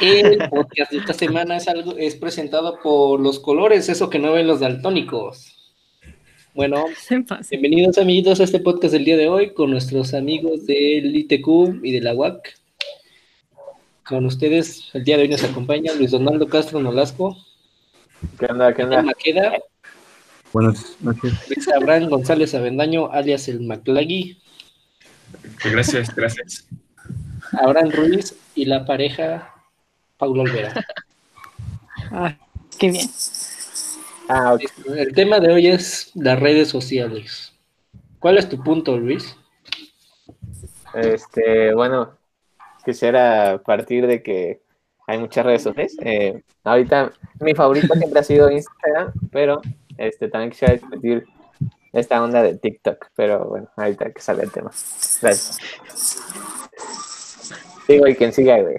El 0.00 0.38
podcast 0.50 0.92
de 0.92 0.98
esta 0.98 1.12
semana 1.12 1.56
es, 1.56 1.68
algo, 1.68 1.96
es 1.96 2.16
presentado 2.16 2.78
por 2.82 3.20
los 3.20 3.40
colores, 3.40 3.88
eso 3.88 4.10
que 4.10 4.18
no 4.18 4.32
ven 4.32 4.46
los 4.46 4.60
daltónicos. 4.60 5.54
Bueno, 6.54 6.84
bienvenidos 7.50 7.98
amiguitos 7.98 8.40
a 8.40 8.44
este 8.44 8.60
podcast 8.60 8.92
del 8.92 9.04
día 9.04 9.16
de 9.16 9.28
hoy 9.28 9.52
con 9.54 9.70
nuestros 9.70 10.14
amigos 10.14 10.66
del 10.66 11.14
ITQ 11.14 11.84
y 11.84 11.92
de 11.92 12.00
la 12.00 12.14
UAC. 12.14 12.58
Con 14.04 14.26
ustedes, 14.26 14.90
el 14.92 15.04
día 15.04 15.16
de 15.16 15.22
hoy 15.22 15.28
nos 15.28 15.44
acompaña 15.44 15.92
Luis 15.94 16.10
Donaldo 16.10 16.46
Castro 16.48 16.80
Nolasco. 16.80 17.36
¿Qué 18.38 18.46
onda? 18.46 18.74
¿Qué 18.74 18.84
onda? 18.84 19.02
Maqueda. 19.02 19.58
Buenas 20.52 20.96
noches. 21.00 21.32
Luis 21.48 21.68
Abraham 21.68 22.08
González 22.08 22.54
Avendaño, 22.54 23.10
alias 23.10 23.48
el 23.48 23.60
McLaggy. 23.60 24.38
Gracias, 25.64 26.14
gracias. 26.14 26.68
Abraham 27.52 27.90
Ruiz 27.90 28.36
y 28.54 28.64
la 28.64 28.84
pareja 28.84 29.54
Paulo 30.16 30.42
Olvera. 30.42 30.72
Ah, 32.10 32.36
qué 32.78 32.90
bien. 32.90 33.08
Ah, 34.28 34.56
El 34.94 35.14
tema 35.14 35.40
de 35.40 35.52
hoy 35.52 35.68
es 35.68 36.12
las 36.14 36.38
redes 36.38 36.68
sociales. 36.68 37.52
¿Cuál 38.18 38.38
es 38.38 38.48
tu 38.48 38.62
punto, 38.62 38.96
Luis? 38.98 39.36
Este, 40.94 41.74
bueno, 41.74 42.16
quisiera 42.84 43.60
partir 43.64 44.06
de 44.06 44.22
que 44.22 44.60
hay 45.06 45.18
muchas 45.18 45.44
redes 45.44 45.62
sociales. 45.62 45.96
Eh, 46.00 46.42
ahorita 46.62 47.12
mi 47.40 47.54
favorito 47.54 47.94
siempre 47.98 48.20
ha 48.20 48.24
sido 48.24 48.50
Instagram, 48.50 49.12
pero 49.30 49.60
este 49.98 50.28
también 50.28 50.50
quisiera 50.50 50.74
discutir 50.74 51.26
esta 51.92 52.22
onda 52.22 52.42
de 52.42 52.56
TikTok, 52.56 53.06
pero 53.14 53.46
bueno, 53.46 53.68
ahorita 53.76 54.10
que 54.10 54.20
sale 54.20 54.42
el 54.42 54.50
tema. 54.50 54.70
Gracias. 55.20 55.58
Sigo 57.86 58.08
y 58.08 58.14
quien 58.14 58.32
siga, 58.32 58.60
güey. 58.60 58.76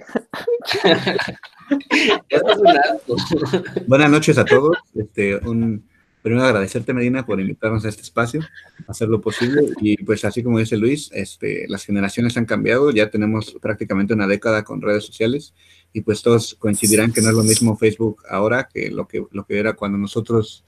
Buenas 3.86 4.10
noches 4.10 4.36
a 4.38 4.44
todos. 4.44 4.76
Este, 4.94 5.36
un, 5.36 5.84
primero 6.22 6.44
agradecerte, 6.44 6.92
Medina, 6.92 7.24
por 7.24 7.40
invitarnos 7.40 7.84
a 7.84 7.88
este 7.88 8.02
espacio, 8.02 8.40
hacer 8.88 9.08
lo 9.08 9.20
posible. 9.20 9.62
Y 9.80 10.02
pues 10.02 10.24
así 10.24 10.42
como 10.42 10.58
dice 10.58 10.76
Luis, 10.76 11.10
este, 11.12 11.66
las 11.68 11.84
generaciones 11.84 12.36
han 12.36 12.46
cambiado, 12.46 12.90
ya 12.90 13.10
tenemos 13.10 13.56
prácticamente 13.62 14.14
una 14.14 14.26
década 14.26 14.64
con 14.64 14.82
redes 14.82 15.04
sociales 15.04 15.54
y 15.92 16.00
pues 16.00 16.22
todos 16.22 16.56
coincidirán 16.56 17.12
que 17.12 17.22
no 17.22 17.28
es 17.28 17.36
lo 17.36 17.44
mismo 17.44 17.76
Facebook 17.76 18.24
ahora 18.28 18.68
que 18.72 18.90
lo 18.90 19.06
que, 19.06 19.24
lo 19.30 19.46
que 19.46 19.58
era 19.58 19.74
cuando 19.74 19.98
nosotros 19.98 20.64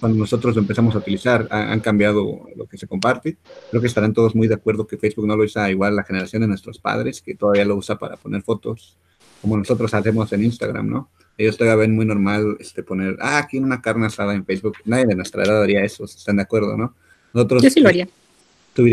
cuando 0.00 0.18
nosotros 0.18 0.54
lo 0.54 0.60
empezamos 0.62 0.94
a 0.94 0.98
utilizar, 0.98 1.46
han, 1.50 1.80
cambiado 1.80 2.46
lo 2.54 2.66
que 2.66 2.78
se 2.78 2.86
comparte. 2.86 3.36
Creo 3.70 3.80
que 3.80 3.88
estarán 3.88 4.12
todos 4.12 4.34
muy 4.34 4.48
de 4.48 4.54
acuerdo 4.54 4.86
que 4.86 4.96
Facebook 4.96 5.26
no 5.26 5.36
lo 5.36 5.44
usa 5.44 5.70
igual 5.70 5.96
la 5.96 6.04
generación 6.04 6.42
de 6.42 6.48
nuestros 6.48 6.78
padres, 6.78 7.20
que 7.20 7.34
todavía 7.34 7.64
lo 7.64 7.76
usa 7.76 7.98
para 7.98 8.16
poner 8.16 8.42
fotos, 8.42 8.96
como 9.40 9.56
nosotros 9.56 9.92
hacemos 9.94 10.32
en 10.32 10.44
Instagram, 10.44 10.88
¿no? 10.88 11.10
Ellos 11.36 11.56
todavía 11.56 11.76
ven 11.76 11.94
muy 11.94 12.04
normal 12.04 12.56
este, 12.60 12.82
poner, 12.82 13.16
ah, 13.20 13.38
aquí 13.38 13.58
una 13.58 13.80
carne 13.80 14.06
asada 14.06 14.34
en 14.34 14.44
Facebook. 14.44 14.76
Nadie 14.84 15.06
de 15.06 15.14
nuestra 15.14 15.44
edad 15.44 15.62
haría 15.62 15.84
eso, 15.84 16.04
están 16.04 16.36
de 16.36 16.42
acuerdo, 16.42 16.76
¿no? 16.76 16.94
Nosotros, 17.32 17.62
Yo 17.62 17.70
sí 17.70 17.80
lo 17.80 17.88
haría. 17.88 18.08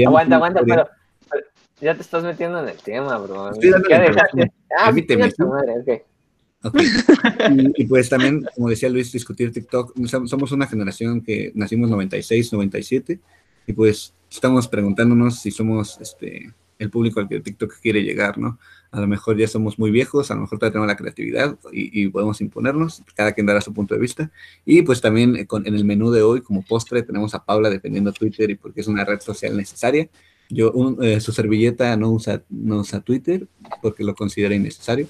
Aguanta, 0.05 0.35
aguanta, 0.35 0.61
pero, 0.65 0.87
ya 1.81 1.93
te 1.93 2.01
estás 2.01 2.23
metiendo 2.23 2.59
en 2.61 2.69
el 2.69 2.77
tema, 2.77 3.17
bro. 3.17 3.51
Estoy 3.51 3.71
ah, 3.73 4.85
Permíteme. 4.85 5.31
okay. 5.81 6.01
Y, 7.75 7.85
pues 7.85 8.09
también, 8.09 8.45
como 8.55 8.69
decía 8.69 8.89
Luis, 8.89 9.11
discutir 9.11 9.51
TikTok. 9.51 9.93
Somos 10.07 10.51
una 10.51 10.67
generación 10.67 11.21
que 11.21 11.51
nacimos 11.55 11.89
96, 11.89 12.53
97 12.53 13.19
y 13.67 13.73
pues 13.73 14.13
estamos 14.29 14.67
preguntándonos 14.67 15.39
si 15.39 15.51
somos 15.51 15.99
este, 15.99 16.53
el 16.79 16.89
público 16.89 17.19
al 17.19 17.27
que 17.27 17.39
TikTok 17.39 17.79
quiere 17.81 18.03
llegar, 18.03 18.37
¿no? 18.37 18.59
A 18.91 19.01
lo 19.01 19.07
mejor 19.07 19.37
ya 19.37 19.47
somos 19.47 19.77
muy 19.77 19.91
viejos, 19.91 20.31
a 20.31 20.35
lo 20.35 20.41
mejor 20.41 20.59
todavía 20.59 20.73
tenemos 20.73 20.87
la 20.87 20.95
creatividad 20.95 21.57
y, 21.71 22.07
podemos 22.07 22.39
imponernos, 22.41 23.03
cada 23.13 23.33
quien 23.33 23.45
dará 23.45 23.59
su 23.61 23.73
punto 23.73 23.93
de 23.93 23.99
vista. 23.99 24.31
Y 24.65 24.83
pues 24.83 25.01
también 25.01 25.35
eh, 25.35 25.45
con, 25.45 25.67
en 25.67 25.75
el 25.75 25.83
menú 25.83 26.11
de 26.11 26.21
hoy, 26.21 26.41
como 26.41 26.61
postre, 26.61 27.03
tenemos 27.03 27.35
a 27.35 27.43
Paula 27.43 27.69
defendiendo 27.69 28.13
Twitter 28.13 28.49
y 28.49 28.55
porque 28.55 28.81
es 28.81 28.87
una 28.87 29.03
red 29.03 29.19
social 29.19 29.57
necesaria. 29.57 30.09
Yo, 30.49 30.71
eh, 31.01 31.19
su 31.19 31.31
servilleta 31.31 31.97
no 31.97 32.11
usa, 32.11 32.43
no 32.49 32.79
usa 32.79 33.01
Twitter 33.01 33.47
porque 33.81 34.03
lo 34.03 34.15
considera 34.15 34.55
innecesario. 34.55 35.07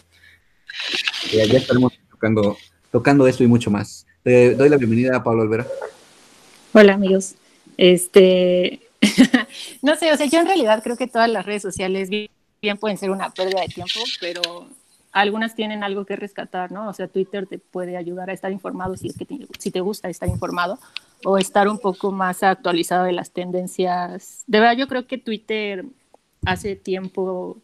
Ya, 1.32 1.44
estaremos 1.44 1.94
tocando, 2.10 2.58
tocando 2.92 3.28
esto 3.28 3.44
y 3.44 3.48
mucho 3.48 3.72
más. 3.72 4.06
Te 4.24 4.56
doy 4.56 4.70
la 4.70 4.78
bienvenida 4.78 5.18
a 5.18 5.24
Pablo 5.24 5.44
Olvera. 5.44 5.68
Hola 6.74 6.94
amigos. 6.94 7.36
Este, 7.78 8.82
no 9.82 9.96
sé, 9.96 10.12
o 10.12 10.18
sea, 10.18 10.26
yo 10.26 10.40
en 10.40 10.48
realidad 10.48 10.82
creo 10.84 10.98
que 10.98 11.08
todas 11.08 11.30
las 11.30 11.46
redes 11.46 11.62
sociales 11.62 12.10
bien 12.10 12.78
pueden 12.80 12.98
ser 12.98 13.12
una 13.12 13.30
pérdida 13.30 13.62
de 13.62 13.68
tiempo, 13.68 14.00
pero 14.20 14.42
algunas 15.12 15.56
tienen 15.56 15.84
algo 15.84 16.06
que 16.06 16.16
rescatar, 16.16 16.72
¿no? 16.72 16.90
O 16.90 16.94
sea, 16.94 17.08
Twitter 17.08 17.48
te 17.48 17.58
puede 17.58 17.98
ayudar 17.98 18.30
a 18.30 18.34
estar 18.34 18.52
informado 18.52 18.98
si 18.98 19.08
es 19.08 19.18
que 19.18 19.26
te, 19.26 19.48
si 19.60 19.72
te 19.72 19.80
gusta 19.80 20.10
estar 20.10 20.28
informado 20.28 20.80
o 21.24 21.38
estar 21.38 21.68
un 21.68 21.80
poco 21.80 22.12
más 22.12 22.44
actualizado 22.44 23.06
de 23.06 23.14
las 23.14 23.32
tendencias. 23.32 24.44
De 24.48 24.60
verdad, 24.60 24.76
yo 24.78 24.88
creo 24.88 25.08
que 25.08 25.18
Twitter 25.18 25.86
hace 26.46 26.76
tiempo 26.76 27.58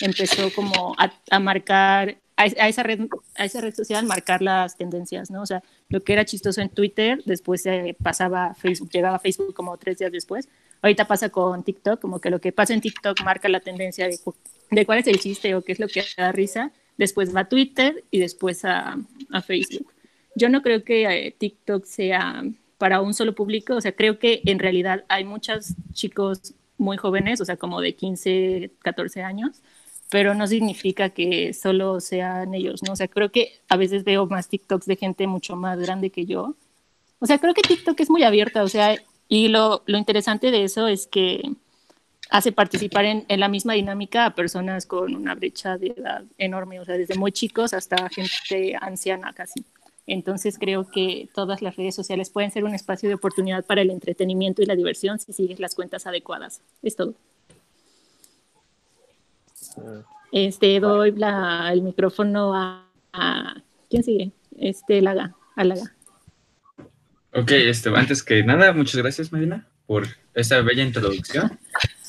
empezó 0.00 0.52
como 0.54 0.94
a 1.30 1.38
marcar 1.40 2.18
a, 2.38 2.68
esa 2.68 2.84
red, 2.84 3.00
a 3.36 3.44
esa 3.44 3.60
red 3.60 3.74
social 3.74 4.06
marcar 4.06 4.42
las 4.42 4.76
tendencias, 4.76 5.30
¿no? 5.30 5.42
O 5.42 5.46
sea, 5.46 5.62
lo 5.88 6.04
que 6.04 6.12
era 6.12 6.24
chistoso 6.24 6.60
en 6.60 6.68
Twitter, 6.68 7.20
después 7.26 7.62
se 7.62 7.96
pasaba 8.00 8.46
a 8.46 8.54
Facebook, 8.54 8.90
llegaba 8.90 9.16
a 9.16 9.18
Facebook 9.18 9.54
como 9.54 9.76
tres 9.76 9.98
días 9.98 10.12
después. 10.12 10.48
Ahorita 10.80 11.06
pasa 11.08 11.30
con 11.30 11.64
TikTok, 11.64 12.00
como 12.00 12.20
que 12.20 12.30
lo 12.30 12.40
que 12.40 12.52
pasa 12.52 12.74
en 12.74 12.80
TikTok 12.80 13.22
marca 13.24 13.48
la 13.48 13.58
tendencia 13.58 14.06
de, 14.06 14.18
de 14.70 14.86
cuál 14.86 15.00
es 15.00 15.08
el 15.08 15.18
chiste 15.18 15.54
o 15.56 15.62
qué 15.62 15.72
es 15.72 15.80
lo 15.80 15.88
que 15.88 16.04
da 16.16 16.30
risa. 16.30 16.70
Después 16.96 17.34
va 17.34 17.40
a 17.40 17.48
Twitter 17.48 18.04
y 18.12 18.20
después 18.20 18.64
a, 18.64 18.96
a 19.32 19.42
Facebook. 19.42 19.92
Yo 20.36 20.48
no 20.48 20.62
creo 20.62 20.84
que 20.84 21.04
eh, 21.04 21.34
TikTok 21.36 21.84
sea 21.84 22.44
para 22.78 23.00
un 23.00 23.14
solo 23.14 23.34
público, 23.34 23.74
o 23.74 23.80
sea, 23.80 23.92
creo 23.92 24.20
que 24.20 24.42
en 24.44 24.60
realidad 24.60 25.04
hay 25.08 25.24
muchos 25.24 25.74
chicos 25.92 26.54
muy 26.76 26.96
jóvenes, 26.96 27.40
o 27.40 27.44
sea, 27.44 27.56
como 27.56 27.80
de 27.80 27.96
15, 27.96 28.70
14 28.78 29.22
años, 29.22 29.60
pero 30.10 30.34
no 30.34 30.46
significa 30.46 31.10
que 31.10 31.52
solo 31.52 32.00
sean 32.00 32.54
ellos, 32.54 32.82
¿no? 32.82 32.92
O 32.92 32.96
sea, 32.96 33.08
creo 33.08 33.30
que 33.30 33.60
a 33.68 33.76
veces 33.76 34.04
veo 34.04 34.26
más 34.26 34.48
TikToks 34.48 34.86
de 34.86 34.96
gente 34.96 35.26
mucho 35.26 35.56
más 35.56 35.78
grande 35.78 36.10
que 36.10 36.24
yo. 36.26 36.54
O 37.18 37.26
sea, 37.26 37.38
creo 37.38 37.54
que 37.54 37.62
TikTok 37.62 37.98
es 38.00 38.10
muy 38.10 38.22
abierta, 38.22 38.62
o 38.62 38.68
sea, 38.68 38.96
y 39.28 39.48
lo, 39.48 39.82
lo 39.86 39.98
interesante 39.98 40.50
de 40.50 40.64
eso 40.64 40.88
es 40.88 41.06
que 41.06 41.42
hace 42.30 42.52
participar 42.52 43.04
en, 43.04 43.24
en, 43.28 43.40
la 43.40 43.48
misma 43.48 43.74
dinámica 43.74 44.26
a 44.26 44.34
personas 44.34 44.86
con 44.86 45.14
una 45.14 45.34
brecha 45.34 45.76
de 45.78 45.88
edad 45.88 46.24
enorme, 46.38 46.80
o 46.80 46.84
sea, 46.84 46.96
desde 46.96 47.16
muy 47.16 47.32
chicos 47.32 47.74
hasta 47.74 48.08
gente 48.08 48.76
anciana 48.80 49.32
casi. 49.32 49.64
Entonces 50.06 50.58
creo 50.58 50.90
que 50.90 51.28
todas 51.34 51.60
las 51.60 51.76
redes 51.76 51.94
sociales 51.94 52.30
pueden 52.30 52.50
ser 52.50 52.64
un 52.64 52.74
espacio 52.74 53.10
de 53.10 53.14
oportunidad 53.14 53.64
para 53.64 53.82
el 53.82 53.90
entretenimiento 53.90 54.62
y 54.62 54.66
la 54.66 54.74
diversión 54.74 55.18
si 55.18 55.34
sigues 55.34 55.60
las 55.60 55.74
cuentas 55.74 56.06
adecuadas. 56.06 56.62
Es 56.82 56.96
todo. 56.96 57.14
Este, 60.32 60.78
doy 60.80 61.14
el 61.72 61.82
micrófono 61.82 62.54
a, 62.54 62.84
¿Quién 63.90 64.04
sigue? 64.04 64.32
Este, 64.58 65.00
Laga, 65.00 65.34
a 65.56 65.64
Laga. 65.64 65.94
Ok, 67.32 67.50
este, 67.52 67.90
antes 67.94 68.22
que 68.22 68.42
nada, 68.42 68.72
muchas 68.72 68.96
gracias, 68.96 69.32
Medina, 69.32 69.66
por 69.86 70.06
esta 70.34 70.60
bella 70.60 70.82
introducción, 70.82 71.58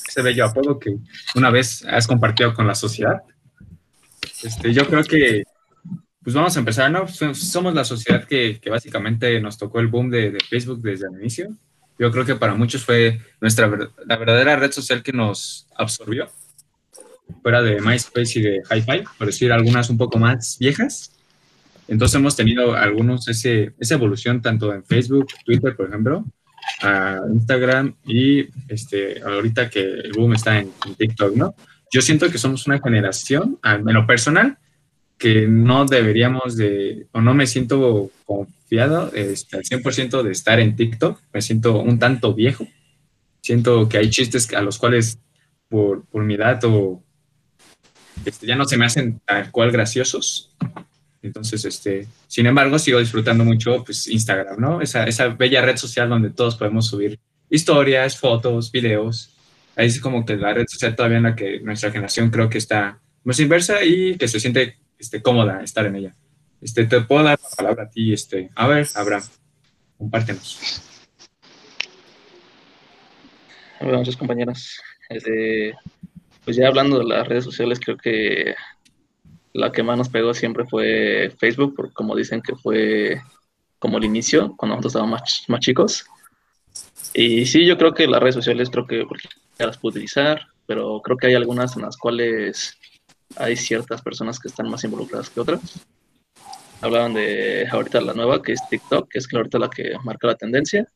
ese 0.07 0.21
bello 0.21 0.45
apodo 0.45 0.79
que 0.79 0.97
una 1.35 1.49
vez 1.49 1.85
has 1.85 2.07
compartido 2.07 2.53
con 2.53 2.67
la 2.67 2.75
sociedad. 2.75 3.21
Este, 4.43 4.73
yo 4.73 4.85
creo 4.87 5.03
que, 5.03 5.43
pues 6.21 6.35
vamos 6.35 6.55
a 6.55 6.59
empezar, 6.59 6.91
¿no? 6.91 7.07
Somos 7.07 7.73
la 7.73 7.83
sociedad 7.83 8.25
que, 8.25 8.59
que 8.61 8.69
básicamente 8.69 9.39
nos 9.39 9.57
tocó 9.57 9.79
el 9.79 9.87
boom 9.87 10.09
de, 10.09 10.31
de, 10.31 10.39
Facebook 10.39 10.81
desde 10.81 11.07
el 11.07 11.19
inicio. 11.19 11.55
Yo 11.97 12.11
creo 12.11 12.25
que 12.25 12.35
para 12.35 12.55
muchos 12.55 12.83
fue 12.83 13.19
nuestra, 13.41 13.69
la 14.05 14.17
verdadera 14.17 14.55
red 14.55 14.71
social 14.71 15.03
que 15.03 15.11
nos 15.11 15.67
absorbió 15.75 16.29
fuera 17.41 17.61
de 17.61 17.81
MySpace 17.81 18.39
y 18.39 18.41
de 18.41 18.61
Hi-Fi, 18.69 19.03
por 19.17 19.27
decir 19.27 19.51
algunas 19.51 19.89
un 19.89 19.97
poco 19.97 20.19
más 20.19 20.57
viejas. 20.59 21.11
Entonces 21.87 22.15
hemos 22.15 22.35
tenido 22.35 22.75
algunos 22.75 23.27
ese, 23.27 23.73
esa 23.79 23.95
evolución 23.95 24.41
tanto 24.41 24.73
en 24.73 24.83
Facebook, 24.83 25.27
Twitter, 25.43 25.75
por 25.75 25.87
ejemplo, 25.87 26.25
a 26.81 27.19
Instagram 27.33 27.95
y 28.05 28.47
este, 28.67 29.21
ahorita 29.21 29.69
que 29.69 29.81
el 29.81 30.11
boom 30.13 30.33
está 30.33 30.59
en, 30.59 30.71
TikTok, 30.97 31.35
¿no? 31.35 31.55
Yo 31.91 32.01
siento 32.01 32.29
que 32.29 32.37
somos 32.37 32.67
una 32.67 32.79
generación, 32.79 33.57
en 33.63 33.93
lo 33.93 34.05
personal, 34.05 34.57
que 35.17 35.47
no 35.47 35.85
deberíamos 35.85 36.55
de, 36.55 37.07
o 37.11 37.21
no 37.21 37.33
me 37.33 37.47
siento 37.47 38.11
confiado 38.25 39.11
este, 39.13 39.57
al 39.57 39.63
100% 39.63 40.21
de 40.21 40.31
estar 40.31 40.59
en 40.59 40.75
TikTok, 40.75 41.19
me 41.33 41.41
siento 41.41 41.79
un 41.81 41.97
tanto 41.97 42.33
viejo, 42.33 42.67
siento 43.41 43.89
que 43.89 43.97
hay 43.97 44.09
chistes 44.09 44.53
a 44.53 44.61
los 44.61 44.77
cuales 44.77 45.19
por, 45.67 46.05
por 46.05 46.23
mi 46.23 46.35
edad 46.35 46.59
o 46.65 47.03
este, 48.25 48.47
ya 48.47 48.55
no 48.55 48.65
se 48.65 48.77
me 48.77 48.85
hacen 48.85 49.19
tal 49.25 49.51
cual 49.51 49.71
graciosos. 49.71 50.51
Entonces, 51.21 51.65
este, 51.65 52.07
sin 52.27 52.45
embargo, 52.45 52.79
sigo 52.79 52.99
disfrutando 52.99 53.43
mucho 53.43 53.83
pues, 53.83 54.07
Instagram, 54.07 54.59
¿no? 54.59 54.81
Esa, 54.81 55.03
esa 55.03 55.27
bella 55.27 55.61
red 55.61 55.77
social 55.77 56.09
donde 56.09 56.29
todos 56.29 56.55
podemos 56.55 56.87
subir 56.87 57.19
historias, 57.49 58.17
fotos, 58.17 58.71
videos. 58.71 59.31
Ahí 59.75 59.87
es 59.87 59.99
como 59.99 60.25
que 60.25 60.37
la 60.37 60.53
red 60.53 60.65
social 60.67 60.95
todavía 60.95 61.17
en 61.17 61.23
la 61.23 61.35
que 61.35 61.59
nuestra 61.59 61.91
generación 61.91 62.29
creo 62.29 62.49
que 62.49 62.57
está 62.57 62.99
más 63.23 63.39
inversa 63.39 63.83
y 63.83 64.17
que 64.17 64.27
se 64.27 64.39
siente 64.39 64.77
este, 64.97 65.21
cómoda 65.21 65.61
estar 65.61 65.85
en 65.85 65.95
ella. 65.95 66.15
Este, 66.61 66.85
te 66.85 67.01
puedo 67.01 67.23
dar 67.23 67.39
la 67.41 67.55
palabra 67.55 67.83
a 67.83 67.89
ti, 67.89 68.13
este, 68.13 68.49
a 68.55 68.67
ver, 68.67 68.87
Abraham, 68.95 69.23
compártenos. 69.97 70.81
Buenas 73.79 73.99
noches, 74.01 74.17
compañeras. 74.17 74.81
Este, 75.09 75.73
pues 76.45 76.57
ya 76.57 76.67
hablando 76.67 76.99
de 76.99 77.05
las 77.05 77.27
redes 77.27 77.43
sociales, 77.43 77.79
creo 77.83 77.97
que 77.97 78.55
la 79.53 79.71
que 79.71 79.83
más 79.83 79.97
nos 79.97 80.09
pegó 80.09 80.33
siempre 80.33 80.65
fue 80.65 81.33
Facebook, 81.37 81.73
porque 81.75 81.93
como 81.93 82.15
dicen 82.15 82.41
que 82.41 82.55
fue 82.55 83.21
como 83.79 83.97
el 83.97 84.05
inicio, 84.05 84.55
cuando 84.57 84.75
nosotros 84.75 84.91
estábamos 84.91 85.21
más, 85.21 85.43
más 85.47 85.59
chicos. 85.59 86.05
Y 87.13 87.45
sí, 87.45 87.65
yo 87.65 87.77
creo 87.77 87.93
que 87.93 88.07
las 88.07 88.21
redes 88.21 88.35
sociales 88.35 88.69
creo 88.69 88.85
que 88.85 89.05
ya 89.57 89.65
las 89.65 89.77
puedo 89.77 89.91
utilizar, 89.91 90.47
pero 90.65 91.01
creo 91.01 91.17
que 91.17 91.27
hay 91.27 91.33
algunas 91.33 91.75
en 91.75 91.83
las 91.83 91.97
cuales 91.97 92.77
hay 93.35 93.55
ciertas 93.55 94.01
personas 94.01 94.39
que 94.39 94.47
están 94.47 94.69
más 94.69 94.83
involucradas 94.83 95.29
que 95.29 95.39
otras. 95.39 95.61
Hablaban 96.81 97.13
de 97.13 97.67
ahorita 97.69 98.01
la 98.01 98.13
nueva, 98.13 98.41
que 98.41 98.53
es 98.53 98.61
TikTok, 98.69 99.09
que 99.09 99.19
es 99.19 99.27
ahorita 99.33 99.59
la 99.59 99.69
que 99.69 99.93
marca 100.03 100.27
la 100.27 100.35
tendencia. 100.35 100.87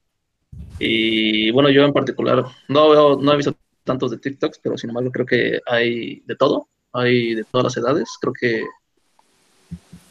Y 0.79 1.51
bueno, 1.51 1.69
yo 1.69 1.83
en 1.83 1.93
particular 1.93 2.45
no, 2.67 3.15
no 3.17 3.33
he 3.33 3.37
visto 3.37 3.55
tantos 3.83 4.11
de 4.11 4.17
TikToks, 4.17 4.59
pero 4.61 4.77
sin 4.77 4.89
embargo 4.89 5.11
creo 5.11 5.25
que 5.25 5.59
hay 5.65 6.21
de 6.21 6.35
todo, 6.35 6.67
hay 6.91 7.35
de 7.35 7.43
todas 7.43 7.65
las 7.65 7.77
edades. 7.77 8.09
Creo 8.19 8.33
que 8.33 8.65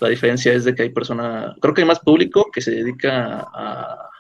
la 0.01 0.09
diferencia 0.09 0.53
es 0.53 0.65
de 0.65 0.75
que 0.75 0.83
hay 0.83 0.91
personas, 0.91 1.57
creo 1.61 1.75
que 1.75 1.83
hay 1.83 1.87
más 1.87 2.01
público 2.01 2.51
que 2.53 2.61
se 2.61 2.73
dedica 2.73 3.41
a, 3.41 4.11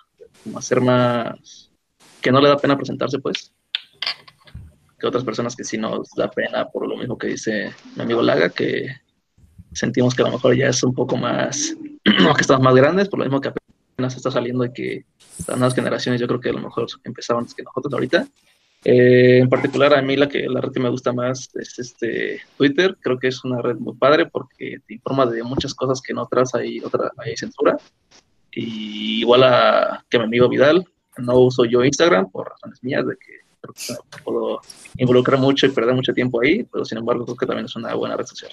a 0.54 0.58
hacer 0.58 0.80
más, 0.80 1.70
que 2.20 2.32
no 2.32 2.40
le 2.40 2.48
da 2.48 2.56
pena 2.56 2.76
presentarse, 2.76 3.18
pues, 3.18 3.52
que 5.02 5.08
otras 5.08 5.24
personas 5.24 5.56
que 5.56 5.64
sí 5.64 5.76
nos 5.76 6.10
da 6.10 6.30
pena 6.30 6.68
por 6.68 6.88
lo 6.88 6.96
mismo 6.96 7.18
que 7.18 7.26
dice 7.26 7.74
mi 7.96 8.02
amigo 8.02 8.22
Laga, 8.22 8.50
que 8.50 8.86
sentimos 9.72 10.14
que 10.14 10.22
a 10.22 10.26
lo 10.26 10.32
mejor 10.32 10.56
ya 10.56 10.68
es 10.68 10.82
un 10.84 10.94
poco 10.94 11.16
más, 11.16 11.76
que 12.04 12.40
estamos 12.40 12.62
más 12.62 12.74
grandes, 12.74 13.08
por 13.08 13.18
lo 13.18 13.24
mismo 13.24 13.40
que 13.40 13.48
apenas 13.48 14.16
está 14.16 14.30
saliendo 14.30 14.64
y 14.64 14.72
que 14.72 15.04
las 15.46 15.58
nuevas 15.58 15.74
generaciones 15.74 16.20
yo 16.20 16.28
creo 16.28 16.40
que 16.40 16.50
a 16.50 16.52
lo 16.52 16.60
mejor 16.60 16.86
empezaban 17.02 17.42
antes 17.42 17.54
que 17.54 17.64
nosotros 17.64 17.92
ahorita. 17.92 18.26
Eh, 18.84 19.38
en 19.38 19.48
particular 19.48 19.94
a 19.94 20.02
mí 20.02 20.16
la 20.16 20.28
que 20.28 20.48
la 20.48 20.60
red 20.60 20.72
que 20.72 20.80
me 20.80 20.88
gusta 20.88 21.12
más 21.12 21.48
es 21.54 21.78
este 21.78 22.40
Twitter, 22.56 22.96
creo 23.00 23.16
que 23.16 23.28
es 23.28 23.44
una 23.44 23.62
red 23.62 23.76
muy 23.76 23.94
padre 23.94 24.26
porque 24.26 24.78
te 24.86 24.94
informa 24.94 25.24
de 25.26 25.42
muchas 25.44 25.72
cosas 25.72 26.02
que 26.02 26.12
en 26.12 26.18
otras 26.18 26.54
hay 26.54 26.80
otra 26.80 27.12
hay 27.18 27.36
censura. 27.36 27.76
Y 28.50 29.20
igual 29.20 29.44
a 29.44 30.04
que 30.10 30.18
mi 30.18 30.24
amigo 30.24 30.48
Vidal, 30.48 30.84
no 31.18 31.38
uso 31.38 31.64
yo 31.64 31.84
Instagram 31.84 32.30
por 32.30 32.50
razones 32.50 32.82
mías 32.82 33.06
de 33.06 33.14
que 33.16 33.32
creo 33.60 33.74
que 33.74 34.22
puedo 34.22 34.60
involucrar 34.96 35.38
mucho 35.38 35.66
y 35.66 35.70
perder 35.70 35.94
mucho 35.94 36.12
tiempo 36.12 36.40
ahí, 36.42 36.64
pero 36.64 36.84
sin 36.84 36.98
embargo 36.98 37.24
creo 37.24 37.36
que 37.36 37.46
también 37.46 37.66
es 37.66 37.76
una 37.76 37.94
buena 37.94 38.16
red 38.16 38.26
social. 38.26 38.50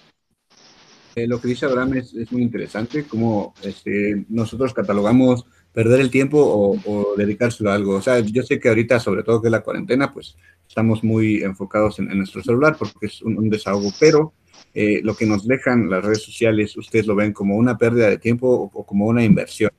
Eh, 1.15 1.27
lo 1.27 1.41
que 1.41 1.47
dice 1.47 1.65
Abraham 1.65 1.95
es, 1.95 2.13
es 2.13 2.31
muy 2.31 2.43
interesante, 2.43 3.03
como 3.05 3.55
este, 3.63 4.25
nosotros 4.29 4.73
catalogamos 4.73 5.43
perder 5.79 6.01
el 6.01 6.11
tiempo 6.11 6.37
o, 6.41 6.77
o, 6.85 7.15
dedicárselo 7.15 7.71
a 7.71 7.75
algo. 7.75 7.95
O 7.95 8.01
sea, 8.01 8.19
yo 8.19 8.43
sé 8.43 8.59
que 8.59 8.67
ahorita, 8.67 8.99
sobre 8.99 9.23
todo 9.23 9.41
que 9.41 9.47
es 9.47 9.51
la 9.53 9.61
cuarentena, 9.61 10.11
pues 10.11 10.35
estamos 10.67 11.05
muy 11.05 11.41
enfocados 11.41 11.99
en, 11.99 12.11
en 12.11 12.17
nuestro 12.17 12.43
celular 12.43 12.75
porque 12.77 13.05
es 13.05 13.21
un, 13.21 13.37
un 13.37 13.49
desahogo, 13.49 13.89
pero 13.97 14.33
eh, 14.73 14.99
lo 15.03 15.15
que 15.15 15.25
nos 15.25 15.47
dejan 15.47 15.89
las 15.89 16.03
redes 16.03 16.21
sociales, 16.21 16.75
ustedes 16.75 17.07
lo 17.07 17.15
ven 17.15 17.31
como 17.31 17.55
una 17.55 17.77
pérdida 17.77 18.09
de 18.09 18.17
tiempo 18.17 18.49
o, 18.49 18.63
o 18.73 18.85
como 18.85 19.05
una 19.05 19.23
inversión. 19.23 19.71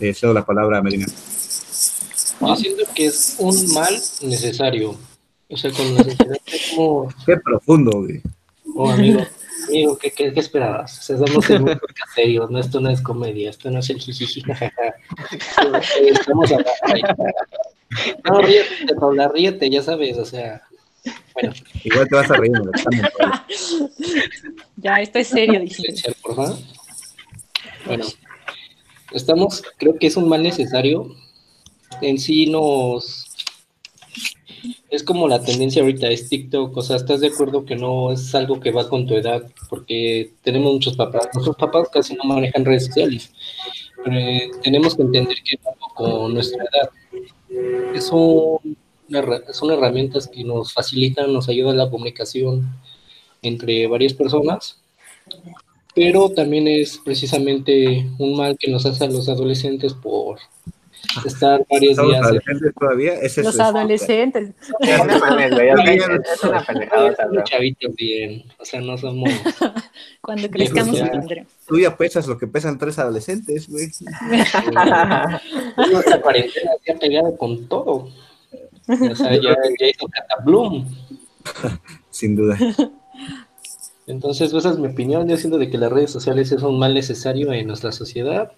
Eh, 0.00 0.14
cedo 0.14 0.32
la 0.32 0.46
palabra 0.46 0.78
a 0.78 0.82
Medina. 0.82 1.04
Yo 1.04 2.56
siento 2.56 2.84
que 2.94 3.04
es 3.04 3.36
un 3.38 3.74
mal 3.74 3.94
necesario. 4.22 4.96
O 5.50 5.58
sea, 5.58 5.70
con 5.72 5.94
necesidad 5.94 6.38
como... 6.74 7.12
Qué 7.26 7.36
profundo, 7.36 7.90
güey. 8.00 8.22
Oh, 8.74 8.88
amigo, 8.88 9.20
amigo, 9.68 9.98
¿qué, 9.98 10.10
qué, 10.10 10.32
qué 10.32 10.40
esperabas? 10.40 10.98
O 10.98 11.02
sea, 11.02 11.16
estamos 11.16 11.50
en 11.50 11.62
un 11.62 11.78
podcast 11.78 12.14
serio, 12.14 12.48
no, 12.50 12.58
esto 12.58 12.80
no 12.80 12.90
es 12.90 13.00
comedia, 13.00 13.50
esto 13.50 13.70
no 13.70 13.78
es 13.78 13.90
el 13.90 14.00
jijiji, 14.00 14.42
Estamos 16.00 16.52
hablando... 16.52 17.34
No, 18.24 18.40
ríete, 18.42 18.94
Paula, 19.00 19.28
ríete, 19.28 19.70
ya 19.70 19.82
sabes, 19.82 20.18
o 20.18 20.24
sea... 20.24 20.62
Bueno. 21.34 21.54
Igual 21.84 22.08
te 22.08 22.16
vas 22.16 22.30
a 22.30 22.34
reír. 22.34 22.52
ya, 24.76 24.96
esto 24.96 25.18
es 25.18 25.28
serio, 25.28 25.62
favor. 26.34 26.56
Bueno, 27.86 28.04
estamos, 29.12 29.62
creo 29.78 29.96
que 29.98 30.08
es 30.08 30.16
un 30.16 30.28
mal 30.28 30.42
necesario. 30.42 31.14
En 32.02 32.18
sí 32.18 32.46
nos 32.46 33.27
es 34.90 35.02
como 35.02 35.28
la 35.28 35.42
tendencia 35.42 35.82
ahorita, 35.82 36.08
es 36.08 36.28
TikTok, 36.28 36.76
o 36.76 36.82
sea, 36.82 36.96
¿estás 36.96 37.20
de 37.20 37.28
acuerdo 37.28 37.64
que 37.64 37.76
no 37.76 38.12
es 38.12 38.34
algo 38.34 38.60
que 38.60 38.70
va 38.70 38.88
con 38.88 39.06
tu 39.06 39.14
edad? 39.14 39.42
Porque 39.68 40.32
tenemos 40.42 40.72
muchos 40.72 40.96
papás, 40.96 41.28
nuestros 41.34 41.56
papás 41.56 41.88
casi 41.92 42.14
no 42.14 42.24
manejan 42.24 42.64
redes 42.64 42.86
sociales, 42.86 43.32
pero 44.04 44.16
eh, 44.16 44.50
tenemos 44.62 44.94
que 44.94 45.02
entender 45.02 45.36
que 45.44 45.58
va 45.64 45.72
con 45.94 46.34
nuestra 46.34 46.64
edad. 46.64 46.90
Es 47.94 48.10
un, 48.10 48.76
una, 49.08 49.52
son 49.52 49.70
herramientas 49.70 50.28
que 50.28 50.44
nos 50.44 50.72
facilitan, 50.72 51.32
nos 51.32 51.48
ayudan 51.48 51.76
la 51.76 51.90
comunicación 51.90 52.68
entre 53.42 53.86
varias 53.86 54.14
personas, 54.14 54.80
pero 55.94 56.30
también 56.30 56.68
es 56.68 56.98
precisamente 57.04 58.08
un 58.18 58.36
mal 58.36 58.56
que 58.58 58.70
nos 58.70 58.86
hace 58.86 59.04
a 59.04 59.08
los 59.08 59.28
adolescentes 59.28 59.94
por 59.94 60.38
estar 61.24 61.64
varios 61.70 61.96
¿Los 61.96 62.06
días. 62.08 62.22
adolescentes 62.22 62.72
todavía? 62.78 63.14
Ese 63.14 63.42
Los 63.42 63.54
es- 63.54 63.60
adolescentes. 63.60 64.50
Es 64.80 65.00
una 65.00 66.64
pendejada, 66.64 67.14
Somos 67.16 67.44
chavitos 67.44 67.94
bien, 67.96 68.44
o 68.58 68.64
sea, 68.64 68.80
no 68.80 68.96
somos. 68.98 69.30
Cuando 70.20 70.48
crezcamos. 70.50 71.00
Tú 71.66 71.78
ya 71.78 71.96
pesas 71.96 72.26
lo 72.26 72.38
que 72.38 72.46
pesan 72.46 72.78
tres 72.78 72.98
adolescentes, 72.98 73.68
güey. 73.68 73.86
Esta 75.98 76.20
cuarentena 76.22 76.70
se 76.84 76.92
ha 76.92 76.98
pegado 76.98 77.36
con 77.36 77.66
todo. 77.68 78.08
O 78.88 79.14
sea, 79.14 79.34
ya, 79.34 79.54
ya 79.78 79.86
hizo 79.86 80.06
Catablum. 80.08 80.86
Sin 82.10 82.36
duda. 82.36 82.56
Entonces, 84.06 84.50
pues, 84.50 84.64
esa 84.64 84.72
es 84.74 84.78
mi 84.80 84.88
opinión. 84.88 85.28
Yo 85.28 85.36
siento 85.36 85.58
de 85.58 85.68
que 85.70 85.76
las 85.78 85.92
redes 85.92 86.10
sociales 86.10 86.50
es 86.52 86.62
un 86.62 86.78
mal 86.78 86.94
necesario 86.94 87.52
en 87.52 87.66
nuestra 87.66 87.92
sociedad. 87.92 88.52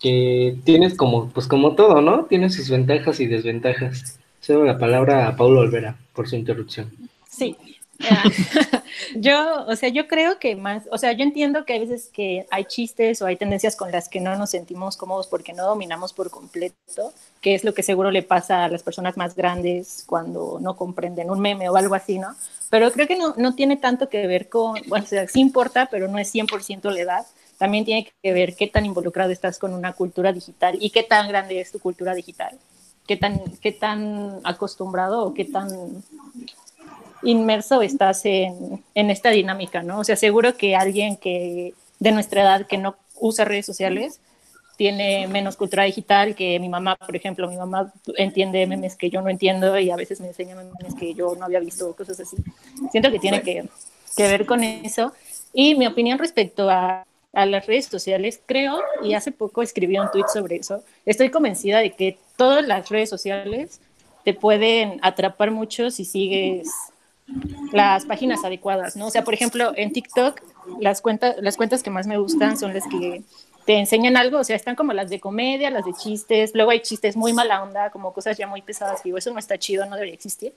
Que 0.00 0.56
tienes 0.64 0.94
como, 0.94 1.28
pues 1.30 1.46
como 1.46 1.74
todo, 1.74 2.00
¿no? 2.00 2.24
Tiene 2.24 2.50
sus 2.50 2.68
ventajas 2.70 3.20
y 3.20 3.26
desventajas. 3.26 4.18
Cedo 4.40 4.64
la 4.64 4.78
palabra 4.78 5.26
a 5.26 5.36
Paulo 5.36 5.60
Olvera 5.60 5.96
por 6.14 6.28
su 6.28 6.36
interrupción. 6.36 6.90
Sí. 7.28 7.56
Ah, 8.00 8.24
yo, 9.14 9.64
o 9.66 9.74
sea, 9.76 9.88
yo 9.88 10.06
creo 10.06 10.38
que 10.38 10.54
más, 10.54 10.84
o 10.90 10.98
sea, 10.98 11.12
yo 11.12 11.22
entiendo 11.22 11.64
que 11.64 11.72
hay 11.72 11.80
veces 11.80 12.10
que 12.12 12.46
hay 12.50 12.64
chistes 12.64 13.22
o 13.22 13.26
hay 13.26 13.36
tendencias 13.36 13.74
con 13.74 13.90
las 13.90 14.08
que 14.08 14.20
no 14.20 14.36
nos 14.36 14.50
sentimos 14.50 14.96
cómodos 14.96 15.26
porque 15.26 15.52
no 15.52 15.64
dominamos 15.64 16.12
por 16.12 16.30
completo, 16.30 17.12
que 17.40 17.54
es 17.54 17.64
lo 17.64 17.74
que 17.74 17.82
seguro 17.82 18.10
le 18.10 18.22
pasa 18.22 18.64
a 18.64 18.68
las 18.68 18.82
personas 18.82 19.16
más 19.16 19.34
grandes 19.34 20.04
cuando 20.06 20.58
no 20.60 20.76
comprenden 20.76 21.30
un 21.30 21.40
meme 21.40 21.68
o 21.68 21.76
algo 21.76 21.94
así, 21.94 22.18
¿no? 22.18 22.34
Pero 22.70 22.90
creo 22.92 23.06
que 23.06 23.16
no, 23.16 23.34
no 23.36 23.54
tiene 23.54 23.76
tanto 23.76 24.08
que 24.08 24.26
ver 24.26 24.48
con, 24.48 24.74
bueno, 24.88 25.04
o 25.04 25.08
sea, 25.08 25.26
sí 25.28 25.40
importa, 25.40 25.88
pero 25.90 26.08
no 26.08 26.18
es 26.18 26.34
100% 26.34 26.90
la 26.90 27.00
edad. 27.00 27.26
También 27.58 27.84
tiene 27.84 28.10
que 28.22 28.32
ver 28.32 28.54
qué 28.54 28.66
tan 28.66 28.84
involucrado 28.84 29.30
estás 29.30 29.58
con 29.58 29.72
una 29.72 29.92
cultura 29.92 30.32
digital 30.32 30.76
y 30.80 30.90
qué 30.90 31.02
tan 31.02 31.28
grande 31.28 31.60
es 31.60 31.72
tu 31.72 31.78
cultura 31.78 32.14
digital, 32.14 32.58
qué 33.06 33.16
tan, 33.16 33.40
qué 33.62 33.72
tan 33.72 34.40
acostumbrado 34.44 35.24
o 35.24 35.34
qué 35.34 35.44
tan 35.44 35.68
inmerso 37.22 37.82
estás 37.82 38.24
en, 38.26 38.84
en, 38.94 39.10
esta 39.10 39.30
dinámica, 39.30 39.82
¿no? 39.82 40.00
O 40.00 40.04
sea, 40.04 40.16
seguro 40.16 40.56
que 40.56 40.76
alguien 40.76 41.16
que 41.16 41.72
de 41.98 42.12
nuestra 42.12 42.42
edad 42.42 42.66
que 42.66 42.78
no 42.78 42.96
usa 43.18 43.44
redes 43.44 43.64
sociales 43.64 44.20
tiene 44.76 45.26
menos 45.26 45.56
cultura 45.56 45.84
digital 45.84 46.34
que 46.34 46.60
mi 46.60 46.68
mamá, 46.68 46.96
por 46.96 47.16
ejemplo. 47.16 47.48
Mi 47.48 47.56
mamá 47.56 47.92
entiende 48.16 48.66
memes 48.66 48.96
que 48.96 49.08
yo 49.08 49.22
no 49.22 49.30
entiendo 49.30 49.78
y 49.78 49.90
a 49.90 49.96
veces 49.96 50.20
me 50.20 50.28
enseña 50.28 50.54
memes 50.54 50.94
que 50.98 51.14
yo 51.14 51.34
no 51.34 51.46
había 51.46 51.60
visto, 51.60 51.94
cosas 51.96 52.20
así. 52.20 52.36
Siento 52.90 53.10
que 53.10 53.18
tiene 53.18 53.42
que, 53.42 53.68
que 54.16 54.22
ver 54.28 54.44
con 54.44 54.62
eso. 54.62 55.12
Y 55.54 55.74
mi 55.74 55.86
opinión 55.86 56.18
respecto 56.18 56.68
a, 56.68 57.06
a 57.36 57.44
las 57.44 57.66
redes 57.66 57.84
sociales, 57.84 58.40
creo, 58.46 58.80
y 59.02 59.12
hace 59.12 59.30
poco 59.30 59.60
escribí 59.60 59.98
un 59.98 60.10
tweet 60.10 60.24
sobre 60.32 60.56
eso, 60.56 60.82
estoy 61.04 61.28
convencida 61.28 61.80
de 61.80 61.90
que 61.90 62.18
todas 62.36 62.66
las 62.66 62.88
redes 62.88 63.10
sociales 63.10 63.78
te 64.24 64.32
pueden 64.32 64.98
atrapar 65.02 65.50
mucho 65.50 65.90
si 65.90 66.06
sigues 66.06 66.66
las 67.72 68.06
páginas 68.06 68.42
adecuadas, 68.42 68.96
¿no? 68.96 69.08
O 69.08 69.10
sea, 69.10 69.22
por 69.22 69.34
ejemplo, 69.34 69.72
en 69.76 69.92
TikTok, 69.92 70.40
las, 70.80 71.02
cuentas 71.02 71.36
las 71.40 71.58
cuentas 71.58 71.82
que 71.82 71.90
más 71.90 72.06
me 72.06 72.16
gustan 72.16 72.56
son 72.56 72.72
las 72.72 72.84
que 72.86 73.22
te 73.66 73.78
enseñan 73.78 74.16
algo, 74.16 74.38
o 74.38 74.44
sea, 74.44 74.56
están 74.56 74.74
como 74.74 74.94
las 74.94 75.10
de 75.10 75.20
comedia, 75.20 75.68
las 75.70 75.84
de 75.84 75.92
chistes, 75.92 76.52
luego 76.54 76.70
hay 76.70 76.80
chistes 76.80 77.18
muy 77.18 77.34
mala 77.34 77.62
onda, 77.62 77.90
como 77.90 78.14
cosas 78.14 78.38
ya 78.38 78.46
muy 78.46 78.62
pesadas, 78.62 79.02
digo, 79.02 79.18
eso 79.18 79.30
no 79.30 79.38
está 79.38 79.58
chido, 79.58 79.84
no 79.84 79.96
debería 79.96 80.14
existir, 80.14 80.54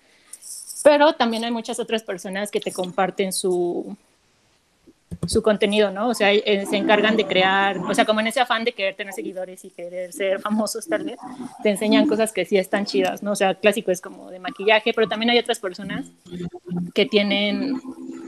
pero 0.81 1.11
también 1.11 1.43
hay 1.43 1.51
muchas 1.51 1.77
otras 1.77 2.03
personas 2.03 2.49
que 2.51 2.61
te 2.61 2.71
comparten 2.71 3.33
su, 3.33 3.97
su 5.27 5.41
contenido, 5.41 5.91
¿no? 5.91 6.09
O 6.09 6.13
sea, 6.13 6.33
eh, 6.33 6.65
se 6.69 6.77
encargan 6.77 7.17
de 7.17 7.25
crear, 7.25 7.77
o 7.77 7.93
sea, 7.93 8.05
como 8.05 8.19
en 8.19 8.27
ese 8.27 8.39
afán 8.39 8.63
de 8.63 8.73
querer 8.73 8.95
tener 8.95 9.13
seguidores 9.13 9.65
y 9.65 9.69
querer 9.69 10.13
ser 10.13 10.39
famosos 10.39 10.87
tal 10.87 11.03
vez, 11.03 11.17
te 11.63 11.69
enseñan 11.69 12.07
cosas 12.07 12.31
que 12.31 12.45
sí 12.45 12.57
están 12.57 12.85
chidas, 12.85 13.21
¿no? 13.21 13.31
O 13.31 13.35
sea, 13.35 13.55
clásico 13.55 13.91
es 13.91 14.01
como 14.01 14.31
de 14.31 14.39
maquillaje, 14.39 14.93
pero 14.93 15.07
también 15.07 15.31
hay 15.31 15.39
otras 15.39 15.59
personas 15.59 16.05
que 16.93 17.05
tienen 17.05 17.79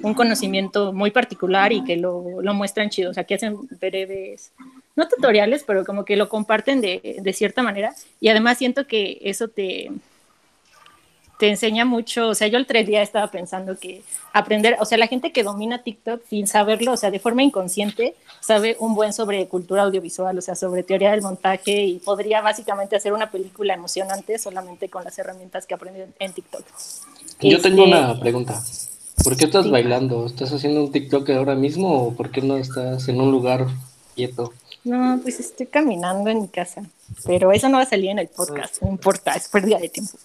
un 0.03 0.13
conocimiento 0.13 0.93
muy 0.93 1.11
particular 1.11 1.71
y 1.71 1.83
que 1.83 1.97
lo, 1.97 2.41
lo, 2.41 2.53
muestran 2.53 2.89
chido, 2.89 3.11
o 3.11 3.13
sea, 3.13 3.23
que 3.23 3.35
hacen 3.35 3.55
breves, 3.79 4.51
no 4.95 5.07
tutoriales, 5.07 5.63
pero 5.65 5.85
como 5.85 6.05
que 6.05 6.15
lo 6.15 6.29
comparten 6.29 6.81
de, 6.81 7.17
de 7.21 7.33
cierta 7.33 7.61
manera 7.61 7.93
y 8.19 8.29
además 8.29 8.57
siento 8.57 8.87
que 8.87 9.19
eso 9.21 9.47
te, 9.47 9.91
te 11.41 11.49
enseña 11.49 11.85
mucho, 11.85 12.27
o 12.27 12.35
sea, 12.35 12.47
yo 12.49 12.59
el 12.59 12.67
tres 12.67 12.85
día 12.85 13.01
estaba 13.01 13.25
pensando 13.31 13.75
que 13.75 14.03
aprender, 14.31 14.77
o 14.79 14.85
sea, 14.85 14.99
la 14.99 15.07
gente 15.07 15.31
que 15.31 15.41
domina 15.41 15.81
TikTok 15.81 16.21
sin 16.29 16.45
saberlo, 16.45 16.91
o 16.91 16.97
sea, 16.97 17.09
de 17.09 17.17
forma 17.17 17.41
inconsciente, 17.41 18.13
sabe 18.41 18.77
un 18.77 18.93
buen 18.93 19.11
sobre 19.11 19.47
cultura 19.47 19.81
audiovisual, 19.81 20.37
o 20.37 20.41
sea, 20.43 20.53
sobre 20.53 20.83
teoría 20.83 21.09
del 21.09 21.23
montaje 21.23 21.83
y 21.85 21.97
podría 21.97 22.41
básicamente 22.41 22.95
hacer 22.95 23.11
una 23.11 23.31
película 23.31 23.73
emocionante 23.73 24.37
solamente 24.37 24.87
con 24.87 25.03
las 25.03 25.17
herramientas 25.17 25.65
que 25.65 25.73
aprende 25.73 26.09
en 26.19 26.31
TikTok. 26.31 26.63
Yo 27.39 27.59
tengo 27.59 27.85
este, 27.85 27.95
una 27.97 28.19
pregunta. 28.19 28.61
¿Por 29.23 29.35
qué 29.35 29.45
estás 29.45 29.67
bailando? 29.67 30.27
¿Estás 30.27 30.53
haciendo 30.53 30.83
un 30.83 30.91
TikTok 30.91 31.27
ahora 31.31 31.55
mismo 31.55 32.03
o 32.03 32.13
por 32.13 32.29
qué 32.29 32.43
no 32.43 32.57
estás 32.57 33.07
en 33.07 33.19
un 33.19 33.31
lugar 33.31 33.65
quieto? 34.15 34.53
No, 34.83 35.19
pues 35.23 35.39
estoy 35.39 35.65
caminando 35.65 36.29
en 36.29 36.43
mi 36.43 36.47
casa, 36.49 36.83
pero 37.25 37.51
eso 37.51 37.67
no 37.67 37.77
va 37.77 37.83
a 37.83 37.89
salir 37.89 38.11
en 38.11 38.19
el 38.19 38.27
podcast, 38.27 38.79
no 38.83 38.89
importa, 38.89 39.33
es 39.33 39.47
pérdida 39.47 39.79
de 39.79 39.89
tiempo. 39.89 40.19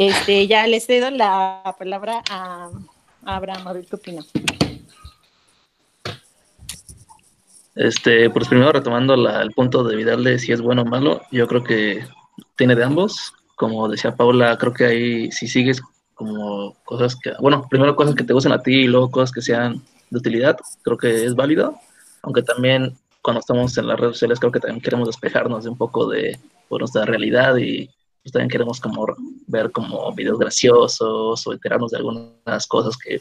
Este, 0.00 0.46
ya 0.46 0.66
les 0.66 0.86
cedo 0.86 1.10
la 1.10 1.76
palabra 1.78 2.22
a, 2.30 2.70
Abraham, 3.22 3.68
a 3.68 3.72
ver 3.74 3.84
qué 3.84 3.96
opina. 3.96 4.22
Este, 7.74 8.30
pues 8.30 8.48
primero 8.48 8.72
retomando 8.72 9.12
el 9.12 9.50
punto 9.50 9.84
de 9.84 9.96
Vidal 9.96 10.38
si 10.38 10.52
es 10.52 10.62
bueno 10.62 10.82
o 10.82 10.84
malo, 10.86 11.20
yo 11.30 11.46
creo 11.46 11.62
que 11.62 12.02
tiene 12.56 12.76
de 12.76 12.84
ambos. 12.84 13.34
Como 13.56 13.90
decía 13.90 14.16
Paula, 14.16 14.56
creo 14.56 14.72
que 14.72 14.86
ahí 14.86 15.32
si 15.32 15.46
sigues 15.46 15.82
como 16.14 16.76
cosas 16.86 17.14
que, 17.14 17.34
bueno, 17.38 17.66
primero 17.68 17.94
cosas 17.94 18.14
que 18.14 18.24
te 18.24 18.32
gusten 18.32 18.52
a 18.52 18.62
ti 18.62 18.72
y 18.72 18.86
luego 18.86 19.10
cosas 19.10 19.32
que 19.32 19.42
sean 19.42 19.82
de 20.08 20.18
utilidad, 20.18 20.56
creo 20.80 20.96
que 20.96 21.26
es 21.26 21.34
válido, 21.34 21.78
aunque 22.22 22.42
también 22.42 22.96
cuando 23.20 23.40
estamos 23.40 23.76
en 23.76 23.86
las 23.86 24.00
redes 24.00 24.14
sociales 24.14 24.40
creo 24.40 24.50
que 24.50 24.60
también 24.60 24.80
queremos 24.80 25.08
despejarnos 25.08 25.64
de 25.64 25.68
un 25.68 25.76
poco 25.76 26.08
de 26.08 26.40
pues, 26.70 26.80
nuestra 26.80 27.04
realidad 27.04 27.58
y 27.58 27.90
pues 28.22 28.32
también 28.32 28.50
queremos 28.50 28.80
como 28.80 29.06
ver 29.46 29.70
como 29.72 30.12
videos 30.12 30.38
graciosos 30.38 31.46
o 31.46 31.52
enterarnos 31.52 31.90
de 31.90 31.98
algunas 31.98 32.66
cosas 32.66 32.96
que 32.96 33.20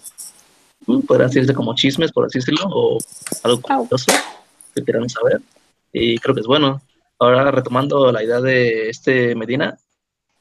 mm, 0.88 1.02
podrían 1.02 1.30
decirse 1.30 1.54
como 1.54 1.76
chismes, 1.76 2.12
por 2.12 2.26
así 2.26 2.40
decirlo, 2.40 2.66
o 2.70 2.98
algo 3.44 3.62
curioso 3.62 4.12
que 4.76 4.84
queramos 4.84 5.14
saber. 5.14 5.42
Y 5.94 6.18
creo 6.20 6.36
que 6.36 6.42
es 6.42 6.48
bueno. 6.48 6.82
Ahora 7.20 7.52
retomando 7.52 8.12
la 8.12 8.24
idea 8.24 8.40
de 8.40 8.90
este 8.90 9.36
Medina, 9.36 9.78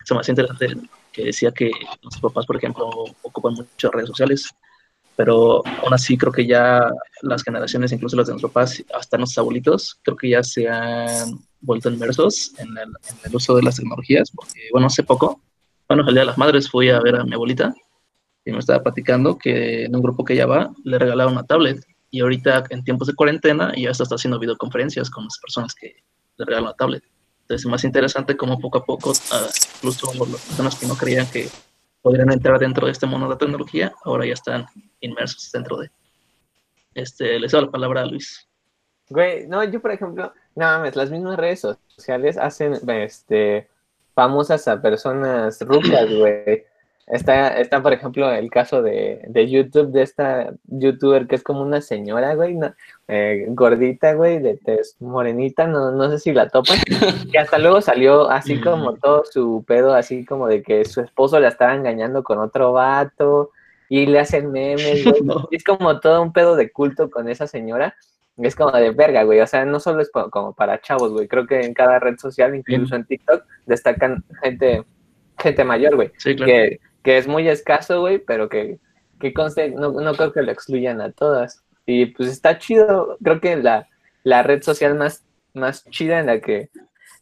se 0.05 0.15
me 0.15 0.21
hace 0.21 0.33
interesante 0.33 0.77
que 1.12 1.25
decía 1.25 1.50
que 1.50 1.71
los 2.03 2.19
papás, 2.19 2.47
por 2.47 2.57
ejemplo, 2.57 2.88
ocupan 3.23 3.55
muchas 3.55 3.91
redes 3.91 4.09
sociales, 4.09 4.55
pero 5.19 5.67
aún 5.83 5.93
así 5.93 6.17
creo 6.17 6.33
que 6.33 6.47
ya 6.47 6.89
las 7.23 7.43
generaciones, 7.43 7.91
incluso 7.91 8.17
las 8.17 8.29
de 8.29 8.35
nuestros 8.35 8.53
papás, 8.53 8.85
hasta 8.95 9.19
nuestros 9.19 9.39
abuelitos, 9.39 9.99
creo 10.05 10.17
que 10.17 10.29
ya 10.29 10.45
se 10.45 10.69
han 10.69 11.41
vuelto 11.61 11.91
inmersos 11.91 12.53
en 12.57 12.69
el, 12.79 13.35
uso 13.35 13.57
de 13.57 13.65
las 13.65 13.75
tecnologías, 13.75 14.31
porque, 14.31 14.69
bueno, 14.71 14.87
hace 14.87 15.03
poco, 15.03 15.41
bueno, 15.89 16.05
el 16.07 16.15
Día 16.15 16.23
de 16.23 16.27
las 16.27 16.39
Madres 16.39 16.71
fui 16.71 16.91
a 16.91 17.01
ver 17.01 17.17
a 17.17 17.25
mi 17.25 17.35
abuelita 17.35 17.75
y 18.45 18.53
me 18.53 18.61
estaba 18.61 18.81
platicando 18.81 19.37
que 19.37 19.87
en 19.87 19.97
un 19.97 20.03
grupo 20.03 20.25
que 20.25 20.35
ella 20.35 20.47
va 20.47 20.71
le 20.85 21.01
regalaron 21.01 21.33
una 21.33 21.43
tablet 21.43 21.85
y 22.13 22.21
ahorita 22.21 22.67
en 22.71 22.85
tiempos 22.85 23.09
de 23.09 23.15
cuarentena 23.15 23.75
ya 23.77 23.91
está 23.91 24.05
haciendo 24.15 24.39
videoconferencias 24.39 25.11
con 25.11 25.25
las 25.25 25.37
personas 25.41 25.75
que 25.75 25.97
le 26.37 26.45
regalan 26.45 26.69
una 26.69 26.75
tablet. 26.75 27.03
Entonces 27.41 27.67
es 27.67 27.67
más 27.67 27.83
interesante 27.83 28.37
cómo 28.37 28.61
poco 28.61 28.79
a 28.79 28.85
poco, 28.85 29.11
uh, 29.11 29.49
incluso 29.79 30.13
las 30.15 30.43
personas 30.43 30.77
que 30.77 30.87
no 30.87 30.95
creían 30.95 31.27
que 31.27 31.49
podrían 32.03 32.31
entrar 32.31 32.61
dentro 32.61 32.87
de 32.87 32.93
este 32.93 33.07
mundo 33.07 33.27
de 33.27 33.35
la 33.35 33.39
tecnología, 33.39 33.93
ahora 34.05 34.25
ya 34.25 34.35
están 34.35 34.67
inmersos 35.00 35.50
dentro 35.52 35.78
de. 35.78 35.90
Este, 36.95 37.38
les 37.38 37.52
doy 37.52 37.64
la 37.64 37.71
palabra 37.71 38.02
a 38.02 38.07
Luis. 38.07 38.49
Güey, 39.11 39.47
no, 39.47 39.64
yo 39.64 39.81
por 39.81 39.93
ejemplo, 39.93 40.33
no 40.55 40.64
mames, 40.67 40.97
las 40.97 41.11
mismas 41.11 41.38
redes 41.38 41.67
sociales 41.97 42.37
hacen 42.37 42.75
este, 42.88 43.69
famosas 44.14 44.69
a 44.69 44.83
personas 44.83 45.61
rucas, 45.62 46.12
güey. 46.12 46.64
Está, 47.07 47.59
está, 47.59 47.83
por 47.83 47.95
ejemplo, 47.95 48.31
el 48.31 48.50
caso 48.50 48.83
de, 48.83 49.23
de, 49.28 49.49
YouTube, 49.49 49.93
de 49.93 50.02
esta 50.02 50.52
youtuber 50.67 51.26
que 51.26 51.37
es 51.37 51.43
como 51.43 51.62
una 51.62 51.81
señora, 51.81 52.35
güey, 52.35 52.59
eh, 53.07 53.47
gordita, 53.49 54.12
güey, 54.12 54.40
de 54.40 54.59
tez 54.59 54.97
morenita, 55.00 55.67
no, 55.67 55.90
no 55.90 56.11
sé 56.11 56.19
si 56.19 56.33
la 56.33 56.50
topan, 56.50 56.76
que 57.33 57.38
hasta 57.38 57.59
luego 57.59 57.81
salió 57.81 58.28
así 58.28 58.61
como 58.61 58.95
todo 58.97 59.25
su 59.25 59.64
pedo, 59.67 59.95
así 59.95 60.26
como 60.26 60.49
de 60.49 60.62
que 60.62 60.85
su 60.85 61.00
esposo 61.00 61.40
la 61.40 61.49
estaba 61.49 61.75
engañando 61.75 62.23
con 62.23 62.38
otro 62.38 62.73
vato, 62.73 63.52
y 63.88 64.07
le 64.07 64.21
hacen 64.21 64.52
memes, 64.52 65.04
güey. 65.04 65.14
es 65.50 65.64
como 65.64 66.00
todo 66.00 66.23
un 66.23 66.33
pedo 66.33 66.57
de 66.57 66.71
culto 66.71 67.11
con 67.11 67.28
esa 67.28 67.47
señora, 67.47 67.97
es 68.47 68.54
como 68.54 68.71
de 68.73 68.90
verga, 68.90 69.25
güey. 69.25 69.40
O 69.40 69.47
sea, 69.47 69.64
no 69.64 69.80
solo 69.80 70.00
es 70.00 70.11
como 70.11 70.52
para 70.52 70.80
chavos, 70.80 71.12
güey. 71.12 71.26
Creo 71.26 71.47
que 71.47 71.61
en 71.61 71.75
cada 71.75 71.99
red 71.99 72.18
social, 72.18 72.54
incluso 72.54 72.95
en 72.95 73.04
TikTok, 73.04 73.45
destacan 73.66 74.25
gente, 74.42 74.85
gente 75.38 75.64
mayor, 75.64 75.97
güey. 75.97 76.12
Sí, 76.18 76.37
claro. 76.37 76.52
que, 76.52 76.80
que, 77.02 77.18
es 77.18 77.26
muy 77.26 77.49
escaso, 77.49 78.00
güey, 78.00 78.18
pero 78.18 78.49
que, 78.49 78.78
que 79.18 79.35
conste, 79.35 79.71
no, 79.71 79.90
no, 79.90 80.14
creo 80.14 80.33
que 80.33 80.42
lo 80.42 80.52
excluyan 80.52 81.00
a 81.00 81.11
todas. 81.11 81.64
Y 81.85 82.07
pues 82.07 82.28
está 82.28 82.59
chido. 82.59 83.16
Creo 83.23 83.40
que 83.40 83.57
la, 83.57 83.88
la 84.23 84.42
red 84.42 84.62
social 84.62 84.95
más, 84.95 85.25
más 85.54 85.85
chida 85.90 86.21
en 86.21 86.26
la 86.26 86.40
que 86.40 86.71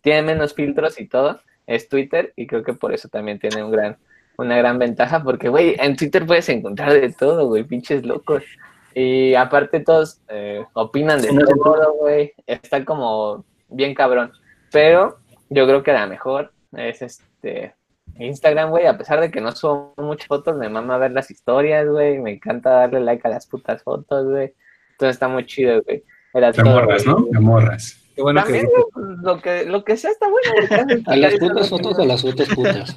tiene 0.02 0.22
menos 0.22 0.54
filtros 0.54 1.00
y 1.00 1.08
todo 1.08 1.40
es 1.66 1.88
Twitter. 1.88 2.34
Y 2.36 2.46
creo 2.46 2.62
que 2.62 2.74
por 2.74 2.92
eso 2.92 3.08
también 3.08 3.38
tiene 3.38 3.62
un 3.62 3.70
gran, 3.70 3.96
una 4.38 4.56
gran 4.56 4.78
ventaja. 4.78 5.22
Porque, 5.22 5.48
güey, 5.48 5.76
en 5.78 5.96
Twitter 5.96 6.26
puedes 6.26 6.48
encontrar 6.48 6.92
de 6.92 7.12
todo, 7.12 7.46
güey, 7.46 7.64
pinches 7.64 8.04
locos. 8.04 8.42
Y 8.94 9.34
aparte 9.34 9.80
todos 9.80 10.20
eh, 10.28 10.64
opinan 10.72 11.20
de 11.20 11.28
todo, 11.28 11.94
güey. 12.00 12.32
Está 12.46 12.84
como 12.84 13.44
bien 13.68 13.94
cabrón. 13.94 14.32
Pero 14.72 15.18
yo 15.50 15.66
creo 15.66 15.82
que 15.82 15.92
la 15.92 16.06
mejor 16.06 16.52
es 16.76 17.02
este 17.02 17.74
Instagram, 18.18 18.70
güey. 18.70 18.86
A 18.86 18.96
pesar 18.96 19.20
de 19.20 19.30
que 19.30 19.40
no 19.40 19.52
subo 19.52 19.94
muchas 19.98 20.28
fotos, 20.28 20.56
me 20.56 20.68
mama 20.68 20.98
ver 20.98 21.12
las 21.12 21.30
historias, 21.30 21.86
güey. 21.86 22.18
Me 22.18 22.32
encanta 22.32 22.70
darle 22.70 23.00
like 23.00 23.26
a 23.26 23.30
las 23.30 23.46
putas 23.46 23.82
fotos, 23.82 24.26
güey. 24.26 24.54
Entonces 24.92 25.16
está 25.16 25.28
muy 25.28 25.44
chido, 25.44 25.82
güey. 25.82 26.02
Te 26.52 26.64
morras, 26.64 27.06
¿no? 27.06 27.26
Te 27.30 27.38
morras. 27.38 28.02
Bueno 28.18 28.42
También, 28.42 28.66
lo, 29.22 29.40
que, 29.40 29.66
lo 29.66 29.84
que 29.84 29.96
sea 29.96 30.10
está 30.10 30.26
bueno. 30.28 31.04
¿A 31.06 31.16
las 31.16 31.34
putas 31.34 31.68
fotos 31.68 31.98
o 31.98 32.02
a 32.02 32.06
las 32.06 32.22
fotos 32.22 32.48
putas? 32.48 32.96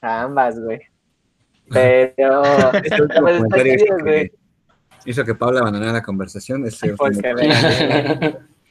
A 0.00 0.22
ambas, 0.22 0.58
güey. 0.58 0.80
Pero... 1.70 2.42
güey 4.02 4.30
hizo 5.06 5.24
que 5.24 5.34
Paula 5.34 5.60
abandonara 5.60 5.92
la 5.92 6.02
conversación. 6.02 6.66
Ese 6.66 6.94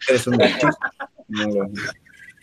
es 0.09 0.27
un 0.27 0.37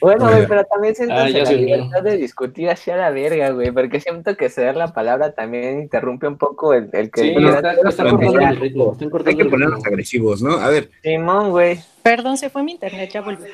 Bueno, 0.01 0.31
güey, 0.31 0.49
pero 0.49 0.65
también 0.65 0.95
siento 0.97 1.15
ah, 1.15 1.29
la 1.29 1.53
libertad 1.53 2.03
de 2.03 2.17
discutir 2.17 2.71
hacia 2.71 2.97
la 2.97 3.11
verga, 3.11 3.51
güey, 3.51 3.71
porque 3.71 4.01
siento 4.01 4.37
que 4.37 4.49
ceder 4.49 4.75
la 4.77 4.93
palabra 4.93 5.33
también 5.33 5.81
interrumpe 5.81 6.27
un 6.27 6.39
poco 6.39 6.75
el, 6.75 6.89
el 6.93 7.11
que... 7.11 7.21
Sí, 7.21 7.37
Hay 9.27 9.37
que 9.37 9.45
ponernos 9.45 9.87
agresivos, 9.87 10.43
¿no? 10.43 10.55
A 10.55 10.69
ver. 10.69 10.91
Simón, 11.03 11.51
güey. 11.51 11.79
Perdón, 12.03 12.37
se 12.37 12.51
fue 12.51 12.65
mi 12.65 12.73
internet, 12.73 13.11
ya 13.13 13.21
volví. 13.21 13.45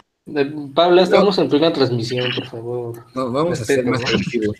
Pablo, 0.74 1.02
estamos 1.02 1.38
en 1.38 1.48
plena 1.48 1.72
transmisión, 1.72 2.28
por 2.34 2.46
favor. 2.46 3.04
No, 3.14 3.32
vamos 3.32 3.60
a 3.60 3.64
ser 3.64 3.84
más 3.84 4.04
agresivos. 4.04 4.56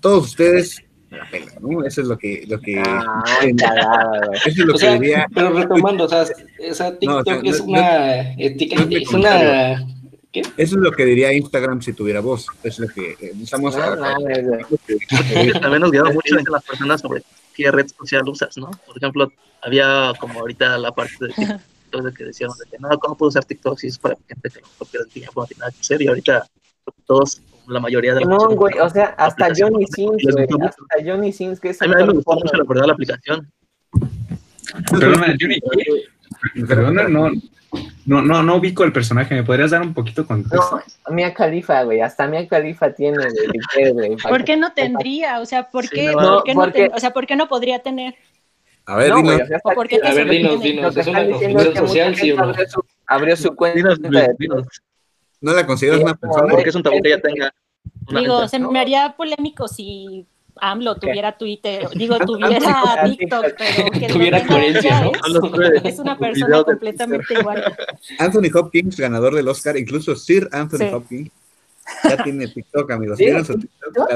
Todos 0.00 0.26
ustedes 0.26 0.82
¿no? 1.60 1.84
Eso 1.84 2.02
es 2.02 2.06
lo 2.06 2.18
que, 2.18 2.44
lo 2.46 2.60
que, 2.60 2.82
ah, 2.84 3.24
eso 4.44 4.48
es 4.48 4.58
lo 4.58 4.74
que 4.74 4.92
diría. 4.92 5.26
Pero 5.34 5.52
retomando, 5.52 6.04
o 6.04 6.08
sea, 6.08 6.26
esa 6.58 6.96
TikTok 6.98 7.44
es 7.44 7.60
una 7.60 8.34
etiqueta, 8.34 8.86
es 8.90 9.12
una 9.12 9.86
¿Qué? 10.30 10.40
Eso 10.40 10.76
es 10.76 10.82
lo 10.82 10.92
que 10.92 11.06
diría 11.06 11.32
Instagram 11.32 11.80
si 11.80 11.94
tuviera 11.94 12.20
voz. 12.20 12.46
Es 12.62 12.78
lo 12.78 12.88
que 12.88 13.12
eh, 13.12 13.32
estamos. 13.42 13.74
No, 13.74 13.96
También 15.60 15.80
nos 15.80 15.90
guiamos 15.90 16.14
mucho 16.14 16.38
entre 16.38 16.52
las 16.52 16.64
personas 16.64 17.00
sobre 17.00 17.22
qué 17.54 17.70
red 17.70 17.86
social 17.88 18.28
usas, 18.28 18.58
¿no? 18.58 18.70
Por 18.86 18.98
ejemplo, 18.98 19.32
había 19.62 20.12
como 20.20 20.40
ahorita 20.40 20.76
la 20.76 20.92
parte 20.92 21.14
de 21.20 21.28
TikTok 21.32 22.02
de 22.02 22.12
que 22.12 22.24
decíamos 22.24 22.58
de 22.58 22.66
que 22.66 22.76
no, 22.78 22.90
¿cómo 22.98 23.16
puedo 23.16 23.28
usar 23.30 23.46
TikTok 23.46 23.78
si 23.78 23.86
es 23.86 23.98
para 23.98 24.16
gente 24.28 24.50
que 24.50 24.60
no 24.60 25.00
el 25.00 25.08
tiempo, 25.08 25.40
no 25.40 25.46
tiene 25.46 25.60
nada 25.60 25.72
que 25.72 25.80
hacer? 25.80 26.02
Y 26.02 26.08
ahorita 26.08 26.46
todos 27.06 27.40
la 27.68 27.80
mayoría 27.80 28.14
de 28.14 28.24
No, 28.24 28.38
güey, 28.50 28.78
o 28.78 28.88
sea, 28.88 29.14
hasta 29.18 29.48
Johnny 29.56 29.86
Sins, 29.86 30.22
güey, 30.32 30.46
hasta 30.62 31.04
Johnny 31.04 31.32
Sins, 31.32 31.60
que 31.60 31.70
es... 31.70 31.82
A 31.82 31.86
mí 31.86 31.94
me 31.94 32.12
gustó 32.12 32.34
mucho 32.34 32.56
la 32.56 32.64
verdad 32.64 32.86
la 32.86 32.92
aplicación. 32.94 33.50
Perdona, 34.90 35.34
Johnny, 35.40 35.60
perdona, 36.66 37.08
no, 37.08 37.30
no, 38.06 38.22
no, 38.22 38.42
no 38.42 38.56
ubico 38.56 38.84
el 38.84 38.92
personaje, 38.92 39.34
¿me 39.34 39.42
podrías 39.42 39.70
dar 39.70 39.82
un 39.82 39.94
poquito 39.94 40.26
con 40.26 40.42
No, 40.42 41.14
Mia 41.14 41.34
Khalifa, 41.34 41.82
güey, 41.82 42.00
hasta 42.00 42.26
Mia 42.26 42.46
Khalifa 42.48 42.92
tiene, 42.92 43.26
güey. 43.92 44.16
¿Por 44.16 44.44
qué 44.44 44.56
no 44.56 44.72
tendría? 44.72 45.40
O 45.40 45.46
sea, 45.46 45.68
¿por 45.68 45.88
qué, 45.88 46.12
no, 46.12 46.36
¿por 46.36 46.44
qué 46.44 46.54
no 46.54 46.72
ten, 46.72 46.90
o 46.94 46.98
sea, 46.98 47.12
¿por 47.12 47.26
qué 47.26 47.36
no 47.36 47.48
podría 47.48 47.80
tener? 47.80 48.14
A 48.86 48.96
ver, 48.96 49.10
no, 49.10 49.16
dinos. 49.18 49.40
Wey, 49.50 49.74
¿por 49.74 49.88
qué 49.88 50.00
a 50.02 50.14
ver, 50.14 50.28
dinos, 50.30 50.62
dinos, 50.62 50.96
es 50.96 51.06
una 51.06 51.26
confusión 51.26 51.76
social, 51.76 52.14
sí 52.14 52.32
o 52.32 52.36
no. 52.36 52.54
Abrió 53.06 53.36
su 53.36 53.54
cuenta 53.54 53.94
dinos, 53.96 53.98
dinos. 54.38 54.66
¿No 55.40 55.52
la 55.52 55.66
consideras 55.66 56.00
una 56.00 56.14
persona? 56.14 56.48
Porque 56.52 56.70
es 56.70 56.74
un 56.74 56.82
tabú 56.82 57.00
que 57.00 57.08
ella 57.08 57.22
tenga. 57.22 57.54
Digo, 58.08 58.48
se 58.48 58.58
me 58.58 58.80
haría 58.80 59.14
polémico 59.16 59.68
si 59.68 60.26
AMLO 60.60 60.96
tuviera 60.96 61.36
Twitter, 61.36 61.88
digo, 61.94 62.18
tuviera 62.26 63.04
TikTok, 63.04 63.46
pero 63.58 63.90
que 63.90 64.06
tuviera 64.08 64.46
coherencia, 64.46 65.02
¿no? 65.02 65.12
Es, 65.84 65.98
una 65.98 66.18
persona 66.18 66.64
completamente 66.64 67.34
igual. 67.34 67.76
Anthony 68.18 68.50
Hopkins, 68.54 68.96
ganador 68.96 69.34
del 69.34 69.48
Oscar, 69.48 69.76
incluso 69.76 70.16
Sir 70.16 70.48
Anthony 70.52 70.92
Hopkins, 70.92 71.30
ya 72.04 72.22
tiene 72.22 72.48
TikTok, 72.48 72.90
amigos. 72.90 73.18
¿Tienen 73.18 73.44
su 73.44 73.58
TikTok? 73.58 74.12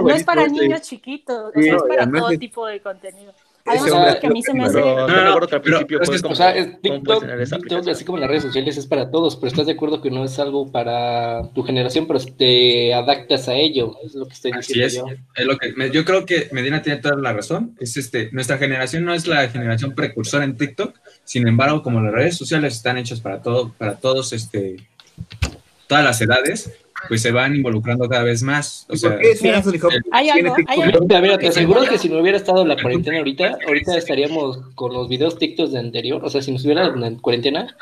no, 0.00 0.10
es 0.10 0.24
para 0.24 0.46
niños 0.46 0.82
chiquitos, 0.82 1.54
es 1.54 1.82
para 1.82 2.10
todo 2.10 2.28
tipo 2.38 2.66
de 2.66 2.80
contenido. 2.80 3.32
Además, 3.66 4.16
que 4.20 4.26
a 4.26 4.30
mí 4.30 4.42
se 4.42 4.54
me 4.54 4.64
hace. 4.64 4.80
No, 4.80 5.08
no, 5.08 5.24
no, 5.24 5.46
pero, 5.62 5.80
es 5.80 5.86
que, 5.86 6.26
o 6.26 6.34
sea, 6.34 6.54
TikTok, 6.80 7.88
así 7.88 8.04
como 8.04 8.18
las 8.18 8.28
redes 8.28 8.44
sociales, 8.44 8.76
es 8.76 8.86
para 8.86 9.10
todos, 9.10 9.36
pero 9.36 9.48
estás 9.48 9.66
de 9.66 9.72
acuerdo 9.72 10.00
que 10.00 10.10
no 10.10 10.24
es 10.24 10.38
algo 10.38 10.70
para 10.70 11.42
tu 11.54 11.62
generación, 11.62 12.06
pero 12.06 12.20
te 12.20 12.94
adaptas 12.94 13.48
a 13.48 13.54
ello, 13.54 13.96
es 14.04 14.14
lo 14.14 14.26
que 14.26 14.34
estoy 14.34 14.52
diciendo. 14.52 15.08
yo. 15.08 15.16
Es 15.34 15.46
lo 15.46 15.58
que, 15.58 15.90
yo 15.90 16.04
creo 16.04 16.24
que 16.24 16.48
Medina 16.52 16.82
tiene 16.82 17.00
toda 17.00 17.16
la 17.16 17.32
razón. 17.32 17.76
Es 17.80 17.96
este, 17.96 18.30
nuestra 18.32 18.58
generación 18.58 19.04
no 19.04 19.14
es 19.14 19.26
la 19.26 19.48
generación 19.48 19.94
precursora 19.94 20.44
en 20.44 20.56
TikTok, 20.56 20.94
sin 21.24 21.48
embargo, 21.48 21.82
como 21.82 22.00
las 22.00 22.12
redes 22.12 22.36
sociales 22.36 22.74
están 22.74 22.98
hechas 22.98 23.20
para 23.20 23.42
todo, 23.42 23.72
para 23.76 23.96
todos, 23.96 24.32
este, 24.32 24.76
todas 25.88 26.04
las 26.04 26.20
edades, 26.20 26.70
pues 27.08 27.22
se 27.22 27.32
van 27.32 27.56
involucrando 27.56 28.08
cada 28.08 28.24
vez 28.24 28.42
más. 28.42 28.86
O 28.88 28.96
sea, 28.96 29.18
¿Hay 30.12 30.28
algo? 30.28 30.54
Mira, 31.20 31.38
te 31.38 31.48
aseguro 31.48 31.82
que 31.82 31.98
si 31.98 32.08
no 32.08 32.20
hubiera 32.20 32.38
estado 32.38 32.64
la 32.64 32.80
cuarentena 32.80 33.18
ahorita, 33.18 33.58
ahorita 33.66 33.96
estaríamos 33.96 34.58
con 34.74 34.92
los 34.92 35.08
videos 35.08 35.38
TikTok 35.38 35.70
de 35.70 35.78
anterior. 35.78 36.24
O 36.24 36.30
sea, 36.30 36.42
si 36.42 36.52
nos 36.52 36.64
hubiera 36.64 36.86
en 36.86 37.16
cuarentena, 37.16 37.76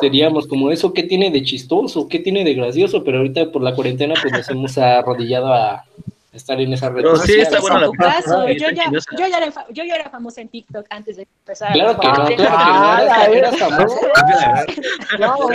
seríamos 0.00 0.46
como 0.46 0.70
eso, 0.70 0.92
¿qué 0.92 1.02
tiene 1.02 1.30
de 1.30 1.42
chistoso? 1.42 2.08
¿Qué 2.08 2.18
tiene 2.18 2.44
de 2.44 2.54
gracioso? 2.54 3.04
Pero 3.04 3.18
ahorita 3.18 3.50
por 3.50 3.62
la 3.62 3.74
cuarentena, 3.74 4.14
pues 4.20 4.32
nos 4.32 4.48
hemos 4.50 4.78
arrodillado 4.78 5.52
a 5.52 5.84
estar 6.36 6.60
en 6.60 6.72
esa 6.72 6.88
red. 6.88 6.96
Pero 6.96 7.16
sí, 7.16 7.40
está 7.40 7.60
bueno 7.60 7.80
la 7.80 7.90
caso, 7.92 8.48
yo, 8.48 8.70
ya, 8.70 8.90
yo, 8.90 9.28
ya 9.28 9.38
era, 9.38 9.52
yo 9.70 9.84
ya 9.84 9.94
era 9.96 10.10
famosa 10.10 10.40
en 10.40 10.48
TikTok 10.48 10.86
antes 10.90 11.16
de 11.16 11.22
empezar. 11.22 11.72
Claro 11.72 11.98
que 11.98 12.06
no, 12.06 12.14
claro 12.14 12.28
que 12.28 12.36
no, 12.36 12.48
ah, 12.50 13.26
eras 13.30 13.58
famosa. 13.58 14.00
No, 15.18 15.36
no, 15.36 15.48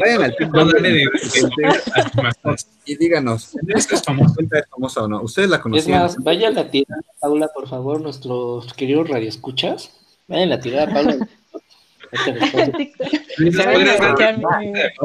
Vayan 0.00 0.22
al 0.22 0.36
TikTok 0.36 0.74
y 2.86 2.96
díganos, 2.96 3.56
¿esta 3.68 3.94
es 3.94 4.02
famosa, 4.02 4.34
es 4.40 4.68
famosa 4.68 5.02
o 5.02 5.08
no? 5.08 5.22
¿Ustedes 5.22 5.48
la 5.48 5.60
conocían? 5.60 6.06
Es 6.06 6.16
más, 6.16 6.24
vayan 6.24 6.58
a 6.58 6.70
tirar, 6.70 7.00
Paula, 7.20 7.48
por 7.54 7.68
favor, 7.68 8.00
nuestros 8.00 8.72
queridos 8.74 9.08
radioescuchas. 9.08 9.90
Vayan 10.26 10.52
a 10.52 10.60
tirar 10.60 10.90
a 10.90 10.94
Paula. 10.94 11.28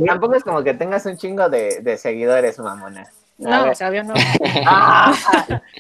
Tampoco 0.06 0.36
es 0.36 0.44
como 0.44 0.64
que 0.64 0.74
tengas 0.74 1.06
un 1.06 1.18
chingo 1.18 1.50
de, 1.50 1.82
de 1.82 1.98
seguidores, 1.98 2.60
mamona. 2.60 3.08
No, 3.38 3.74
sabio 3.74 4.04
no. 4.04 4.14
Ah, 4.68 5.14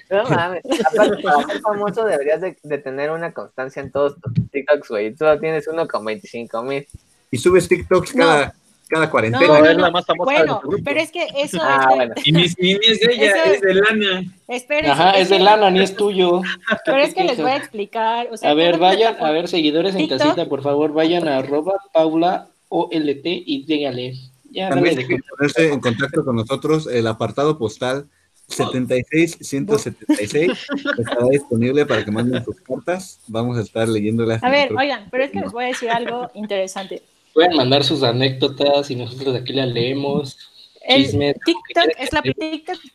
no 0.09 0.23
mames. 0.29 0.63
Aparte, 0.85 1.21
para 1.21 1.43
ser 1.43 1.59
famoso 1.59 2.05
deberías 2.05 2.39
de, 2.39 2.57
de, 2.63 2.77
tener 2.77 3.11
una 3.11 3.33
constancia 3.33 3.81
en 3.81 3.91
todos 3.91 4.15
tus 4.21 4.33
TikToks, 4.49 4.87
güey. 4.87 5.13
Tú 5.13 5.25
tienes 5.39 5.67
uno 5.67 5.85
con 5.87 6.05
25 6.05 6.63
mil. 6.63 6.87
Y 7.31 7.37
subes 7.37 7.67
TikToks 7.67 8.13
cada, 8.13 8.53
cada 8.89 9.09
cuarentena. 9.09 9.47
No, 9.47 9.61
no, 9.61 9.73
la 9.73 9.91
más 9.91 10.05
famosa 10.05 10.31
bueno, 10.31 10.61
pero 10.83 10.99
es 10.99 11.11
que 11.11 11.27
eso 11.37 11.59
ah, 11.61 11.87
es. 11.89 11.95
Bueno. 11.95 12.13
Y 12.25 12.33
mis 12.33 12.59
ni 12.59 12.71
es 12.71 12.99
de 12.99 13.13
ella, 13.13 13.43
es 13.45 13.61
de 13.61 13.73
Lana. 13.75 14.23
Espera. 14.47 14.91
Ajá, 14.91 15.11
es, 15.11 15.29
de 15.29 15.39
Lana, 15.39 15.69
ni 15.69 15.79
es 15.79 15.95
tuyo. 15.95 16.41
Pero 16.83 16.97
es 16.97 17.13
que 17.13 17.23
les 17.23 17.37
voy 17.37 17.51
a 17.51 17.57
explicar. 17.57 18.27
O 18.31 18.37
sea, 18.37 18.49
a 18.49 18.53
ver, 18.55 18.79
vayan, 18.79 19.15
a 19.23 19.31
ver, 19.31 19.47
seguidores 19.47 19.95
en 19.95 20.07
casita, 20.07 20.49
por 20.49 20.63
favor, 20.63 20.91
vayan 20.91 21.27
a 21.27 21.37
arroba 21.37 21.75
Paula 21.93 22.47
OLT 22.69 23.25
y 23.25 23.65
dígale. 23.65 24.15
Ya, 24.51 24.69
También 24.69 24.97
que 24.97 25.19
ponerse 25.37 25.71
en 25.71 25.79
contacto 25.79 26.25
con 26.25 26.35
nosotros, 26.35 26.87
el 26.87 27.05
apartado 27.05 27.59
postal 27.59 28.07
76176 28.47 30.67
estará 30.97 31.27
disponible 31.29 31.85
para 31.85 32.03
que 32.03 32.09
manden 32.09 32.43
sus 32.43 32.59
cartas. 32.61 33.19
Vamos 33.27 33.59
a 33.59 33.61
estar 33.61 33.87
leyéndolas. 33.87 34.43
A 34.43 34.49
ver, 34.49 34.73
oigan, 34.73 35.07
pero 35.11 35.23
es 35.23 35.29
que 35.29 35.41
les 35.41 35.51
voy 35.51 35.65
a 35.65 35.67
decir 35.67 35.91
algo 35.91 36.31
interesante. 36.33 37.03
Pueden 37.39 37.55
mandar 37.55 37.85
sus 37.85 38.03
anécdotas 38.03 38.91
y 38.91 38.97
nosotros 38.97 39.33
aquí 39.33 39.53
las 39.53 39.69
leemos. 39.69 40.37
TikTok, 40.85 41.85
es 41.97 42.11
la, 42.11 42.21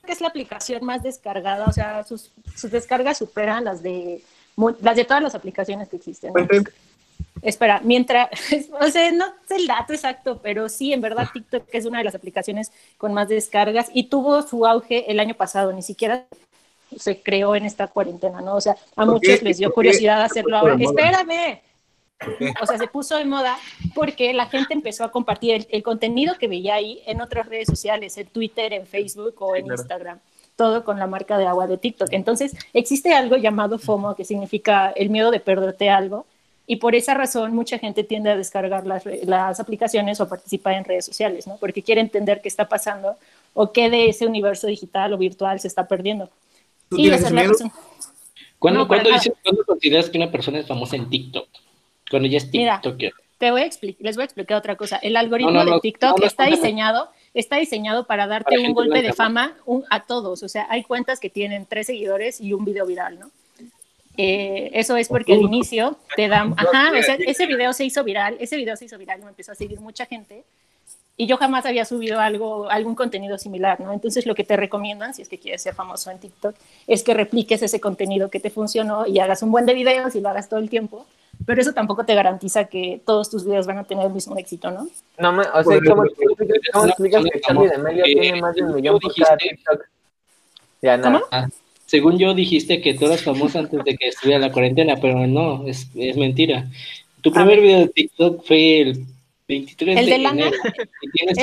es 0.07 0.21
la 0.21 0.29
aplicación 0.29 0.85
más 0.85 1.03
descargada, 1.03 1.65
o 1.65 1.73
sea, 1.73 2.05
sus, 2.05 2.31
sus 2.55 2.71
descargas 2.71 3.17
superan 3.17 3.65
las 3.65 3.83
de 3.83 4.23
las 4.83 4.97
de 4.97 5.05
todas 5.07 5.23
las 5.23 5.35
aplicaciones 5.35 5.89
que 5.89 5.97
existen. 5.97 6.31
Espera, 7.41 7.81
mientras, 7.83 8.29
o 8.81 8.87
sea, 8.89 9.11
no 9.13 9.25
sé 9.49 9.57
el 9.57 9.67
dato 9.67 9.95
exacto, 9.95 10.39
pero 10.43 10.69
sí, 10.69 10.93
en 10.93 11.01
verdad 11.01 11.27
TikTok 11.33 11.65
es 11.73 11.87
una 11.87 11.99
de 11.99 12.05
las 12.05 12.15
aplicaciones 12.15 12.71
con 12.99 13.15
más 13.15 13.31
descargas 13.31 13.89
y 13.95 14.11
tuvo 14.11 14.43
su 14.43 14.67
auge 14.67 15.11
el 15.11 15.21
año 15.21 15.35
pasado, 15.35 15.73
ni 15.73 15.81
siquiera 15.81 16.27
se 16.99 17.23
creó 17.23 17.57
en 17.57 17.65
esta 17.65 17.87
cuarentena, 17.87 18.43
¿no? 18.43 18.57
O 18.57 18.61
sea, 18.61 18.77
a 18.95 19.07
muchos 19.07 19.41
les 19.41 19.57
dio 19.57 19.73
curiosidad 19.73 20.23
hacerlo 20.23 20.59
ahora. 20.59 20.77
Espérame, 20.79 21.63
o 22.63 22.67
sea, 22.67 22.79
se 22.79 22.87
puso 22.87 23.17
de 23.17 23.25
moda 23.25 23.59
porque 23.95 24.33
la 24.33 24.47
gente 24.47 24.75
empezó 24.75 25.05
a 25.05 25.11
compartir 25.11 25.67
el, 25.71 25.83
contenido 25.83 26.37
que 26.39 26.49
veía 26.49 26.75
ahí 26.75 27.03
en 27.07 27.21
otras 27.21 27.47
redes 27.47 27.67
sociales, 27.67 28.17
en 28.19 28.27
Twitter, 28.27 28.73
en 28.73 28.87
Facebook 28.87 29.35
o 29.41 29.57
en 29.57 29.67
Instagram, 29.67 30.21
todo 30.57 30.85
con 30.85 30.99
la 30.99 31.07
marca 31.07 31.39
de 31.39 31.47
agua 31.47 31.67
de 31.67 31.79
TikTok. 31.79 32.09
Entonces, 32.13 32.57
existe 32.73 33.13
algo 33.13 33.37
llamado 33.37 33.79
FOMO, 33.79 34.15
que 34.15 34.25
significa 34.25 34.91
el 34.91 35.11
miedo 35.11 35.31
de 35.31 35.41
perderte 35.41 35.91
algo, 35.91 36.27
y 36.67 36.77
por 36.77 36.95
esa 36.95 37.13
razón 37.13 37.55
mucha 37.55 37.79
gente 37.79 38.05
tiende 38.05 38.31
a 38.31 38.37
descargar 38.37 38.87
las, 38.87 39.05
las 39.25 39.61
aplicaciones 39.61 40.21
o 40.21 40.29
participar 40.29 40.75
en 40.75 40.85
redes 40.85 41.05
sociales, 41.05 41.47
¿no? 41.47 41.59
Porque 41.59 41.83
quiere 41.83 42.01
entender 42.01 42.41
qué 42.41 42.49
está 42.49 42.69
pasando 42.69 43.17
o 43.53 43.71
qué 43.71 43.91
de 43.91 44.09
ese 44.09 44.27
universo 44.27 44.67
digital 44.67 45.13
o 45.13 45.19
virtual 45.19 45.61
se 45.61 45.69
está 45.69 45.87
perdiendo. 45.87 46.31
Y 46.91 47.11
esa 47.11 47.27
es 47.27 47.33
la 47.33 47.43
razón. 47.43 47.71
¿Cuándo, 48.59 48.89
¿cuándo 48.89 49.11
consideras 49.67 50.09
que 50.09 50.17
una 50.17 50.31
persona 50.31 50.59
es 50.59 50.67
famosa 50.67 50.97
en 50.97 51.11
TikTok? 51.11 51.47
Cuando 52.15 52.29
ya 52.29 52.39
es 52.39 52.49
TikTok. 52.49 52.97
te 53.39 53.51
voy 53.51 53.63
a 53.63 53.71
les 53.99 54.15
voy 54.15 54.23
a 54.23 54.25
explicar 54.25 54.57
otra 54.57 54.77
cosa. 54.77 54.99
El 54.99 55.17
algoritmo 55.17 55.65
de 55.65 55.81
TikTok 55.81 56.23
está 56.23 56.45
diseñado, 56.45 57.09
está 57.35 57.57
diseñado 57.57 58.07
para 58.07 58.29
darte 58.29 58.57
un 58.57 58.73
golpe 58.73 59.03
de 59.03 59.13
fama 59.13 59.57
a 59.91 60.05
todos. 60.05 60.45
O 60.45 60.49
sea, 60.49 60.69
hay 60.71 60.85
cuentas 60.85 61.19
que 61.19 61.29
tienen 61.29 61.67
tres 61.67 61.89
seguidores 61.89 62.41
y 62.41 62.53
un 62.53 62.65
video 62.65 62.87
viral, 62.87 63.19
¿no? 63.19 63.33
Eh, 64.17 64.71
eso 64.75 64.97
es 64.97 65.09
porque 65.09 65.33
al 65.33 65.41
inicio 65.41 65.99
te 66.15 66.29
dan, 66.29 66.55
ajá, 66.57 66.93
o 66.97 67.03
sea, 67.03 67.17
ese 67.17 67.47
video 67.47 67.73
se 67.73 67.85
hizo 67.85 68.05
viral, 68.05 68.37
ese 68.39 68.57
video 68.57 68.77
se 68.77 68.85
hizo 68.85 68.97
viral, 68.97 69.19
me 69.19 69.31
empezó 69.31 69.51
a 69.51 69.57
seguir 69.57 69.81
mucha 69.81 70.07
gente 70.07 70.45
y 71.17 71.27
yo 71.27 71.37
jamás 71.37 71.67
había 71.67 71.85
subido 71.85 72.21
algo, 72.21 72.71
algún 72.71 72.95
contenido 72.95 73.39
similar, 73.39 73.81
¿no? 73.81 73.93
Entonces 73.93 74.25
lo 74.25 74.37
que 74.37 74.45
te 74.45 74.57
recomiendan, 74.57 75.15
si 75.15 75.23
es 75.23 75.29
que 75.29 75.41
quieres 75.41 75.63
ser 75.63 75.75
famoso 75.75 76.13
en 76.13 76.21
TikTok, 76.21 76.55
es 76.87 77.03
que 77.03 77.13
repliques 77.13 77.61
ese 77.61 77.81
contenido 77.81 78.31
que 78.31 78.39
te 78.39 78.51
funcionó 78.51 79.05
y 79.05 79.19
hagas 79.19 79.43
un 79.43 79.51
buen 79.51 79.67
de 79.67 79.75
videos 79.75 80.15
y 80.15 80.21
lo 80.21 80.29
hagas 80.29 80.49
todo 80.49 80.61
el 80.61 80.71
tiempo 80.71 81.07
pero 81.47 81.61
eso 81.61 81.73
tampoco 81.73 82.05
te 82.05 82.15
garantiza 82.15 82.65
que 82.65 83.01
todos 83.05 83.31
tus 83.31 83.45
videos 83.45 83.67
van 83.67 83.79
a 83.79 83.85
tener 83.85 84.07
el 84.07 84.13
mismo 84.13 84.37
éxito, 84.37 84.71
¿no? 84.71 84.89
No, 85.19 85.41
o 85.41 85.65
sea, 85.65 85.81
¿cómo, 85.87 86.05
explicas 86.05 87.25
que 87.25 87.41
Charlie 87.41 87.69
D'Amelio 87.69 88.05
tiene 88.05 88.41
más 88.41 88.55
de 88.55 88.63
un 88.63 88.75
millón 88.75 88.99
por 88.99 89.15
cada 89.15 89.37
TikTok? 89.37 89.85
Ya, 90.83 90.97
no. 90.97 91.23
Ah, 91.31 91.49
según 91.87 92.19
yo 92.19 92.35
dijiste 92.35 92.81
que 92.81 92.95
tú 92.95 93.07
eras 93.07 93.23
famosa 93.23 93.61
antes 93.61 93.85
de 93.85 93.97
que 93.97 94.09
estuviera 94.09 94.41
la 94.41 94.53
cuarentena, 94.53 94.97
pero 95.01 95.27
no, 95.27 95.67
es, 95.67 95.89
es 95.95 96.17
mentira. 96.17 96.67
Tu 97.21 97.33
primer 97.33 97.61
video 97.61 97.81
de 97.81 97.89
TikTok 97.89 98.45
fue 98.45 98.81
el 98.81 99.07
23 99.47 99.99
¿El 99.99 100.07
de, 100.07 100.15
enero 100.15 100.51
y 101.03 101.11
tienes 101.11 101.37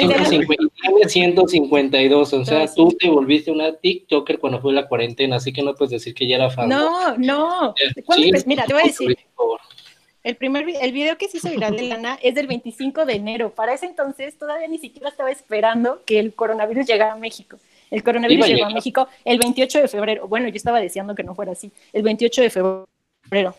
152, 1.13 2.33
o 2.33 2.45
sea, 2.45 2.67
tú 2.73 2.95
te 2.99 3.07
volviste 3.09 3.51
una 3.51 3.75
TikToker 3.75 4.39
cuando 4.39 4.59
fue 4.59 4.73
la 4.73 4.87
cuarentena, 4.87 5.35
así 5.35 5.53
que 5.53 5.61
no 5.61 5.75
puedes 5.75 5.91
decir 5.91 6.15
que 6.15 6.27
ya 6.27 6.37
era 6.37 6.49
famosa. 6.49 7.15
No, 7.17 7.17
no. 7.17 7.75
Mira, 8.45 8.65
te 8.65 8.73
voy 8.73 8.81
a 8.81 8.85
decir. 8.87 9.15
El 10.23 10.35
primer 10.35 10.65
el 10.69 10.91
video 10.91 11.17
que 11.17 11.27
se 11.27 11.37
hizo 11.37 11.49
viral 11.49 11.75
de 11.75 11.83
Lana 11.83 12.19
es 12.21 12.35
del 12.35 12.47
25 12.47 13.05
de 13.05 13.13
enero. 13.13 13.51
Para 13.51 13.73
ese 13.73 13.87
entonces 13.87 14.37
todavía 14.37 14.67
ni 14.67 14.77
siquiera 14.77 15.09
estaba 15.09 15.31
esperando 15.31 16.03
que 16.05 16.19
el 16.19 16.33
coronavirus 16.35 16.85
llegara 16.85 17.13
a 17.13 17.15
México. 17.15 17.57
El 17.89 18.03
coronavirus 18.03 18.47
llegó 18.47 18.65
a 18.65 18.69
México 18.69 19.07
el 19.25 19.39
28 19.39 19.81
de 19.81 19.87
febrero. 19.87 20.27
Bueno, 20.27 20.47
yo 20.47 20.55
estaba 20.55 20.79
deseando 20.79 21.15
que 21.15 21.23
no 21.23 21.33
fuera 21.33 21.53
así. 21.53 21.71
El 21.91 22.03
28 22.03 22.41
de 22.43 22.49
febrero 22.49 23.55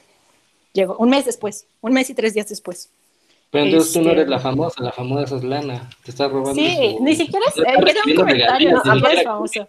llegó, 0.72 0.96
un 0.98 1.10
mes 1.10 1.24
después, 1.24 1.66
un 1.80 1.92
mes 1.92 2.08
y 2.10 2.14
tres 2.14 2.32
días 2.32 2.48
después. 2.48 2.90
Pero 3.50 3.66
entonces 3.66 3.92
tú 3.92 4.00
no 4.00 4.12
eres 4.12 4.28
la 4.28 4.36
este, 4.36 4.48
famosa, 4.48 4.82
la 4.82 4.92
famosa 4.92 5.36
es 5.36 5.44
Lana. 5.44 5.90
Te 6.04 6.12
estás 6.12 6.30
robando. 6.30 6.54
Sí, 6.54 6.96
ni 7.00 7.14
siquiera 7.14 7.44
es, 7.48 7.56
un 7.58 8.14
comentario, 8.14 8.80
siquiera 8.82 9.12
es 9.12 9.22
famoso. 9.24 9.68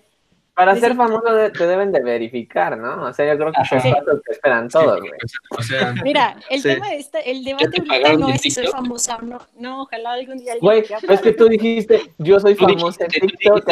Para 0.55 0.75
ser 0.75 0.95
famoso 0.95 1.23
te 1.51 1.67
deben 1.67 1.91
de 1.91 2.01
verificar, 2.03 2.77
¿no? 2.77 3.05
O 3.05 3.13
sea, 3.13 3.25
yo 3.33 3.37
creo 3.37 3.51
que 3.51 3.61
eso 3.61 3.75
es 3.75 4.05
lo 4.05 4.21
que 4.21 4.31
esperan 4.31 4.69
todos, 4.69 4.99
güey. 4.99 5.11
o 5.49 5.63
sea, 5.63 5.93
Mira, 6.03 6.37
el 6.49 6.61
tema 6.61 6.89
de 6.89 6.97
este, 6.97 7.31
el 7.31 7.43
debate 7.43 7.81
ahorita 7.89 8.13
no 8.13 8.29
es 8.29 8.41
si 8.41 8.51
soy 8.51 8.67
famosa 8.67 9.15
o 9.15 9.21
no. 9.23 9.39
No, 9.57 9.83
ojalá 9.83 10.13
algún 10.13 10.37
día 10.37 10.53
Güey, 10.61 10.85
es 11.09 11.21
que 11.21 11.33
tú 11.33 11.47
dijiste, 11.47 12.13
yo 12.19 12.39
soy 12.39 12.55
famosa 12.55 13.05
en 13.05 13.09
TikTok. 13.09 13.67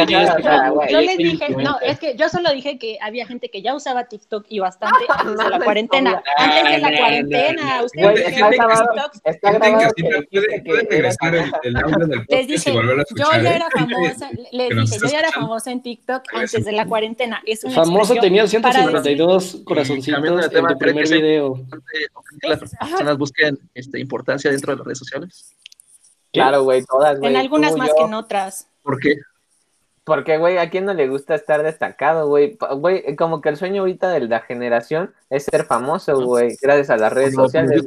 Yo 0.89 1.01
les 1.01 1.17
dije, 1.17 1.49
no, 1.49 1.77
es 1.81 1.99
que 1.99 2.15
yo 2.15 2.29
solo 2.29 2.49
dije 2.51 2.79
que 2.79 2.97
había 3.01 3.27
gente 3.27 3.49
que 3.49 3.61
ya 3.61 3.75
usaba 3.75 4.05
TikTok 4.05 4.45
y 4.49 4.59
bastante 4.59 5.05
antes 5.09 5.37
de 5.37 5.49
la 5.49 5.59
cuarentena. 5.59 6.23
Antes 6.37 6.71
de 6.71 6.77
la 6.79 6.97
cuarentena. 6.97 7.83
Ustedes 7.83 8.27
está 8.27 8.47
grabado, 8.47 9.11
está 9.23 9.51
grabado 9.51 9.93
Les 12.27 12.47
dije, 12.47 12.73
yo 12.73 13.25
ya 13.41 13.55
era 13.55 13.69
famosa, 13.69 14.29
les 14.51 14.69
dije, 14.69 14.97
yo 14.99 15.11
ya 15.11 15.19
era 15.19 15.31
famosa 15.31 15.71
en 15.71 15.81
TikTok 15.83 16.23
antes 16.33 16.65
de 16.65 16.70
la 16.71 16.85
cuarentena. 16.85 17.41
Es 17.45 17.61
Famoso 17.73 18.15
tenía 18.15 18.47
152 18.47 19.61
corazoncitos 19.63 20.53
en 20.53 20.67
tu 20.67 20.77
primer 20.77 21.07
video. 21.07 21.65
Las 22.43 22.59
personas 22.59 23.17
busquen 23.17 23.59
este, 23.73 23.99
importancia 23.99 24.51
dentro 24.51 24.73
de 24.73 24.77
las 24.77 24.85
redes 24.85 24.99
sociales. 24.99 25.55
Claro, 26.31 26.63
güey, 26.63 26.83
todas, 26.85 27.21
En 27.21 27.35
algunas 27.35 27.75
más 27.75 27.91
que 27.93 28.03
en 28.03 28.13
otras. 28.13 28.67
¿Por 28.83 28.99
qué? 28.99 29.15
Porque, 30.03 30.37
güey, 30.37 30.57
¿a 30.57 30.69
quién 30.69 30.85
no 30.85 30.93
le 30.93 31.07
gusta 31.07 31.35
estar 31.35 31.61
destacado, 31.61 32.27
güey? 32.27 32.57
Güey, 32.77 33.15
como 33.15 33.39
que 33.39 33.49
el 33.49 33.57
sueño 33.57 33.81
ahorita 33.81 34.09
de 34.09 34.21
la 34.21 34.39
generación 34.39 35.13
es 35.29 35.45
ser 35.45 35.65
famoso, 35.65 36.25
güey, 36.25 36.55
gracias 36.61 36.89
a 36.89 36.97
las 36.97 37.13
redes 37.13 37.35
sociales. 37.35 37.85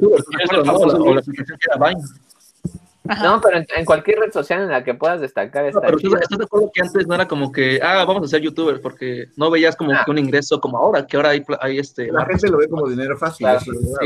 No, 3.23 3.39
pero 3.39 3.63
en, 3.75 3.85
cualquier 3.85 4.19
red 4.19 4.31
social 4.31 4.63
en 4.63 4.69
la 4.69 4.83
que 4.83 4.93
puedas 4.93 5.21
destacar 5.21 5.65
está 5.65 5.79
pero 5.81 5.97
¿estás 5.97 6.37
de 6.37 6.43
acuerdo 6.43 6.71
que 6.73 6.81
antes 6.81 7.07
no 7.07 7.13
era 7.15 7.27
como 7.27 7.51
que, 7.51 7.79
ah, 7.81 8.03
vamos 8.05 8.23
a 8.23 8.27
ser 8.27 8.41
youtubers? 8.41 8.79
Porque 8.79 9.27
no 9.35 9.51
veías 9.51 9.75
como 9.75 9.91
ah. 9.91 10.01
que 10.03 10.11
un 10.11 10.17
ingreso 10.17 10.59
como 10.59 10.77
ahora, 10.77 11.05
que 11.05 11.15
ahora 11.17 11.29
hay, 11.29 11.43
hay 11.59 11.77
este... 11.77 12.11
La 12.11 12.25
gente 12.25 12.49
lo 12.49 12.57
ve 12.57 12.67
como 12.67 12.87
dinero 12.89 13.17
fácil. 13.17 13.47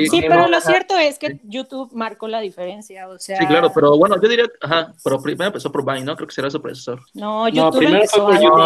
Sí, 0.10 0.22
pero 0.28 0.48
lo 0.48 0.60
cierto 0.60 0.98
es 0.98 1.18
que 1.18 1.40
YouTube 1.44 1.94
marcó 1.94 2.28
la 2.28 2.42
diferencia, 2.42 3.08
o 3.08 3.18
sea... 3.18 3.38
Sí, 3.38 3.46
claro, 3.48 3.72
pero 3.74 3.98
bueno, 3.98 4.22
yo 4.22 4.28
diría, 4.28 4.46
ajá, 4.62 4.94
pero 5.04 5.22
primero 5.22 5.48
empezó 5.48 5.72
por 5.72 5.86
Vine, 5.86 6.06
¿no? 6.06 6.16
Creo 6.16 6.28
que 6.28 6.36
será 6.36 6.50
su 6.50 6.62
predecesor. 6.62 7.00
No, 7.14 7.48
YouTube 7.48 7.64
no, 7.64 7.72
primero 7.72 8.06
fue 8.08 8.22
por 8.22 8.40
YouTube. 8.40 8.60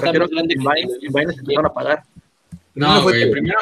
pero 0.00 0.26
Vine, 0.28 0.54
Vine 1.00 1.32
se 1.32 1.40
empezaron 1.40 1.66
a 1.66 1.72
pagar. 1.72 2.02
No, 2.74 3.02
güey, 3.02 3.30
primero 3.30 3.58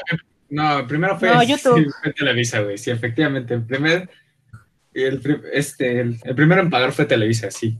no, 0.50 0.86
primero 0.86 1.18
fue, 1.18 1.28
no, 1.28 1.42
YouTube. 1.42 1.92
fue 2.02 2.12
Televisa, 2.12 2.60
güey. 2.60 2.78
Sí, 2.78 2.90
efectivamente. 2.90 3.54
El 3.54 3.64
primer, 3.64 4.10
el, 4.92 5.42
este, 5.52 6.00
el, 6.00 6.18
primero 6.34 6.60
en 6.60 6.70
pagar 6.70 6.92
fue 6.92 7.06
Televisa, 7.06 7.50
sí. 7.50 7.78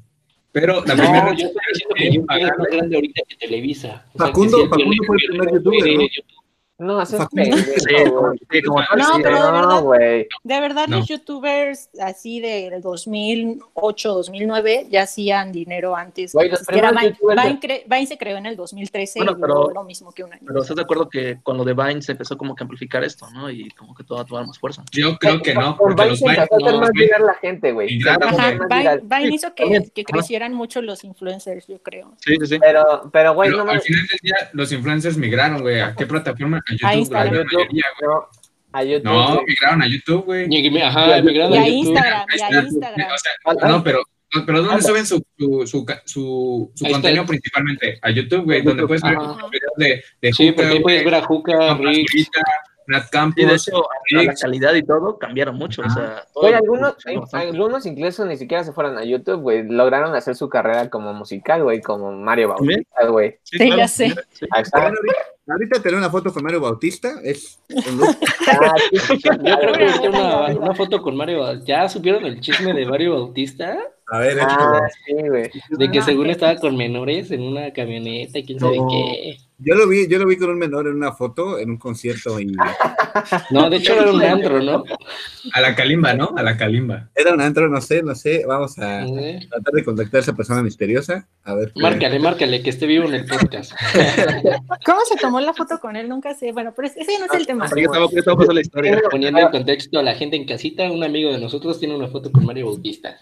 Pero 0.52 0.84
la 0.84 0.94
no, 0.94 1.02
primera. 1.02 1.34
Yo 1.34 1.46
estoy 1.46 1.62
diciendo 1.72 1.94
que 1.96 2.12
YouTube 2.12 2.26
es 2.30 2.58
más 2.58 2.68
grande 2.70 2.96
ahorita 2.96 3.22
que 3.28 3.36
Televisa. 3.36 4.06
Facundo, 4.16 4.68
Facundo 4.68 5.04
fue 5.06 5.16
el 5.16 5.28
primer 5.28 5.54
youtuber, 5.54 5.94
¿no? 5.94 6.02
No, 6.80 7.02
eso 7.02 7.16
es 7.16 7.22
No, 7.22 7.28
pero 9.22 9.46
de 9.46 9.52
verdad, 9.52 9.82
de 10.42 10.60
verdad 10.60 10.88
los 10.88 11.06
youtubers 11.06 11.90
así 12.00 12.40
del 12.40 12.80
2008, 12.80 14.14
2009 14.14 14.86
ya 14.88 15.02
hacían 15.02 15.52
dinero 15.52 15.94
antes. 15.94 16.32
Vine, 16.34 16.56
Vine, 17.86 18.06
se 18.06 18.16
creó 18.16 18.38
en 18.38 18.46
el 18.46 18.56
2013 18.56 19.18
bueno, 19.18 19.36
pero, 19.38 19.70
lo 19.70 19.84
mismo 19.84 20.10
que 20.12 20.24
un 20.24 20.32
año. 20.32 20.42
Pero 20.46 20.62
estás 20.62 20.76
de 20.76 20.82
acuerdo 20.82 21.10
que 21.10 21.38
con 21.42 21.58
lo 21.58 21.64
de 21.64 21.74
Vine 21.74 22.00
se 22.00 22.12
empezó 22.12 22.38
como 22.38 22.54
que 22.54 22.62
a 22.62 22.64
amplificar 22.64 23.04
esto, 23.04 23.30
¿no? 23.30 23.50
Y 23.50 23.68
como 23.72 23.94
que 23.94 24.02
todo 24.02 24.18
a 24.18 24.24
tomar 24.24 24.46
más 24.46 24.58
fuerza. 24.58 24.82
Yo 24.90 25.18
creo 25.18 25.42
que 25.42 25.52
no, 25.54 25.76
porque 25.76 26.06
los 26.06 26.20
Vine 26.20 26.46
no, 26.50 26.80
más 26.80 26.90
llegar 26.94 27.20
la 27.20 27.34
gente, 27.34 27.72
güey. 27.72 27.88
Vine, 27.98 29.34
hizo 29.34 29.54
que, 29.54 29.90
que 29.94 30.04
crecieran 30.04 30.54
mucho 30.54 30.80
los 30.80 31.04
influencers, 31.04 31.66
yo 31.66 31.82
creo. 31.82 32.14
Sí, 32.24 32.36
sí, 32.40 32.46
sí. 32.46 32.58
Pero, 32.58 33.10
pero 33.12 33.34
güey, 33.34 33.50
no 33.50 33.68
al 33.68 33.82
final 33.82 34.06
del 34.06 34.18
día 34.22 34.50
los 34.54 34.72
influencers 34.72 35.18
migraron, 35.18 35.60
güey. 35.60 35.80
¿A 35.80 35.94
qué 35.94 36.06
plataforma? 36.06 36.62
A 36.82 36.94
YouTube. 36.94 37.16
A 37.16 37.24
YouTube, 37.24 38.26
a 38.72 38.84
YouTube. 38.84 39.04
No, 39.04 39.42
migraron 39.46 39.82
a 39.82 39.86
YouTube, 39.86 40.24
güey. 40.24 40.82
Ajá, 40.82 41.20
migraron 41.22 41.54
a, 41.54 41.68
Instagram, 41.68 42.26
y 42.28 42.40
a 42.40 42.60
Instagram. 42.62 43.08
O 43.46 43.54
sea, 43.54 43.68
no, 43.68 43.82
pero 43.82 44.02
pero 44.46 44.62
¿dónde 44.62 44.82
suben 44.82 45.04
su, 45.04 45.24
su, 45.36 45.66
su, 45.66 46.72
su, 46.74 46.88
contenido 46.88 47.26
principalmente? 47.26 47.98
A 48.00 48.10
YouTube, 48.10 48.44
güey, 48.44 48.62
donde 48.62 48.86
puedes 48.86 49.02
ver 49.02 49.16
videos 49.16 49.76
de, 49.76 50.04
de 50.22 50.32
Sí, 50.32 50.52
porque 50.52 50.70
ahí 50.70 50.80
puedes 50.80 51.04
ver 51.04 51.14
a 51.16 51.22
Juca, 51.22 51.76
Nat 52.86 53.10
Campos. 53.10 53.42
Y 53.42 53.46
de 53.46 53.54
hecho, 53.54 53.84
la 54.10 54.34
calidad 54.34 54.74
y 54.74 54.82
todo 54.84 55.18
cambiaron 55.18 55.56
mucho. 55.56 55.82
O 55.82 55.90
sea, 55.90 56.24
Oye, 56.34 56.54
algunos, 56.54 56.94
algunos 57.32 57.86
incluso 57.86 58.24
ni 58.24 58.36
siquiera 58.36 58.62
se 58.62 58.72
fueron 58.72 58.98
a 58.98 59.04
YouTube, 59.04 59.40
güey. 59.40 59.64
Lograron 59.64 60.14
hacer 60.14 60.36
su 60.36 60.48
carrera 60.48 60.88
como 60.90 61.12
musical, 61.12 61.64
güey, 61.64 61.80
como 61.80 62.12
Mario 62.12 62.48
Bautista, 62.50 63.06
güey. 63.06 63.38
Sí, 63.42 63.70
ya 63.76 63.88
sé. 63.88 64.14
Ahorita 65.50 65.82
tener 65.82 65.98
una 65.98 66.10
foto 66.10 66.32
con 66.32 66.42
Mario 66.42 66.60
Bautista 66.60 67.20
es 67.22 67.60
ah, 68.52 68.74
Yo 68.92 69.58
creo 69.58 69.72
que 69.72 70.08
una, 70.08 70.46
una 70.46 70.74
foto 70.74 71.02
con 71.02 71.16
Mario 71.16 71.40
Bautista. 71.40 71.66
¿Ya 71.66 71.88
supieron 71.88 72.24
el 72.24 72.40
chisme 72.40 72.72
de 72.72 72.86
Mario 72.86 73.14
Bautista? 73.14 73.78
A 74.12 74.18
ver, 74.18 74.38
ah, 74.40 74.80
sí, 75.06 75.14
güey. 75.14 75.50
De 75.70 75.90
que 75.90 76.02
según 76.02 76.30
estaba 76.30 76.56
con 76.56 76.76
menores 76.76 77.30
en 77.30 77.42
una 77.42 77.72
camioneta 77.72 78.38
y 78.38 78.44
quién 78.44 78.60
sabe 78.60 78.78
qué. 78.90 79.38
Yo 79.62 79.74
lo 79.74 79.86
vi, 79.86 80.08
yo 80.08 80.18
lo 80.18 80.26
vi 80.26 80.36
con 80.36 80.50
un 80.50 80.58
menor 80.58 80.86
en 80.86 80.94
una 80.94 81.12
foto 81.12 81.58
en 81.58 81.70
un 81.70 81.76
concierto. 81.76 82.40
Y... 82.40 82.54
No, 83.50 83.68
de 83.68 83.78
hecho 83.78 83.94
era 83.94 84.12
un 84.12 84.22
antro, 84.22 84.62
¿no? 84.62 84.84
A 85.52 85.60
la 85.60 85.74
calimba, 85.74 86.14
¿no? 86.14 86.32
A 86.36 86.44
la 86.44 86.56
calimba. 86.56 87.08
Era 87.14 87.34
un 87.34 87.40
antro, 87.40 87.68
no 87.68 87.80
sé, 87.80 88.04
no 88.04 88.14
sé. 88.14 88.44
Vamos 88.46 88.78
a 88.78 89.04
tratar 89.04 89.74
de 89.74 89.84
contactar 89.84 90.18
a 90.18 90.22
esa 90.22 90.32
persona 90.34 90.62
misteriosa. 90.62 91.26
A 91.42 91.54
ver. 91.54 91.72
Márcale, 91.74 92.20
márcale, 92.20 92.62
que 92.62 92.70
esté 92.70 92.86
vivo 92.86 93.06
en 93.06 93.14
el 93.14 93.26
podcast. 93.26 93.72
¿Cómo 94.86 95.00
se 95.08 95.16
tomó 95.16 95.40
la 95.40 95.52
foto 95.54 95.80
con 95.80 95.96
él? 95.96 96.08
Nunca 96.08 96.34
sé. 96.34 96.52
Bueno, 96.52 96.72
pero 96.74 96.86
ese 96.86 97.18
no 97.18 97.26
es 97.26 97.34
el 97.34 97.46
tema. 97.46 97.68
Poniendo 99.10 99.40
en 99.40 99.50
contexto 99.50 99.98
a 99.98 100.02
la 100.04 100.14
gente 100.14 100.36
en 100.36 100.46
casita, 100.46 100.90
un 100.90 101.02
amigo 101.02 101.32
de 101.32 101.38
nosotros 101.38 101.80
tiene 101.80 101.96
una 101.96 102.06
foto 102.06 102.30
con 102.30 102.46
Mario 102.46 102.66
Bautista. 102.66 103.16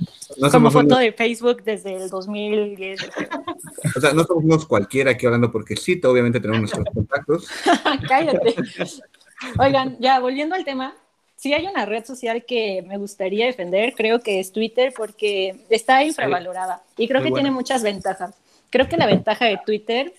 Como 0.53 0.71
foto 0.71 0.97
de 0.99 1.13
Facebook 1.13 1.63
desde 1.63 1.97
el 1.97 2.11
2010. 2.11 3.01
O 3.97 4.01
sea, 4.01 4.13
no 4.13 4.25
somos 4.25 4.67
cualquiera 4.67 5.13
aquí 5.13 5.25
hablando 5.25 5.51
porque 5.51 5.77
sí, 5.77 5.99
obviamente 6.05 6.28
tenemos 6.33 6.61
nuestros 6.61 6.87
contactos. 6.95 7.49
Cállate. 8.09 8.55
Oigan, 9.59 9.97
ya 10.01 10.21
volviendo 10.21 10.55
al 10.55 10.65
tema, 10.65 10.95
si 11.37 11.55
hay 11.55 11.67
una 11.67 11.87
red 11.87 12.05
social 12.05 12.45
que 12.45 12.83
me 12.87 12.99
gustaría 12.99 13.47
defender, 13.47 13.95
creo 13.97 14.21
que 14.21 14.41
es 14.41 14.53
Twitter, 14.53 14.93
porque 14.97 15.65
está 15.71 16.03
infravalorada 16.03 16.83
y 16.97 17.07
creo 17.07 17.23
que 17.23 17.31
tiene 17.31 17.51
muchas 17.51 17.83
ventajas. 17.83 18.35
Creo 18.71 18.89
que 18.89 18.97
la 18.97 19.07
ventaja 19.07 19.47
de 19.47 19.59
Twitter 19.65 20.13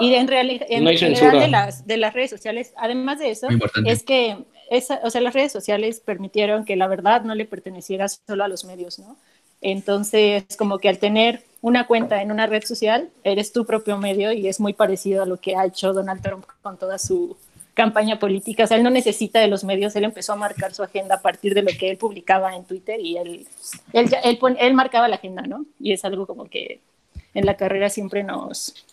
y 0.00 0.14
en, 0.14 0.26
realidad 0.26 0.66
en 0.68 0.86
general 0.96 1.38
de 1.38 1.48
las, 1.48 1.86
de 1.86 1.96
las 1.96 2.14
redes 2.14 2.30
sociales, 2.30 2.72
además 2.76 3.18
de 3.18 3.30
eso, 3.30 3.48
es 3.84 4.02
que 4.02 4.38
esa, 4.70 5.00
o 5.04 5.10
sea, 5.10 5.20
las 5.20 5.34
redes 5.34 5.52
sociales 5.52 6.00
permitieron 6.00 6.64
que 6.64 6.76
la 6.76 6.88
verdad 6.88 7.22
no 7.22 7.34
le 7.34 7.44
perteneciera 7.44 8.08
solo 8.08 8.44
a 8.44 8.48
los 8.48 8.64
medios, 8.64 8.98
¿no? 8.98 9.16
Entonces, 9.60 10.44
como 10.58 10.78
que 10.78 10.88
al 10.88 10.98
tener 10.98 11.42
una 11.64 11.86
cuenta 11.86 12.20
en 12.20 12.30
una 12.30 12.46
red 12.46 12.62
social, 12.62 13.08
eres 13.22 13.50
tu 13.50 13.64
propio 13.64 13.96
medio 13.96 14.32
y 14.32 14.48
es 14.48 14.60
muy 14.60 14.74
parecido 14.74 15.22
a 15.22 15.26
lo 15.26 15.38
que 15.38 15.56
ha 15.56 15.64
hecho 15.64 15.94
Donald 15.94 16.20
Trump 16.20 16.44
con 16.60 16.76
toda 16.76 16.98
su 16.98 17.38
campaña 17.72 18.18
política. 18.18 18.64
O 18.64 18.66
sea, 18.66 18.76
él 18.76 18.82
no 18.82 18.90
necesita 18.90 19.40
de 19.40 19.48
los 19.48 19.64
medios, 19.64 19.96
él 19.96 20.04
empezó 20.04 20.34
a 20.34 20.36
marcar 20.36 20.74
su 20.74 20.82
agenda 20.82 21.14
a 21.14 21.22
partir 21.22 21.54
de 21.54 21.62
lo 21.62 21.70
que 21.78 21.88
él 21.88 21.96
publicaba 21.96 22.54
en 22.54 22.64
Twitter 22.64 23.00
y 23.00 23.16
él, 23.16 23.46
él, 23.94 24.14
él, 24.24 24.38
él 24.60 24.74
marcaba 24.74 25.08
la 25.08 25.16
agenda, 25.16 25.40
¿no? 25.40 25.64
Y 25.80 25.94
es 25.94 26.04
algo 26.04 26.26
como 26.26 26.44
que 26.50 26.80
en 27.32 27.46
la 27.46 27.56
carrera 27.56 27.88
siempre 27.88 28.22
nos, 28.24 28.84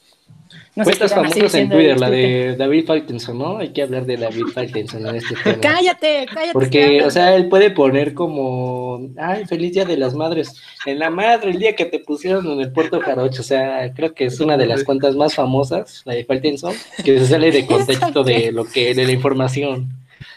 no 0.73 0.85
Cuentas 0.85 1.13
famosas 1.13 1.53
en 1.55 1.69
Twitter, 1.69 1.99
la 1.99 2.09
de 2.09 2.55
David 2.55 2.85
Faitelson, 2.85 3.37
¿no? 3.37 3.57
Hay 3.57 3.73
que 3.73 3.83
hablar 3.83 4.05
de 4.05 4.15
David 4.15 4.45
Faitelson 4.53 5.05
en 5.05 5.15
este 5.15 5.35
tema. 5.35 5.57
Cállate, 5.59 6.25
cállate. 6.33 6.53
Porque, 6.53 7.03
o 7.03 7.11
sea, 7.11 7.35
él 7.35 7.49
puede 7.49 7.71
poner 7.71 8.13
como, 8.13 9.09
ay, 9.17 9.45
feliz 9.45 9.73
día 9.73 9.83
de 9.83 9.97
las 9.97 10.13
madres. 10.13 10.61
En 10.85 10.99
la 10.99 11.09
madre, 11.09 11.51
el 11.51 11.59
día 11.59 11.75
que 11.75 11.85
te 11.85 11.99
pusieron 11.99 12.47
en 12.47 12.61
el 12.61 12.71
puerto 12.71 13.01
Jarocho. 13.01 13.41
O 13.41 13.45
sea, 13.45 13.93
creo 13.93 14.13
que 14.13 14.25
es 14.25 14.39
una 14.39 14.55
de 14.55 14.65
las 14.65 14.85
cuentas 14.85 15.13
más 15.15 15.35
famosas, 15.35 16.03
la 16.05 16.13
de 16.13 16.23
Faitelson, 16.23 16.73
que 17.03 17.19
se 17.19 17.27
sale 17.27 17.51
de 17.51 17.65
contexto 17.67 18.23
de 18.23 18.53
lo 18.53 18.63
que, 18.63 18.95
de 18.95 19.05
la 19.05 19.11
información. 19.11 19.89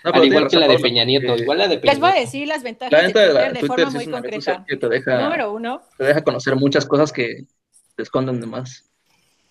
Al 0.02 0.24
igual 0.24 0.48
que 0.48 0.57
la 0.57 0.66
de 0.66 0.80
Peña 0.80 1.04
Nieto, 1.04 1.37
igual 1.37 1.59
la 1.59 1.68
de 1.68 1.78
Peña 1.78 1.92
Les 1.92 2.00
voy 2.00 2.11
a 2.11 2.14
decir 2.14 2.48
las 2.48 2.64
ventajas 2.64 2.90
de 2.90 3.12
Twitter 3.12 3.52
de, 3.52 3.61
forma 3.61 3.90
muy 3.90 4.07
concreta. 4.07 4.64
Que 4.66 4.76
te 4.76 4.88
deja, 4.88 5.22
Número 5.22 5.52
uno. 5.52 5.83
Te 5.96 6.04
deja 6.04 6.24
conocer 6.24 6.57
muchas 6.57 6.85
cosas 6.87 7.12
que 7.12 7.44
te 7.94 8.02
esconden 8.02 8.40
de 8.40 8.46
más. 8.48 8.90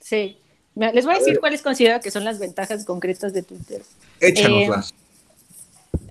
Sí. 0.03 0.37
Les 0.75 1.05
voy 1.05 1.15
a 1.15 1.19
decir 1.19 1.39
cuáles 1.39 1.61
considero 1.61 1.99
que 2.01 2.11
son 2.11 2.25
las 2.25 2.39
ventajas 2.39 2.83
concretas 2.83 3.31
de 3.31 3.43
Twitter. 3.43 3.81
Échanoslas. 4.19 4.93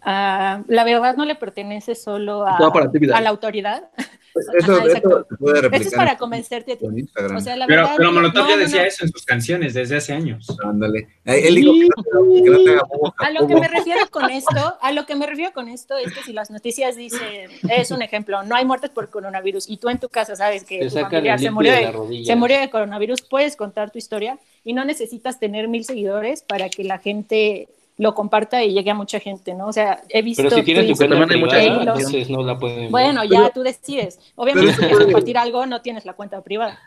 Eh, 0.06 0.62
la 0.66 0.84
verdad 0.84 1.16
no 1.16 1.24
le 1.24 1.34
pertenece 1.34 1.94
solo 1.94 2.46
a, 2.46 2.58
la 2.58 3.28
autoridad, 3.28 3.90
Eso, 4.34 4.86
eso 4.86 5.26
puede 5.38 5.60
replicar. 5.60 5.80
Eso 5.80 5.88
es 5.90 5.94
para 5.94 6.16
convencerte 6.16 6.72
a 6.72 6.76
ti. 6.78 6.86
O 6.86 7.40
sea, 7.40 7.56
la 7.56 7.66
pero, 7.66 7.82
verdad, 7.82 7.94
pero 7.96 8.12
Molotov 8.12 8.48
ya 8.48 8.56
decía 8.56 8.86
eso 8.86 9.04
en 9.04 9.12
sus 9.12 9.24
canciones 9.24 9.74
desde 9.74 9.96
hace 9.96 10.12
años. 10.12 10.46
Ándale. 10.64 11.08
Él 11.24 11.54
dijo 11.54 11.72
que 11.72 12.50
no, 12.50 12.64
te, 12.64 12.78
A 13.18 13.30
lo 13.30 13.46
que 13.46 13.54
me 13.54 13.68
refiero 13.68 14.08
con 14.10 14.30
esto, 14.30 14.76
a 14.80 14.92
lo 14.92 15.06
que 15.06 15.16
me 15.16 15.26
refiero 15.26 15.52
con 15.52 15.68
esto 15.68 15.96
es 15.96 16.12
que 16.12 16.22
si 16.22 16.32
las 16.32 16.50
noticias 16.50 16.96
dicen, 16.96 17.50
es 17.68 17.90
un 17.90 18.02
ejemplo, 18.02 18.42
no 18.42 18.54
hay 18.54 18.64
muertes 18.64 18.90
por 18.90 19.10
coronavirus 19.10 19.68
y 19.68 19.76
tú 19.76 19.88
en 19.88 19.98
tu 19.98 20.08
casa 20.08 20.36
sabes 20.36 20.64
que 20.64 20.86
tu 20.86 20.90
familiar 20.90 21.38
se 21.38 21.50
murió, 21.50 21.72
de, 21.72 22.24
se 22.24 22.36
murió 22.36 22.58
de 22.58 22.70
coronavirus, 22.70 23.22
puedes 23.22 23.56
contar 23.56 23.90
tu 23.90 23.98
historia 23.98 24.38
y 24.64 24.72
no 24.72 24.84
necesitas 24.84 25.38
tener 25.38 25.68
mil 25.68 25.84
seguidores 25.84 26.42
para 26.42 26.68
que 26.68 26.84
la 26.84 26.98
gente 26.98 27.68
lo 27.98 28.14
comparta 28.14 28.62
y 28.62 28.72
llegue 28.72 28.90
a 28.90 28.94
mucha 28.94 29.20
gente, 29.20 29.54
¿no? 29.54 29.66
O 29.66 29.72
sea, 29.72 30.02
he 30.08 30.22
visto... 30.22 30.42
Pero 30.42 30.56
si 30.56 30.62
tienes 30.62 30.86
tu 30.86 30.96
cuenta 30.96 31.26
privada, 31.26 31.62
entonces 31.62 32.30
no 32.30 32.42
la 32.42 32.58
pueden 32.58 32.90
Bueno, 32.90 33.24
ya 33.24 33.50
tú 33.50 33.62
decides. 33.62 34.18
Obviamente, 34.34 34.72
si 34.72 34.78
quieres 34.78 34.98
compartir 34.98 35.38
algo, 35.38 35.66
no 35.66 35.82
tienes 35.82 36.04
la 36.04 36.14
cuenta 36.14 36.40
privada. 36.40 36.78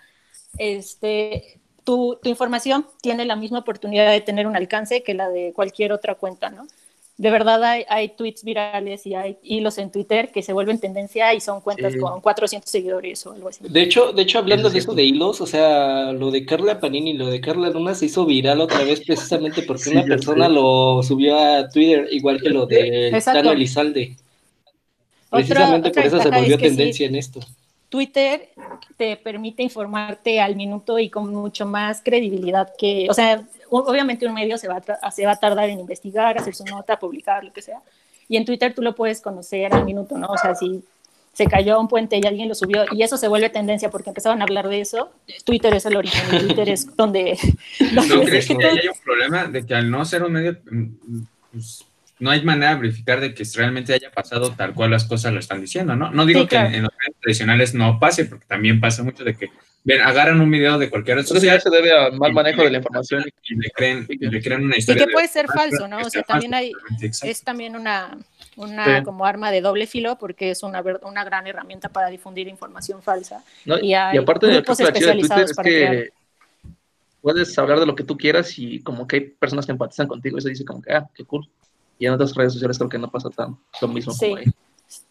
Este, 0.58 1.60
tu, 1.84 2.18
tu 2.22 2.30
información 2.30 2.88
tiene 3.02 3.26
la 3.26 3.36
misma 3.36 3.60
oportunidad 3.60 4.12
de 4.12 4.22
tener 4.22 4.48
un 4.48 4.56
alcance 4.56 5.04
que 5.04 5.14
la 5.14 5.30
de 5.30 5.54
cualquier 5.54 5.92
otra 5.92 6.16
cuenta, 6.16 6.50
¿no? 6.50 6.66
De 7.18 7.30
verdad 7.30 7.64
hay, 7.64 7.86
hay, 7.88 8.10
tweets 8.10 8.44
virales 8.44 9.06
y 9.06 9.16
hay 9.16 9.38
hilos 9.42 9.78
en 9.78 9.90
Twitter 9.90 10.32
que 10.34 10.42
se 10.42 10.52
vuelven 10.52 10.80
tendencia 10.80 11.34
y 11.34 11.40
son 11.40 11.62
cuentas 11.62 11.96
con 11.96 12.20
400 12.20 12.70
seguidores 12.70 13.26
o 13.26 13.32
algo 13.32 13.48
así. 13.48 13.64
De 13.68 13.82
hecho, 13.82 14.12
de 14.12 14.24
hecho 14.24 14.40
hablando 14.40 14.70
de 14.70 14.80
eso 14.80 14.94
de 14.94 15.04
hilos, 15.04 15.40
o 15.40 15.46
sea, 15.46 16.12
lo 16.12 16.30
de 16.30 16.46
Carla 16.46 16.80
Panini 16.80 17.12
y 17.12 17.18
lo 17.18 17.28
de 17.28 17.40
Carla 17.40 17.70
Luna 17.70 17.96
se 17.96 18.08
hizo 18.08 18.26
viral 18.26 18.60
otra 18.60 18.84
vez 18.84 19.02
precisamente 19.02 19.62
porque 19.62 19.92
una 19.92 20.04
persona 20.04 20.50
lo 20.50 21.02
subió 21.04 21.40
a 21.40 21.70
Twitter, 21.70 22.08
igual 22.12 22.42
que 22.42 22.50
lo 22.50 22.66
de 22.66 23.22
Tano 23.24 23.52
Elizalde. 23.52 24.18
Precisamente 25.30 25.92
por 25.92 26.06
eso 26.06 26.22
se 26.22 26.30
volvió 26.30 26.58
tendencia 26.58 27.08
en 27.08 27.16
esto. 27.16 27.40
Twitter 27.88 28.50
te 28.98 29.16
permite 29.16 29.64
informarte 29.64 30.42
al 30.42 30.58
minuto 30.58 31.00
y 31.00 31.10
con 31.10 31.34
mucho 31.34 31.66
más 31.66 32.02
credibilidad 32.04 32.74
que, 32.78 33.08
o 33.10 33.14
sea, 33.14 33.48
obviamente 33.80 34.28
un 34.28 34.34
medio 34.34 34.58
se 34.58 34.68
va, 34.68 34.82
a, 35.02 35.12
se 35.12 35.26
va 35.26 35.34
a 35.34 35.36
tardar 35.36 35.70
en 35.70 35.80
investigar, 35.80 36.38
hacer 36.38 36.56
su 36.56 36.66
nota, 36.66 37.00
publicar, 37.00 37.44
lo 37.44 37.54
que 37.54 37.62
sea. 37.62 37.80
Y 38.28 38.38
en 38.38 38.46
Twitter 38.46 38.74
tú 38.74 38.82
lo 38.82 38.96
puedes 38.96 39.22
conocer 39.22 39.74
al 39.74 39.86
minuto, 39.86 40.18
¿no? 40.18 40.28
O 40.28 40.38
sea, 40.38 40.56
si 40.56 40.84
se 41.34 41.48
cayó 41.48 41.80
un 41.80 41.88
puente 41.88 42.18
y 42.18 42.26
alguien 42.26 42.48
lo 42.48 42.56
subió 42.56 42.86
y 42.92 43.04
eso 43.04 43.18
se 43.18 43.28
vuelve 43.28 43.50
tendencia 43.50 43.90
porque 43.90 44.10
empezaban 44.10 44.40
a 44.42 44.46
hablar 44.46 44.70
de 44.70 44.80
eso, 44.80 45.12
Twitter 45.44 45.74
es 45.74 45.86
el 45.86 45.98
origen, 45.98 46.40
Twitter 46.40 46.70
es 46.70 46.96
donde... 46.96 47.38
¿No 47.94 48.22
crees 48.24 48.48
que, 48.48 48.54
hay 48.54 48.88
un 48.88 49.00
problema 49.04 49.46
de 49.46 49.66
que 49.66 49.76
al 49.76 49.92
no 49.92 50.06
ser 50.06 50.24
un 50.24 50.32
medio, 50.32 50.58
mm, 50.72 50.88
pues, 51.52 51.86
no 52.20 52.32
hay 52.32 52.42
manera 52.44 52.76
de 52.76 52.82
verificar 52.82 53.20
de 53.20 53.34
que 53.34 53.44
realmente 53.56 53.94
haya 53.94 54.12
pasado 54.12 54.52
tal 54.54 54.74
cual 54.74 54.92
las 54.92 55.04
cosas 55.04 55.34
lo 55.34 55.40
están 55.40 55.60
diciendo, 55.60 55.96
¿no? 55.96 56.10
No 56.12 56.26
digo 56.26 56.48
que 56.48 56.56
en, 56.56 56.84
los 56.84 56.92
medios 56.94 57.20
tradicionales 57.20 57.74
no 57.74 58.00
pase, 58.00 58.26
porque 58.26 58.46
también 58.46 58.80
pasa 58.80 59.04
mucho 59.04 59.26
de 59.26 59.36
que 59.36 59.50
ven, 59.86 60.02
agarran 60.02 60.42
un 60.42 60.52
video 60.52 60.78
de 60.78 60.90
cualquier 60.90 61.18
red 61.18 61.26
social. 61.26 61.62
se 61.62 61.70
debe 61.70 61.98
a 61.98 62.12
mal 62.12 62.34
manejo 62.34 62.64
de 62.64 62.72
la 62.72 62.78
información. 62.80 63.24
Y 63.44 63.56
le 63.56 63.70
creen, 63.70 64.06
le 64.10 64.42
creen 64.42 64.66
una 64.66 64.76
historia. 64.76 65.04
Y 65.04 65.06
que 65.06 65.12
puede 65.14 65.28
ser 65.30 65.48
falso, 65.48 65.88
¿no? 65.88 66.00
O 66.00 66.10
sea, 66.10 66.24
también 66.24 66.54
hay, 66.54 66.74
es 67.00 67.44
también 67.44 67.76
una, 67.76 68.18
una 68.58 69.04
como 69.04 69.26
arma 69.26 69.52
de 69.52 69.62
doble 69.62 69.88
filo 69.88 70.18
porque 70.18 70.52
es 70.52 70.64
una, 70.64 70.84
una 71.04 71.24
gran 71.24 71.48
herramienta 71.48 71.90
para 71.90 72.10
difundir 72.10 72.48
información 72.48 73.02
falsa. 73.02 73.44
y, 73.64 73.94
hay 73.94 74.18
aparte 74.18 74.48
grupos 74.48 74.80
de 74.80 74.84
especializados 74.86 75.52
es 75.52 75.58
que 75.58 76.10
puedes 77.22 77.58
hablar 77.58 77.80
de 77.80 77.86
lo 77.86 77.96
que 77.96 78.04
tú 78.04 78.18
quieras 78.18 78.58
y 78.58 78.82
como 78.82 79.08
que 79.08 79.16
hay 79.16 79.22
personas 79.22 79.66
que 79.66 79.72
empatizan 79.72 80.08
contigo, 80.08 80.38
eso 80.38 80.48
dice 80.48 80.64
como 80.64 80.82
que, 80.82 80.94
ah, 80.94 81.10
qué 81.14 81.24
cool. 81.26 81.48
Y 81.98 82.06
en 82.06 82.14
otras 82.14 82.36
redes 82.36 82.54
sociales 82.54 82.78
creo 82.78 82.90
que 82.90 83.00
no 83.00 83.10
pasa 83.10 83.30
tan 83.30 83.58
lo 83.82 83.88
mismo 83.88 84.14
como 84.16 84.36
ahí. 84.36 84.46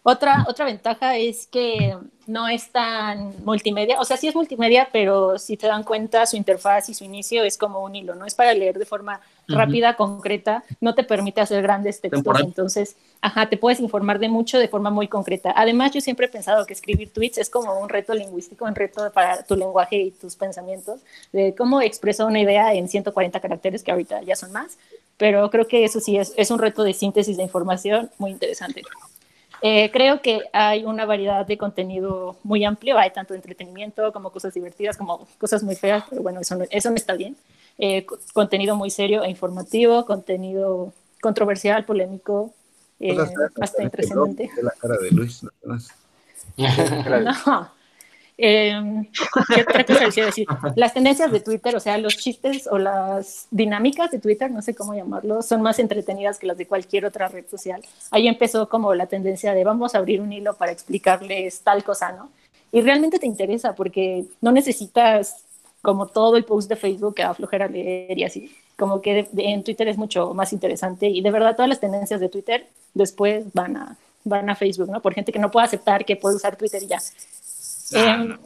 Otra, 0.03 0.45
otra 0.47 0.65
ventaja 0.65 1.17
es 1.17 1.47
que 1.47 1.97
no 2.27 2.47
es 2.47 2.71
tan 2.71 3.33
multimedia, 3.43 3.99
o 3.99 4.05
sea, 4.05 4.17
sí 4.17 4.27
es 4.27 4.35
multimedia, 4.35 4.89
pero 4.91 5.37
si 5.39 5.57
te 5.57 5.67
dan 5.67 5.83
cuenta, 5.83 6.25
su 6.25 6.37
interfaz 6.37 6.89
y 6.89 6.93
su 6.93 7.03
inicio 7.03 7.43
es 7.43 7.57
como 7.57 7.83
un 7.83 7.95
hilo, 7.95 8.15
¿no? 8.15 8.25
Es 8.25 8.35
para 8.35 8.53
leer 8.53 8.77
de 8.77 8.85
forma 8.85 9.21
rápida, 9.47 9.95
concreta, 9.95 10.63
no 10.81 10.95
te 10.95 11.03
permite 11.03 11.41
hacer 11.41 11.61
grandes 11.61 12.01
textos, 12.01 12.39
entonces, 12.39 12.95
ajá, 13.21 13.47
te 13.47 13.57
puedes 13.57 13.79
informar 13.79 14.19
de 14.19 14.29
mucho 14.29 14.57
de 14.57 14.67
forma 14.67 14.89
muy 14.89 15.07
concreta. 15.07 15.53
Además, 15.55 15.91
yo 15.91 16.01
siempre 16.01 16.27
he 16.27 16.29
pensado 16.29 16.65
que 16.65 16.73
escribir 16.73 17.11
tweets 17.11 17.37
es 17.37 17.49
como 17.49 17.79
un 17.79 17.89
reto 17.89 18.13
lingüístico, 18.13 18.65
un 18.65 18.75
reto 18.75 19.11
para 19.11 19.43
tu 19.43 19.55
lenguaje 19.55 19.97
y 19.97 20.11
tus 20.11 20.35
pensamientos, 20.35 21.01
de 21.31 21.55
cómo 21.55 21.81
expresar 21.81 22.27
una 22.27 22.39
idea 22.39 22.73
en 22.73 22.89
140 22.89 23.39
caracteres, 23.39 23.83
que 23.83 23.91
ahorita 23.91 24.21
ya 24.23 24.35
son 24.35 24.51
más, 24.51 24.77
pero 25.17 25.49
creo 25.49 25.67
que 25.67 25.83
eso 25.83 25.99
sí 25.99 26.17
es, 26.17 26.33
es 26.37 26.51
un 26.51 26.59
reto 26.59 26.83
de 26.83 26.93
síntesis 26.93 27.37
de 27.37 27.43
información 27.43 28.09
muy 28.17 28.31
interesante. 28.31 28.81
Eh, 29.61 29.89
creo 29.91 30.21
que 30.21 30.43
hay 30.53 30.85
una 30.85 31.05
variedad 31.05 31.45
de 31.45 31.57
contenido 31.57 32.37
muy 32.43 32.63
amplio, 32.65 32.97
hay 32.97 33.11
tanto 33.11 33.33
entretenimiento 33.33 34.11
como 34.11 34.31
cosas 34.31 34.53
divertidas, 34.53 34.97
como 34.97 35.27
cosas 35.37 35.63
muy 35.63 35.75
feas, 35.75 36.03
pero 36.09 36.21
bueno, 36.21 36.39
eso 36.39 36.55
no, 36.55 36.65
eso 36.69 36.89
no 36.89 36.95
está 36.95 37.15
bien. 37.15 37.35
Eh, 37.77 38.05
contenido 38.33 38.75
muy 38.75 38.89
serio 38.89 39.23
e 39.23 39.29
informativo, 39.29 40.05
contenido 40.05 40.93
controversial, 41.21 41.83
polémico, 41.85 42.53
eh, 42.99 43.17
hasta 43.59 43.83
interesante. 43.83 44.49
La 44.61 44.71
cara 44.71 44.97
de 44.97 45.11
Luis, 45.11 45.43
no, 45.43 45.51
Em, 48.37 49.05
¿Qué 49.53 49.61
otra 49.61 49.85
cosa 49.85 50.05
decía 50.05 50.25
decir? 50.25 50.45
Las 50.75 50.93
tendencias 50.93 51.31
de 51.31 51.39
Twitter, 51.39 51.75
o 51.75 51.79
sea, 51.79 51.97
los 51.97 52.17
chistes 52.17 52.67
o 52.69 52.77
las 52.77 53.47
dinámicas 53.49 54.11
de 54.11 54.19
Twitter, 54.19 54.51
no 54.51 54.61
sé 54.61 54.75
cómo 54.75 54.93
llamarlo, 54.93 55.41
son 55.41 55.61
más 55.61 55.79
entretenidas 55.79 56.37
que 56.37 56.47
las 56.47 56.57
de 56.57 56.67
cualquier 56.67 57.05
otra 57.05 57.29
red 57.29 57.45
social. 57.47 57.81
Ahí 58.11 58.27
empezó 58.27 58.67
como 58.67 58.93
la 58.93 59.05
tendencia 59.07 59.53
de 59.53 59.63
vamos 59.63 59.95
a 59.95 59.99
abrir 59.99 60.19
un 60.19 60.33
hilo 60.33 60.55
para 60.55 60.73
explicarles 60.73 61.61
tal 61.61 61.83
cosa, 61.83 62.11
¿no? 62.11 62.29
Y 62.71 62.81
realmente 62.81 63.19
te 63.19 63.27
interesa 63.27 63.73
porque 63.73 64.25
no 64.41 64.51
necesitas 64.51 65.45
como 65.81 66.07
todo 66.07 66.35
el 66.35 66.43
post 66.43 66.67
de 66.67 66.75
Facebook 66.75 67.15
que 67.15 67.23
a 67.23 67.33
flojera 67.33 67.67
leer 67.67 68.17
y 68.17 68.23
así. 68.25 68.53
Como 68.75 69.01
que 69.01 69.29
en 69.37 69.63
Twitter 69.63 69.87
es 69.87 69.97
mucho 69.97 70.33
más 70.33 70.51
interesante 70.51 71.07
y 71.07 71.21
de 71.21 71.31
verdad 71.31 71.55
todas 71.55 71.69
las 71.69 71.79
tendencias 71.79 72.19
de 72.19 72.27
Twitter 72.27 72.67
después 72.93 73.45
van 73.53 73.77
a, 73.77 73.97
van 74.25 74.49
a 74.49 74.55
Facebook, 74.55 74.89
¿no? 74.89 75.01
Por 75.01 75.13
gente 75.13 75.31
que 75.31 75.39
no 75.39 75.51
puede 75.51 75.67
aceptar 75.67 76.03
que 76.03 76.17
puede 76.17 76.35
usar 76.35 76.57
Twitter 76.57 76.83
y 76.83 76.87
ya. 76.87 76.99
Em, 77.91 78.37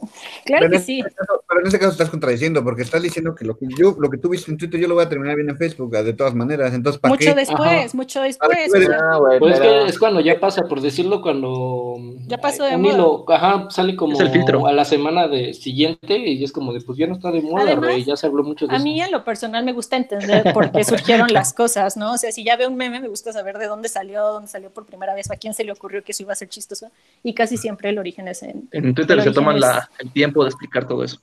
claro 0.44 0.70
que 0.70 0.78
sí. 0.78 1.00
Este 1.00 1.16
pero 1.48 1.60
en 1.62 1.66
ese 1.66 1.78
caso 1.78 1.92
estás 1.92 2.10
contradiciendo, 2.10 2.62
porque 2.62 2.82
estás 2.82 3.02
diciendo 3.02 3.34
que 3.34 3.44
lo 3.44 3.56
que 3.56 3.66
yo, 3.76 3.96
lo 3.98 4.10
que 4.10 4.18
tú 4.18 4.28
viste 4.28 4.50
en 4.50 4.58
Twitter, 4.58 4.78
yo 4.78 4.86
lo 4.86 4.94
voy 4.94 5.04
a 5.04 5.08
terminar 5.08 5.36
bien 5.36 5.48
en 5.48 5.56
Facebook, 5.56 5.90
de 5.90 6.12
todas 6.12 6.34
maneras. 6.34 6.74
Entonces, 6.74 7.00
¿para 7.00 7.14
mucho 7.14 7.34
después, 7.34 7.94
mucho 7.94 8.20
después. 8.20 8.58
Ah, 8.92 9.18
pues 9.38 9.54
es 9.54 9.60
que 9.60 9.86
es 9.86 9.98
cuando 9.98 10.20
ya 10.20 10.38
pasa, 10.38 10.62
por 10.62 10.80
decirlo, 10.80 11.22
cuando 11.22 11.96
ya 12.26 12.38
pasó 12.38 12.64
de 12.64 12.76
moda. 12.76 13.24
ajá, 13.34 13.70
sale 13.70 13.96
como 13.96 14.18
a 14.66 14.72
la 14.72 14.84
semana 14.84 15.26
de 15.26 15.54
siguiente 15.54 16.18
y 16.18 16.44
es 16.44 16.52
como 16.52 16.72
de, 16.72 16.80
pues 16.80 16.98
ya 16.98 17.06
no 17.06 17.14
está 17.14 17.30
de 17.30 17.40
moda, 17.40 17.96
ya 17.98 18.16
se 18.16 18.26
habló 18.26 18.44
mucho 18.44 18.66
de 18.66 18.74
a 18.74 18.76
eso. 18.76 18.82
A 18.82 18.84
mí 18.84 19.00
en 19.00 19.10
lo 19.10 19.24
personal 19.24 19.64
me 19.64 19.72
gusta 19.72 19.96
entender 19.96 20.52
por 20.52 20.70
qué 20.70 20.84
surgieron 20.84 21.32
las 21.32 21.52
cosas, 21.52 21.96
¿no? 21.96 22.12
O 22.12 22.16
sea, 22.18 22.30
si 22.30 22.44
ya 22.44 22.56
veo 22.56 22.68
un 22.68 22.76
meme, 22.76 23.00
me 23.00 23.08
gusta 23.08 23.32
saber 23.32 23.58
de 23.58 23.66
dónde 23.66 23.88
salió, 23.88 24.22
dónde 24.24 24.48
salió 24.48 24.70
por 24.70 24.86
primera 24.86 25.14
vez, 25.14 25.30
a 25.30 25.36
quién 25.36 25.54
se 25.54 25.64
le 25.64 25.72
ocurrió 25.72 26.04
que 26.04 26.12
eso 26.12 26.22
iba 26.22 26.32
a 26.32 26.36
ser 26.36 26.48
chistoso 26.48 26.90
y 27.22 27.34
casi 27.34 27.56
siempre 27.56 27.90
el 27.90 27.98
origen 27.98 28.28
es 28.28 28.42
en, 28.42 28.68
en 28.72 28.94
Twitter 28.94 29.29
toman 29.32 29.60
el 29.98 30.12
tiempo 30.12 30.42
de 30.44 30.50
explicar 30.50 30.86
todo 30.86 31.04
eso. 31.04 31.20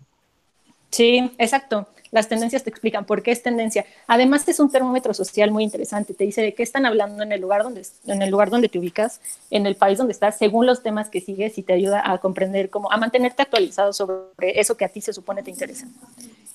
Sí, 0.89 1.32
exacto. 1.38 1.88
Las 2.12 2.30
tendencias 2.30 2.63
te 2.63 2.69
explican 2.69 3.06
por 3.06 3.21
qué 3.21 3.32
es 3.32 3.43
tendencia. 3.43 3.86
Además 4.08 4.47
es 4.47 4.60
un 4.60 4.71
termómetro 4.71 5.13
social 5.13 5.52
muy 5.52 5.63
interesante. 5.63 6.13
Te 6.13 6.23
dice 6.23 6.41
de 6.41 6.54
qué 6.54 6.63
están 6.63 6.86
hablando 6.86 7.23
en 7.23 7.32
el 7.32 7.41
lugar 7.41 7.63
donde 7.63 7.86
en 8.06 8.21
el 8.21 8.30
lugar 8.30 8.50
donde 8.50 8.69
te 8.69 8.80
ubicas, 8.80 9.19
en 9.52 9.65
el 9.65 9.76
país 9.76 9.97
donde 9.97 10.13
estás, 10.13 10.38
según 10.38 10.65
los 10.65 10.84
temas 10.84 11.10
que 11.10 11.19
sigues 11.19 11.58
y 11.58 11.63
te 11.63 11.73
ayuda 11.73 12.10
a 12.10 12.17
comprender 12.19 12.69
cómo 12.69 12.91
a 12.91 12.97
mantenerte 12.97 13.41
actualizado 13.41 13.91
sobre 13.91 14.60
eso 14.60 14.78
que 14.78 14.86
a 14.86 14.89
ti 14.89 15.02
se 15.02 15.13
supone 15.13 15.43
te 15.43 15.52
interesa. 15.52 15.88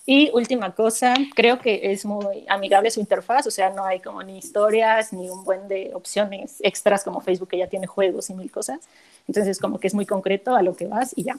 Y 0.05 0.31
última 0.33 0.75
cosa, 0.75 1.15
creo 1.35 1.61
que 1.61 1.93
es 1.93 2.05
muy 2.05 2.45
amigable 2.49 2.91
su 2.91 2.99
interfaz, 2.99 3.47
o 3.47 3.53
sea, 3.53 3.71
no 3.71 3.85
hay 3.85 4.01
como 4.01 4.21
ni 4.25 4.37
historias 4.37 5.13
ni 5.13 5.31
un 5.31 5.45
buen 5.45 5.69
de 5.69 5.93
opciones 5.95 6.57
extras 6.61 7.05
como 7.05 7.21
Facebook 7.21 7.51
que 7.51 7.59
ya 7.59 7.69
tiene 7.69 7.87
juegos 7.87 8.29
y 8.29 8.35
mil 8.35 8.51
cosas. 8.51 8.81
Entonces, 9.29 9.61
como 9.61 9.79
que 9.79 9.87
es 9.87 9.95
muy 9.95 10.07
concreto 10.07 10.57
a 10.57 10.63
lo 10.63 10.75
que 10.75 10.87
vas 10.87 11.13
y 11.15 11.23
ya. 11.23 11.37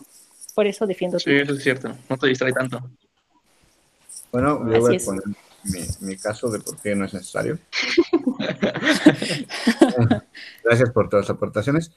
Por 0.53 0.67
eso 0.67 0.85
defiendo. 0.85 1.19
Sí, 1.19 1.31
eso 1.31 1.53
es 1.53 1.63
cierto. 1.63 1.95
No 2.09 2.17
te 2.17 2.27
distrae 2.27 2.53
tanto. 2.53 2.89
Bueno, 4.31 4.59
yo 4.71 4.79
voy 4.79 4.95
a 4.95 4.99
poner 4.99 5.23
mi, 6.01 6.17
caso 6.17 6.49
de 6.49 6.59
por 6.59 6.77
qué 6.81 6.95
no 6.95 7.05
es 7.05 7.13
necesario. 7.13 7.59
Gracias 10.63 10.91
por 10.91 11.09
todas 11.09 11.27
las 11.27 11.35
aportaciones. 11.35 11.91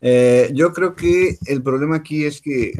Eh, 0.00 0.50
yo 0.52 0.72
creo 0.72 0.94
que 0.94 1.38
el 1.46 1.62
problema 1.62 1.96
aquí 1.96 2.24
es 2.24 2.40
que, 2.40 2.72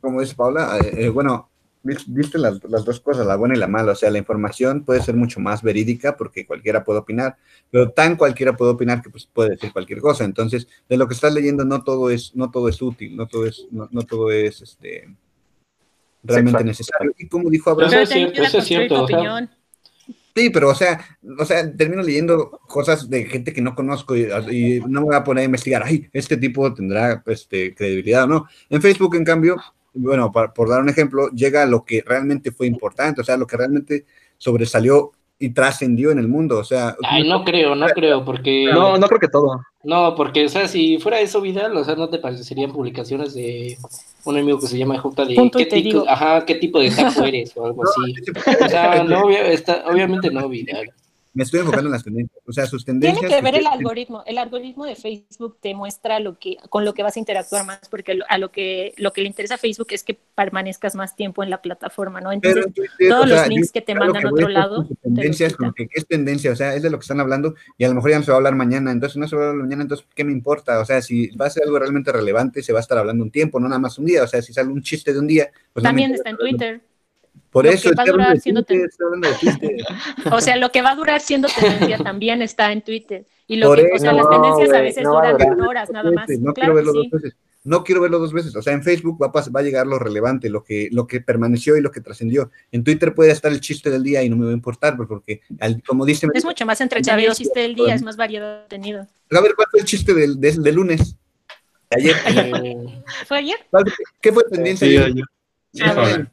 como 0.00 0.20
dice 0.20 0.34
Paula, 0.34 0.78
eh, 0.78 1.04
eh, 1.04 1.08
bueno, 1.08 1.49
viste 1.82 2.38
las, 2.38 2.62
las, 2.64 2.84
dos 2.84 3.00
cosas, 3.00 3.26
la 3.26 3.36
buena 3.36 3.54
y 3.54 3.58
la 3.58 3.66
mala. 3.66 3.92
O 3.92 3.94
sea, 3.94 4.10
la 4.10 4.18
información 4.18 4.84
puede 4.84 5.02
ser 5.02 5.14
mucho 5.14 5.40
más 5.40 5.62
verídica 5.62 6.16
porque 6.16 6.46
cualquiera 6.46 6.84
puede 6.84 7.00
opinar, 7.00 7.36
pero 7.70 7.90
tan 7.90 8.16
cualquiera 8.16 8.56
puede 8.56 8.72
opinar 8.72 9.02
que 9.02 9.10
pues, 9.10 9.26
puede 9.26 9.50
decir 9.50 9.72
cualquier 9.72 10.00
cosa. 10.00 10.24
Entonces, 10.24 10.68
de 10.88 10.96
lo 10.96 11.08
que 11.08 11.14
estás 11.14 11.32
leyendo 11.32 11.64
no 11.64 11.82
todo 11.82 12.10
es, 12.10 12.34
no 12.34 12.50
todo 12.50 12.68
es 12.68 12.80
útil, 12.82 13.16
no 13.16 13.26
todo 13.26 13.46
es, 13.46 13.66
no, 13.70 13.88
todo 14.02 14.30
es 14.30 14.60
este, 14.60 15.08
realmente 16.22 16.64
necesario. 16.64 17.12
Y 17.18 17.28
como 17.28 17.48
dijo 17.48 17.70
Abraham, 17.70 17.92
eso 17.92 18.02
es 18.02 18.08
cierto, 18.10 18.42
eso 18.42 18.58
es 18.58 18.64
cierto. 18.64 19.06
Sí, 20.34 20.48
pero 20.50 20.68
o 20.70 20.74
sea, 20.74 21.04
o 21.38 21.44
sea, 21.44 21.74
termino 21.76 22.02
leyendo 22.02 22.50
cosas 22.68 23.10
de 23.10 23.24
gente 23.24 23.52
que 23.52 23.60
no 23.60 23.74
conozco 23.74 24.16
y, 24.16 24.80
no 24.86 25.00
me 25.00 25.06
voy 25.06 25.16
a 25.16 25.24
poner 25.24 25.42
a 25.42 25.44
investigar, 25.46 25.82
ay, 25.84 26.08
este 26.12 26.36
tipo 26.36 26.72
tendrá 26.72 27.22
este, 27.26 27.74
credibilidad 27.74 28.24
o 28.24 28.26
no. 28.28 28.46
En 28.68 28.80
Facebook, 28.80 29.16
en 29.16 29.24
cambio, 29.24 29.56
bueno, 29.94 30.32
por 30.32 30.68
dar 30.68 30.80
un 30.80 30.88
ejemplo, 30.88 31.28
llega 31.30 31.66
lo 31.66 31.84
que 31.84 32.02
realmente 32.06 32.52
fue 32.52 32.66
importante, 32.66 33.20
o 33.20 33.24
sea, 33.24 33.36
lo 33.36 33.46
que 33.46 33.56
realmente 33.56 34.04
sobresalió 34.38 35.12
y 35.38 35.50
trascendió 35.50 36.10
en 36.10 36.18
el 36.18 36.28
mundo, 36.28 36.58
o 36.58 36.64
sea... 36.64 36.96
Ay, 37.02 37.26
no 37.26 37.44
creo, 37.44 37.74
no 37.74 37.86
creo, 37.88 38.24
porque... 38.24 38.66
No, 38.72 38.98
no 38.98 39.06
creo 39.06 39.20
que 39.20 39.28
todo. 39.28 39.62
No, 39.82 40.14
porque, 40.14 40.44
o 40.44 40.48
sea, 40.50 40.68
si 40.68 40.98
fuera 40.98 41.18
eso 41.20 41.40
Vidal, 41.40 41.74
o 41.76 41.82
sea, 41.82 41.94
¿no 41.94 42.10
te 42.10 42.18
parecerían 42.18 42.72
publicaciones 42.72 43.32
de 43.32 43.78
un 44.24 44.36
amigo 44.36 44.60
que 44.60 44.66
se 44.66 44.76
llama 44.76 44.98
J 44.98 45.24
de 45.24 45.50
qué 45.56 45.66
tipo, 45.66 46.04
ajá, 46.06 46.44
qué 46.44 46.56
tipo 46.56 46.78
de 46.78 46.90
taco 46.90 47.24
eres 47.24 47.56
o 47.56 47.64
algo 47.64 47.82
así? 47.84 48.64
o 48.64 48.68
sea, 48.68 49.02
no, 49.02 49.22
obviamente 49.24 50.30
no, 50.30 50.48
Vidal 50.50 50.90
me 51.32 51.44
estoy 51.44 51.60
enfocando 51.60 51.88
en 51.88 51.92
las 51.92 52.02
tendencias. 52.02 52.42
O 52.46 52.52
sea, 52.52 52.66
sus 52.66 52.84
tendencias. 52.84 53.20
Tiene 53.20 53.34
que 53.34 53.42
ver 53.42 53.54
el 53.54 53.66
algoritmo. 53.66 54.24
El 54.26 54.38
algoritmo 54.38 54.84
de 54.84 54.96
Facebook 54.96 55.58
te 55.60 55.74
muestra 55.74 56.18
lo 56.18 56.38
que, 56.38 56.56
con 56.68 56.84
lo 56.84 56.92
que 56.92 57.02
vas 57.02 57.16
a 57.16 57.20
interactuar 57.20 57.64
más, 57.64 57.88
porque 57.88 58.18
a 58.28 58.38
lo 58.38 58.50
que, 58.50 58.94
lo 58.96 59.12
que 59.12 59.20
le 59.20 59.28
interesa 59.28 59.54
a 59.54 59.58
Facebook 59.58 59.88
es 59.90 60.02
que 60.02 60.18
permanezcas 60.34 60.94
más 60.96 61.14
tiempo 61.14 61.44
en 61.44 61.50
la 61.50 61.62
plataforma, 61.62 62.20
¿no? 62.20 62.32
Entonces, 62.32 62.66
todos 63.08 63.28
los 63.28 63.48
links 63.48 63.70
que 63.70 63.80
te 63.80 63.94
mandan 63.94 64.26
a 64.26 64.30
otro 64.30 64.48
lado. 64.48 64.88
Tendencias, 65.02 65.54
¿qué 65.76 65.88
es 65.92 66.06
tendencia? 66.06 66.50
O 66.50 66.56
sea, 66.56 66.74
es 66.74 66.82
de 66.82 66.90
lo 66.90 66.98
que 66.98 67.04
están 67.04 67.20
hablando 67.20 67.54
y 67.78 67.84
a 67.84 67.88
lo 67.88 67.94
mejor 67.94 68.10
ya 68.10 68.18
no 68.18 68.24
se 68.24 68.30
va 68.32 68.36
a 68.36 68.38
hablar 68.38 68.56
mañana. 68.56 68.90
Entonces, 68.90 69.16
no 69.16 69.28
se 69.28 69.36
va 69.36 69.44
a 69.44 69.50
hablar 69.50 69.64
mañana, 69.64 69.82
entonces, 69.82 70.06
¿qué 70.14 70.24
me 70.24 70.32
importa? 70.32 70.80
O 70.80 70.84
sea, 70.84 71.00
si 71.00 71.28
va 71.36 71.46
a 71.46 71.50
ser 71.50 71.62
algo 71.64 71.78
realmente 71.78 72.10
relevante, 72.10 72.62
se 72.62 72.72
va 72.72 72.80
a 72.80 72.82
estar 72.82 72.98
hablando 72.98 73.22
un 73.22 73.30
tiempo, 73.30 73.60
no 73.60 73.68
nada 73.68 73.78
más 73.78 73.98
un 73.98 74.06
día. 74.06 74.24
O 74.24 74.26
sea, 74.26 74.42
si 74.42 74.52
sale 74.52 74.68
un 74.68 74.82
chiste 74.82 75.12
de 75.12 75.18
un 75.20 75.28
día. 75.28 75.50
Pues 75.72 75.84
También 75.84 76.12
está 76.12 76.30
en 76.30 76.36
Twitter. 76.36 76.80
Por 77.50 77.66
eso 77.66 77.90
va 77.96 78.04
a 78.04 78.06
durar 78.06 78.40
siendo 78.40 78.64
O 80.32 80.40
sea, 80.40 80.56
lo 80.56 80.70
que 80.70 80.82
va 80.82 80.90
a 80.90 80.94
durar 80.94 81.20
siendo 81.20 81.48
tendencia 81.48 81.98
también 82.04 82.42
está 82.42 82.70
en 82.72 82.82
Twitter. 82.82 83.26
Y 83.46 83.56
lo 83.56 83.74
que, 83.74 83.90
o 83.92 83.98
sea, 83.98 84.12
las 84.12 84.30
tendencias 84.30 84.72
a 84.72 84.80
veces 84.80 85.04
duran 85.04 85.60
horas 85.60 85.90
nada 85.90 86.10
más. 86.12 86.28
No 86.38 86.54
quiero 86.54 86.74
verlo 86.74 86.92
dos 86.92 87.10
veces. 87.10 87.34
No 87.62 87.84
quiero 87.84 88.00
verlo 88.00 88.18
dos 88.18 88.32
veces. 88.32 88.54
O 88.56 88.62
sea, 88.62 88.72
en 88.72 88.82
Facebook 88.82 89.20
va 89.20 89.26
a, 89.26 89.50
va 89.50 89.60
a 89.60 89.62
llegar 89.62 89.86
lo 89.86 89.98
relevante, 89.98 90.48
lo 90.48 90.62
que, 90.62 90.88
lo 90.92 91.06
que 91.06 91.20
permaneció 91.20 91.76
y 91.76 91.82
lo 91.82 91.90
que 91.90 92.00
trascendió. 92.00 92.50
En 92.70 92.84
Twitter 92.84 93.14
puede 93.14 93.32
estar 93.32 93.52
el 93.52 93.60
chiste 93.60 93.90
del 93.90 94.02
día 94.02 94.22
y 94.22 94.30
no 94.30 94.36
me 94.36 94.44
va 94.44 94.52
a 94.52 94.54
importar, 94.54 94.96
pues, 94.96 95.08
porque, 95.08 95.42
como 95.86 96.06
dice. 96.06 96.28
Es 96.32 96.44
mucho 96.44 96.64
más 96.64 96.80
entretenido 96.80 97.30
el 97.30 97.36
chiste 97.36 97.60
del 97.60 97.74
día, 97.74 97.94
es 97.94 98.02
más 98.02 98.16
variado 98.16 98.62
tenido. 98.68 99.00
A 99.30 99.40
ver, 99.40 99.54
¿cuál 99.54 99.68
fue 99.70 99.80
el 99.80 99.86
chiste 99.86 100.14
del, 100.14 100.40
del, 100.40 100.74
lunes? 100.74 101.16
Ayer. 101.90 102.14
¿Fue 103.26 103.38
ayer? 103.38 103.56
¿Qué 104.20 104.32
fue 104.32 104.44
tendencia 104.44 104.86
ayer? 104.86 105.24
ayer. 105.82 106.30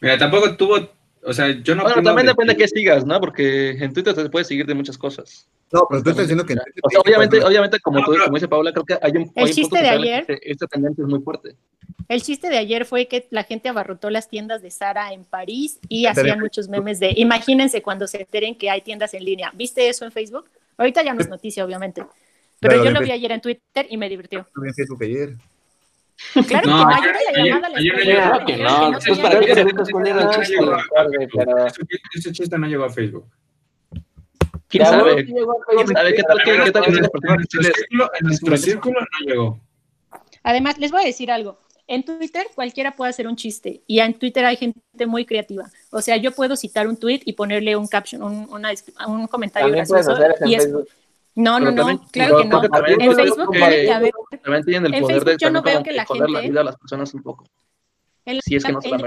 Mira, 0.00 0.18
tampoco 0.18 0.56
tuvo, 0.56 0.90
o 1.22 1.32
sea, 1.32 1.50
yo 1.62 1.74
no. 1.74 1.82
Bueno, 1.82 2.02
también 2.02 2.26
depende 2.26 2.54
de 2.54 2.58
qué 2.58 2.68
sigas, 2.68 3.04
¿no? 3.04 3.18
Porque 3.20 3.70
en 3.70 3.92
Twitter 3.92 4.14
te 4.14 4.30
puedes 4.30 4.46
seguir 4.46 4.66
de 4.66 4.74
muchas 4.74 4.96
cosas. 4.96 5.48
No, 5.72 5.86
pero 5.90 6.02
tú 6.02 6.10
estás 6.10 6.28
diciendo 6.28 6.46
que. 6.46 6.54
O 6.54 6.90
sea, 6.90 7.00
obviamente, 7.00 7.42
obviamente 7.42 7.80
como, 7.80 8.04
tú, 8.04 8.12
como 8.12 8.36
dice 8.36 8.46
Paula, 8.46 8.72
creo 8.72 8.84
que 8.84 8.98
hay 9.00 9.12
un. 9.12 9.32
El 9.34 9.50
chiste 9.50 9.80
de 9.80 9.88
ayer. 9.88 10.24
Esta 10.42 10.66
tendencia 10.66 11.02
es 11.02 11.08
muy 11.08 11.20
fuerte. 11.20 11.56
El 12.08 12.22
chiste 12.22 12.48
de 12.48 12.58
ayer 12.58 12.84
fue 12.84 13.08
que 13.08 13.26
la 13.30 13.42
gente 13.42 13.68
abarrotó 13.68 14.10
las 14.10 14.28
tiendas 14.28 14.62
de 14.62 14.70
Sara 14.70 15.12
en 15.12 15.24
París 15.24 15.80
y 15.88 16.06
hacían 16.06 16.38
muchos 16.38 16.68
memes 16.68 17.00
de. 17.00 17.12
Imagínense 17.16 17.82
cuando 17.82 18.06
se 18.06 18.20
enteren 18.20 18.54
que 18.54 18.70
hay 18.70 18.82
tiendas 18.82 19.12
en 19.14 19.24
línea. 19.24 19.50
¿Viste 19.54 19.88
eso 19.88 20.04
en 20.04 20.12
Facebook? 20.12 20.48
Ahorita 20.76 21.02
ya 21.02 21.14
no 21.14 21.20
es 21.20 21.28
noticia, 21.28 21.64
obviamente. 21.64 22.04
Pero, 22.60 22.84
yo 22.84 22.90
lo 22.90 23.00
vi 23.00 23.10
ayer 23.10 23.32
en 23.32 23.40
Twitter 23.40 23.86
y 23.90 23.96
me 23.96 24.08
divirtió. 24.08 24.46
Lo 24.54 24.62
vi 24.62 24.68
en 24.68 24.74
Facebook 24.74 25.02
ayer. 25.02 25.30
Claro 26.48 26.70
no, 26.70 26.78
que 26.78 26.84
no, 26.84 26.90
la 27.32 27.44
llamada 27.44 27.74
Claro 27.76 28.46
que 28.46 28.56
no, 28.56 28.92
pues 29.06 29.18
para 29.18 29.40
qué 29.40 29.54
se. 29.54 29.66
Ese 32.14 32.32
chiste 32.32 32.58
no 32.58 32.66
llegó 32.66 32.84
a 32.84 32.90
Facebook. 32.90 33.26
¿Quién 34.68 34.86
sabe? 34.86 35.24
¿Quién 35.24 35.88
sabe 35.88 36.14
qué 36.14 36.22
tal 36.22 36.40
En 38.18 38.26
nuestro 38.26 38.56
círculo 38.56 39.00
no 39.00 39.26
llegó. 39.26 39.60
Además, 40.42 40.78
les 40.78 40.90
voy 40.90 41.02
a 41.02 41.06
decir 41.06 41.30
algo. 41.30 41.58
En 41.88 42.04
Twitter 42.04 42.46
cualquiera 42.54 42.96
puede 42.96 43.10
hacer 43.10 43.28
un 43.28 43.36
chiste 43.36 43.82
y 43.86 44.00
en 44.00 44.14
Twitter 44.14 44.44
hay 44.44 44.56
gente 44.56 45.06
muy 45.06 45.24
creativa. 45.24 45.70
O 45.90 46.00
sea, 46.00 46.16
yo 46.16 46.32
puedo 46.32 46.56
citar 46.56 46.88
un 46.88 46.96
tweet 46.96 47.20
y 47.24 47.34
ponerle 47.34 47.76
un 47.76 47.86
caption, 47.86 48.22
un, 48.24 48.48
una, 48.50 48.72
un 49.06 49.28
comentario 49.28 49.70
gracioso 49.70 50.16
y 50.44 50.54
es, 50.56 50.68
no, 51.36 51.60
no, 51.60 51.70
no, 51.70 52.00
claro 52.10 52.38
que 52.38 52.44
no. 52.46 52.62
En 52.98 53.14
Facebook 53.14 53.46
puede 53.46 53.84
que 53.84 53.92
haber. 53.92 54.12
También 54.46 54.64
tienen 54.64 54.94
el 54.94 55.02
poder 55.02 55.24
de 55.24 55.36
yo 55.38 55.50
no 55.50 55.60
veo 55.60 55.82
que 55.82 55.92
la 55.92 56.06
gente. 56.06 56.28
la 56.30 56.40
vida 56.40 56.60
a 56.60 56.64
las 56.64 56.76
personas 56.76 57.12
un 57.14 57.22
poco. 57.22 57.46
En, 58.24 58.40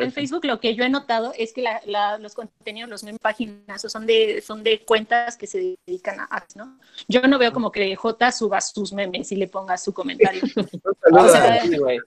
en, 0.02 0.12
Facebook 0.13 0.45
lo 0.45 0.60
que 0.62 0.75
yo 0.75 0.84
he 0.84 0.89
notado 0.89 1.34
es 1.38 1.52
que 1.52 1.62
la, 1.62 1.82
la, 1.86 2.17
los 2.17 2.34
contenidos, 2.36 2.89
los 2.89 3.04
mismas 3.04 3.19
páginas, 3.21 3.82
son 3.82 4.06
de, 4.06 4.41
son 4.41 4.63
de 4.63 4.86
cuentas 4.86 5.36
que 5.36 5.45
se 5.45 5.78
dedican 5.86 6.21
a 6.21 6.25
ads, 6.25 6.56
¿no? 6.56 6.78
Yo 7.08 7.21
no 7.23 7.38
veo 7.38 7.52
como 7.54 7.69
que 7.69 7.93
J 7.95 8.32
suba 8.32 8.62
sus 8.62 8.93
memes 8.93 9.32
y 9.34 9.38
le 9.38 9.47
ponga 9.47 9.78
su 9.78 9.93
comentario. 9.93 10.41
o 11.12 11.28
sea, 11.28 11.62
sí, 11.63 11.78
güey. 11.78 11.99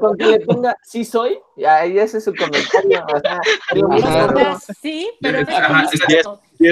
Con 0.00 0.16
que 0.16 0.26
le 0.26 0.40
ponga 0.40 0.76
sí 0.82 1.04
soy, 1.04 1.38
ya 1.56 1.76
ahí 1.76 1.98
ese 1.98 2.18
es 2.18 2.24
su 2.24 2.34
comentario. 2.34 3.06
sí, 4.80 5.10
pero 5.20 5.38
es 5.38 5.48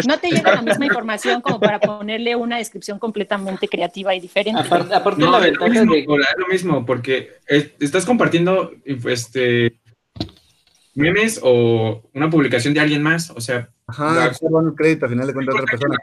no 0.07 0.18
te 0.18 0.31
llega 0.31 0.55
la 0.55 0.62
misma 0.62 0.87
información 0.87 1.40
como 1.40 1.61
para 1.61 1.81
ponerle 1.81 2.37
una 2.37 2.59
descripción 2.59 2.98
completamente 2.98 3.68
creativa 3.68 4.14
y 4.14 4.20
diferente. 4.20 4.62
Aparte, 4.94 5.20
no, 5.20 5.31
la 5.31 5.38
ventaja 5.38 5.81
es 5.81 5.87
lo 5.87 6.46
mismo, 6.48 6.87
porque 6.87 7.31
estás 7.46 8.05
compartiendo 8.05 8.72
este 8.85 9.81
memes 10.94 11.40
o 11.42 12.02
una 12.14 12.28
publicación 12.28 12.74
de 12.74 12.81
alguien 12.81 13.02
más, 13.02 13.31
o 13.31 13.40
sea, 13.40 13.68
Ajá, 13.87 14.33
un 14.40 14.74
crédito 14.74 15.05
al 15.07 15.11
final 15.11 15.26
de 15.26 15.35
cuentas 15.35 15.55
otra 15.55 15.66
persona. 15.66 15.96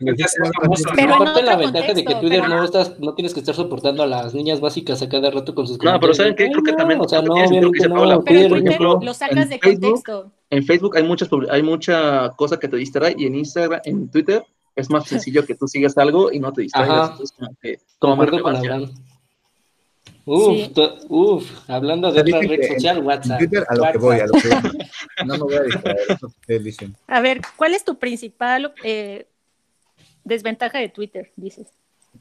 Pero 0.95 1.15
aparte 1.15 1.41
la 1.41 1.56
ventaja 1.56 1.93
de 1.93 2.06
que 2.06 2.15
Twitter 2.15 2.47
no 2.47 2.63
estás, 2.63 2.99
no 2.99 3.15
tienes 3.15 3.34
que 3.34 3.39
estar 3.39 3.56
soportando 3.56 4.04
a 4.04 4.08
las 4.08 4.34
niñas 4.34 4.60
básicas 4.60 5.02
a 5.02 5.10
cada 5.10 5.32
rato 5.32 5.56
con 5.56 5.65
sus 5.65 5.82
No, 5.82 5.99
pero 5.99 6.13
¿saben 6.13 6.36
qué? 6.36 6.49
Creo 6.52 6.63
que 6.63 6.73
también, 6.73 6.99
o 6.99 7.08
sea, 7.08 7.21
no, 7.21 7.34
obviamente 7.34 7.88
no, 7.88 8.23
pero 8.23 8.49
Twitter 8.52 8.80
lo 8.82 9.13
sacas 9.13 9.49
de 9.49 9.60
contexto. 9.60 10.32
En 10.52 10.63
Facebook 10.63 10.97
hay 10.97 11.04
muchas 11.04 11.30
hay 11.52 11.63
mucha 11.63 12.32
cosa 12.36 12.60
que 12.60 12.67
te 12.67 12.78
distrae 12.78 13.15
y 13.17 13.25
en 13.25 13.36
Instagram, 13.36 13.82
en 13.86 14.10
Twitter 14.10 14.43
es 14.75 14.89
más 14.89 15.08
sencillo 15.08 15.45
que 15.45 15.56
tú 15.56 15.67
sigas 15.67 15.97
algo 15.97 16.32
y 16.32 16.39
no 16.39 16.54
te 16.54 16.62
distraigas. 16.62 17.12
Entonces, 17.12 17.36
como 17.38 17.56
que, 17.62 17.80
como 17.99 18.41
con. 18.41 18.91
Uf, 20.31 20.69
uf, 21.07 21.51
hablando 21.67 22.11
de 22.11 22.21
otra 22.21 22.39
red 22.41 22.67
social, 22.67 23.03
WhatsApp. 23.03 23.39
Twitter 23.39 23.65
a 23.67 23.75
lo 23.75 23.91
que 23.91 23.97
voy, 23.97 24.19
a 24.19 24.27
lo 24.27 24.33
que 24.33 24.47
voy. 24.47 24.87
No 25.25 25.33
me 25.33 25.39
voy 25.39 25.55
a 25.55 25.63
distraer, 25.63 25.97
A 27.07 27.19
ver, 27.19 27.41
¿cuál 27.55 27.73
es 27.73 27.83
tu 27.83 27.97
principal 27.97 28.71
eh, 28.83 29.25
desventaja 30.23 30.77
de 30.77 30.89
Twitter, 30.89 31.31
dices? 31.35 31.69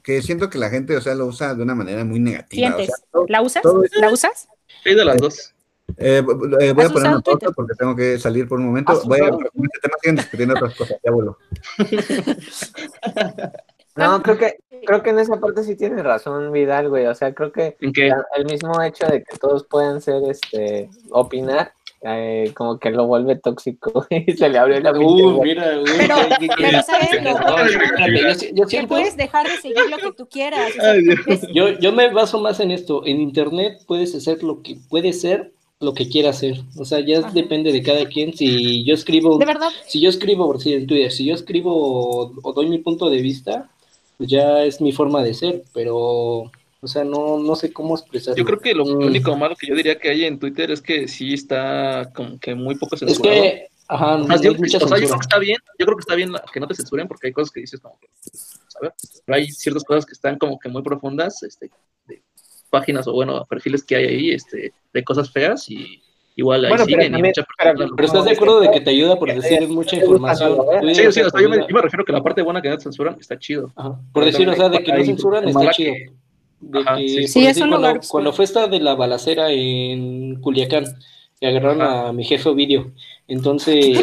Que 0.02 0.22
siento 0.22 0.48
que 0.48 0.56
la 0.56 0.70
gente, 0.70 0.96
o 0.96 1.02
sea, 1.02 1.14
lo 1.14 1.26
usa 1.26 1.54
de 1.54 1.62
una 1.62 1.74
manera 1.74 2.02
muy 2.02 2.18
negativa. 2.18 2.76
O 2.76 2.78
sea, 2.78 2.86
¿La 3.28 3.42
usas? 3.42 3.62
¿La 4.00 4.10
usas? 4.10 4.48
Sí, 4.84 4.94
de 4.94 5.04
las 5.04 5.18
dos. 5.18 5.52
Eh, 5.98 6.24
eh, 6.60 6.72
voy 6.72 6.84
a 6.84 6.88
poner 6.88 7.10
una 7.10 7.20
pausa 7.20 7.50
porque 7.54 7.74
tengo 7.74 7.94
que 7.94 8.18
salir 8.18 8.48
por 8.48 8.58
un 8.58 8.68
momento. 8.68 9.02
Voy 9.04 9.20
a, 9.20 9.28
con 9.28 9.44
este 9.44 9.80
tema 9.82 9.96
siguen 10.00 10.16
discutiendo 10.16 10.54
otras 10.54 10.74
cosas, 10.74 10.96
ya 11.04 11.12
vuelvo. 11.12 11.36
No, 13.98 14.22
creo 14.22 14.38
que, 14.38 14.58
creo 14.88 15.02
que 15.02 15.10
en 15.10 15.18
esa 15.18 15.38
parte 15.38 15.64
sí 15.64 15.76
tiene 15.76 16.02
razón 16.02 16.50
Vidal, 16.50 16.88
güey. 16.88 17.06
O 17.06 17.14
sea, 17.14 17.34
creo 17.34 17.52
que 17.52 17.76
el 17.78 18.44
mismo 18.46 18.82
hecho 18.82 19.06
de 19.06 19.22
que 19.22 19.36
todos 19.36 19.64
puedan 19.64 20.00
ser, 20.00 20.22
este, 20.30 20.88
opinar, 21.10 21.74
eh, 22.00 22.52
como 22.54 22.78
que 22.78 22.90
lo 22.90 23.06
vuelve 23.06 23.36
tóxico 23.36 24.06
y 24.10 24.32
se 24.32 24.48
le 24.48 24.56
abre 24.56 24.80
la 24.80 24.92
uh, 24.92 25.42
mira, 25.42 25.78
uy, 25.78 25.90
pero, 25.98 26.16
pero 26.56 26.82
sabes 26.82 27.10
yo, 28.54 28.66
yo 28.66 28.88
puedes 28.88 29.16
dejar 29.16 29.46
de 29.46 29.56
seguir 29.56 29.90
lo 29.90 29.98
que 29.98 30.12
tú 30.16 30.26
quieras. 30.26 30.72
yo, 31.52 31.68
yo 31.68 31.92
me 31.92 32.10
baso 32.10 32.40
más 32.40 32.58
en 32.60 32.70
esto. 32.70 33.04
En 33.04 33.20
internet 33.20 33.82
puedes 33.86 34.14
hacer 34.14 34.42
lo 34.42 34.62
que 34.62 34.78
puedes 34.88 35.20
ser 35.20 35.52
lo 35.80 35.92
que 35.92 36.08
quiera 36.08 36.30
hacer. 36.30 36.62
O 36.78 36.86
sea, 36.86 37.00
ya 37.00 37.20
depende 37.20 37.72
de 37.72 37.82
cada 37.82 38.06
quien. 38.06 38.32
Si 38.32 38.86
yo 38.86 38.94
escribo, 38.94 39.36
¿De 39.36 39.44
verdad? 39.44 39.68
si 39.86 40.00
yo 40.00 40.08
escribo, 40.08 40.46
por 40.46 40.62
si 40.62 40.72
en 40.72 40.86
Twitter, 40.86 41.12
si 41.12 41.26
yo 41.26 41.34
escribo 41.34 42.32
o 42.42 42.52
doy 42.54 42.70
mi 42.70 42.78
punto 42.78 43.10
de 43.10 43.20
vista, 43.20 43.68
pues 44.18 44.28
ya 44.28 44.64
es 44.64 44.80
mi 44.80 44.92
forma 44.92 45.22
de 45.22 45.32
ser, 45.32 45.62
pero, 45.72 45.96
o 45.96 46.86
sea, 46.86 47.04
no, 47.04 47.38
no 47.38 47.54
sé 47.54 47.72
cómo 47.72 47.96
expresarlo. 47.96 48.36
Yo 48.36 48.44
creo 48.44 48.58
que 48.58 48.74
lo 48.74 48.84
mm. 48.84 49.06
único 49.06 49.36
malo 49.36 49.54
que 49.56 49.68
yo 49.68 49.76
diría 49.76 49.98
que 49.98 50.10
hay 50.10 50.24
en 50.24 50.40
Twitter 50.40 50.72
es 50.72 50.82
que 50.82 51.06
sí 51.06 51.34
está 51.34 52.10
como 52.12 52.38
que 52.40 52.54
muy 52.56 52.74
poco 52.74 52.96
censurado. 52.96 53.32
Es 53.32 53.40
que, 53.40 53.68
ajá, 53.86 54.18
no, 54.18 54.42
yo, 54.42 54.54
mucha 54.54 54.78
o 54.78 54.88
sea, 54.88 54.98
yo 54.98 55.06
creo 55.06 55.18
que 55.18 55.22
está 55.22 55.38
bien, 55.38 55.58
yo 55.78 55.86
creo 55.86 55.96
que 55.96 56.00
está 56.00 56.16
bien 56.16 56.32
que 56.52 56.60
no 56.60 56.66
te 56.66 56.74
censuren 56.74 57.06
porque 57.06 57.28
hay 57.28 57.32
cosas 57.32 57.52
que 57.52 57.60
dices 57.60 57.80
como 57.80 57.96
que, 58.00 58.08
¿sabes? 58.68 58.92
Pero 59.24 59.36
hay 59.36 59.52
ciertas 59.52 59.84
cosas 59.84 60.04
que 60.04 60.12
están 60.12 60.36
como 60.36 60.58
que 60.58 60.68
muy 60.68 60.82
profundas, 60.82 61.40
este, 61.44 61.70
de 62.06 62.20
páginas 62.70 63.06
o 63.06 63.12
bueno, 63.12 63.46
perfiles 63.46 63.84
que 63.84 63.94
hay 63.94 64.04
ahí, 64.04 64.30
este, 64.32 64.72
de 64.92 65.04
cosas 65.04 65.30
feas 65.30 65.70
y 65.70 66.02
igual 66.38 66.64
ahí 66.64 66.78
siguen 66.86 67.12
pero, 67.12 67.24
mucha 67.24 67.46
pero, 67.58 67.94
pero, 67.96 68.06
estás 68.06 68.24
de 68.24 68.30
acuerdo 68.30 68.60
de 68.60 68.70
que 68.70 68.80
te 68.80 68.90
ayuda 68.90 69.18
por 69.18 69.34
decir 69.34 69.68
mucha 69.68 69.96
información. 69.96 70.56
Sí, 70.94 71.12
sí, 71.12 71.20
yo, 71.20 71.48
me, 71.48 71.82
refiero 71.82 72.04
que 72.04 72.12
la 72.12 72.22
parte 72.22 72.42
buena 72.42 72.62
que 72.62 72.70
no 72.70 72.80
censuran 72.80 73.16
está 73.20 73.36
chido. 73.38 73.72
Por 74.12 74.24
decir, 74.24 74.48
o 74.48 74.54
sea, 74.54 74.68
de 74.68 74.82
que 74.82 74.92
no 74.92 75.04
censuran 75.04 75.48
está 75.48 75.70
chido. 75.72 75.94
De 76.60 76.84
que, 76.84 77.28
sí, 77.28 77.46
es 77.46 77.60
un 77.60 77.70
cuando, 77.70 78.00
cuando 78.08 78.32
fue 78.32 78.44
esta 78.44 78.68
de 78.68 78.78
la 78.78 78.94
balacera 78.94 79.50
en 79.50 80.40
Culiacán, 80.40 80.84
y 81.40 81.46
agarraron 81.46 81.82
a 81.82 82.12
mi 82.12 82.24
jefe 82.24 82.48
Ovidio. 82.48 82.92
Entonces. 83.26 83.98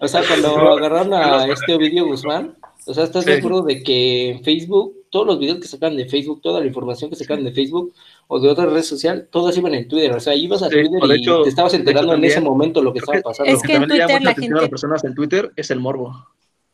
o 0.00 0.08
sea, 0.08 0.22
cuando 0.26 0.72
agarraron 0.72 1.14
a 1.14 1.46
este 1.46 1.74
Ovidio 1.74 2.06
Guzmán, 2.06 2.54
o 2.86 2.94
sea, 2.94 3.04
¿estás 3.04 3.24
seguro 3.24 3.62
de 3.62 3.82
que 3.82 4.30
en 4.30 4.44
Facebook, 4.44 4.94
todos 5.14 5.28
los 5.28 5.38
videos 5.38 5.60
que 5.60 5.68
sacan 5.68 5.96
de 5.96 6.06
Facebook, 6.06 6.40
toda 6.42 6.58
la 6.58 6.66
información 6.66 7.08
que 7.08 7.14
sacan 7.14 7.44
de 7.44 7.52
Facebook 7.52 7.94
o 8.26 8.40
de 8.40 8.48
otra 8.48 8.66
red 8.66 8.82
social, 8.82 9.28
todas 9.30 9.56
iban 9.56 9.72
en 9.72 9.86
Twitter. 9.86 10.10
O 10.10 10.18
sea, 10.18 10.34
ibas 10.34 10.60
a 10.64 10.68
Twitter 10.68 10.90
y 10.90 11.24
te 11.24 11.48
estabas 11.48 11.72
enterando 11.72 12.14
en 12.14 12.24
ese 12.24 12.40
momento 12.40 12.82
lo 12.82 12.92
que 12.92 12.98
estaba 12.98 13.20
pasando. 13.20 13.52
Es 13.52 13.62
que 13.62 13.74
en 13.74 13.86
Twitter 13.86 14.20
la 14.20 14.34
gente. 14.34 14.48
las 14.48 14.68
personas 14.68 15.04
en 15.04 15.14
Twitter 15.14 15.52
es 15.54 15.70
el 15.70 15.78
morbo. 15.78 16.26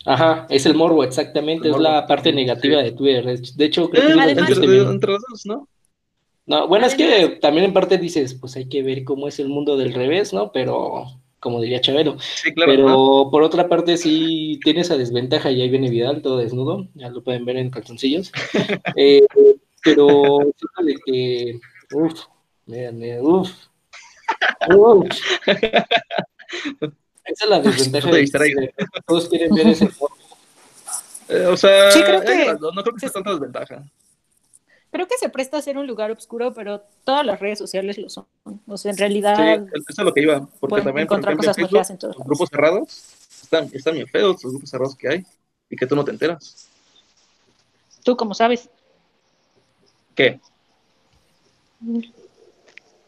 Ajá, 0.06 0.46
es 0.48 0.64
el 0.64 0.74
morbo, 0.74 1.04
exactamente, 1.04 1.68
es 1.68 1.76
la 1.76 2.06
parte 2.06 2.32
negativa 2.32 2.82
de 2.82 2.92
Twitter. 2.92 3.26
De 3.26 3.64
hecho, 3.66 3.90
creo 3.90 4.06
que 4.06 4.12
eh, 4.14 4.80
entre, 4.88 5.12
los 5.12 5.44
¿no? 5.44 5.68
No, 6.46 6.66
bueno, 6.66 6.86
es 6.86 6.94
que 6.94 7.38
también 7.42 7.66
en 7.66 7.74
parte 7.74 7.98
dices, 7.98 8.32
pues 8.32 8.56
hay 8.56 8.70
que 8.70 8.82
ver 8.82 9.04
cómo 9.04 9.28
es 9.28 9.38
el 9.38 9.50
mundo 9.50 9.76
del 9.76 9.92
revés, 9.92 10.32
¿no? 10.32 10.50
Pero, 10.50 11.04
como 11.40 11.60
diría 11.60 11.80
Chabelo. 11.80 12.16
Sí, 12.20 12.52
claro. 12.52 12.70
Pero 12.70 13.28
por 13.30 13.42
otra 13.42 13.68
parte 13.68 13.96
sí 13.96 14.60
tiene 14.62 14.82
esa 14.82 14.96
desventaja 14.96 15.50
y 15.50 15.62
ahí 15.62 15.70
viene 15.70 15.90
Vidal 15.90 16.22
todo 16.22 16.38
desnudo, 16.38 16.86
ya 16.94 17.08
lo 17.08 17.22
pueden 17.24 17.44
ver 17.44 17.56
en 17.56 17.70
calzoncillos. 17.70 18.30
eh, 18.96 19.26
pero 19.82 20.38
de 20.84 20.94
que, 21.04 21.58
uff, 21.92 22.20
miren, 22.66 23.02
uff, 23.22 23.50
uff. 24.68 25.06
Esa 27.24 27.44
es 27.44 27.50
la 27.50 27.60
desventaja. 27.60 28.10
de, 28.10 28.74
todos 29.06 29.28
quieren 29.28 29.54
ver 29.54 29.68
ese 29.68 29.88
eh, 31.28 31.46
o 31.46 31.56
sea, 31.56 31.92
sí, 31.92 32.02
creo 32.02 32.22
que, 32.22 32.56
no, 32.60 32.82
creo 32.82 32.94
que 32.94 33.00
sea 33.00 33.10
tanta 33.10 33.30
desventaja. 33.30 33.84
Creo 34.90 35.06
que 35.06 35.16
se 35.18 35.28
presta 35.28 35.58
a 35.58 35.62
ser 35.62 35.78
un 35.78 35.86
lugar 35.86 36.10
oscuro, 36.10 36.52
pero 36.52 36.82
todas 37.04 37.24
las 37.24 37.38
redes 37.38 37.58
sociales 37.58 37.96
lo 37.96 38.08
son. 38.08 38.26
O 38.66 38.76
sea, 38.76 38.90
en 38.90 38.98
realidad. 38.98 39.36
Sí, 39.36 39.72
eso 39.88 40.02
es 40.02 40.04
lo 40.04 40.12
que 40.12 40.22
iba. 40.22 40.48
Porque 40.58 40.82
también, 40.82 41.06
por 41.06 41.20
ejemplo, 41.20 41.36
cosas 41.36 41.56
Facebook, 41.56 41.86
en 41.88 41.98
todos 41.98 42.16
los 42.16 42.26
grupos 42.26 42.48
cerrados 42.48 43.04
están, 43.42 43.70
están 43.72 43.94
bien 43.94 44.08
feos, 44.08 44.42
los 44.42 44.52
grupos 44.52 44.70
cerrados 44.70 44.96
que 44.96 45.08
hay, 45.08 45.26
y 45.68 45.76
que 45.76 45.86
tú 45.86 45.94
no 45.94 46.04
te 46.04 46.10
enteras. 46.10 46.68
¿Tú 48.02 48.16
cómo 48.16 48.34
sabes? 48.34 48.68
¿Qué? 50.14 50.40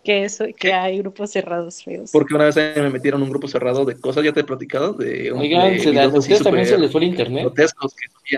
Que 0.03 0.25
eso, 0.25 0.45
que 0.59 0.73
hay 0.73 0.99
grupos 0.99 1.31
cerrados 1.31 1.83
feos. 1.83 2.11
Porque 2.13 2.35
una 2.35 2.47
vez 2.47 2.57
me 2.57 2.91
metieron 2.91 3.23
un 3.23 3.31
grupo 3.31 3.47
cerrado 3.47 3.85
de 3.85 3.97
cosas, 3.97 4.25
ya 4.25 4.33
te 4.33 4.41
he 4.41 4.45
platicado, 4.45 4.93
de 4.95 5.31
Oigan, 5.31 5.79
¿se 5.79 5.99
¿a 5.99 6.09
ustedes 6.09 6.43
también 6.43 6.67
se 6.67 6.79
les 6.79 6.91
fue 6.91 7.03
el 7.03 7.09
internet? 7.09 7.53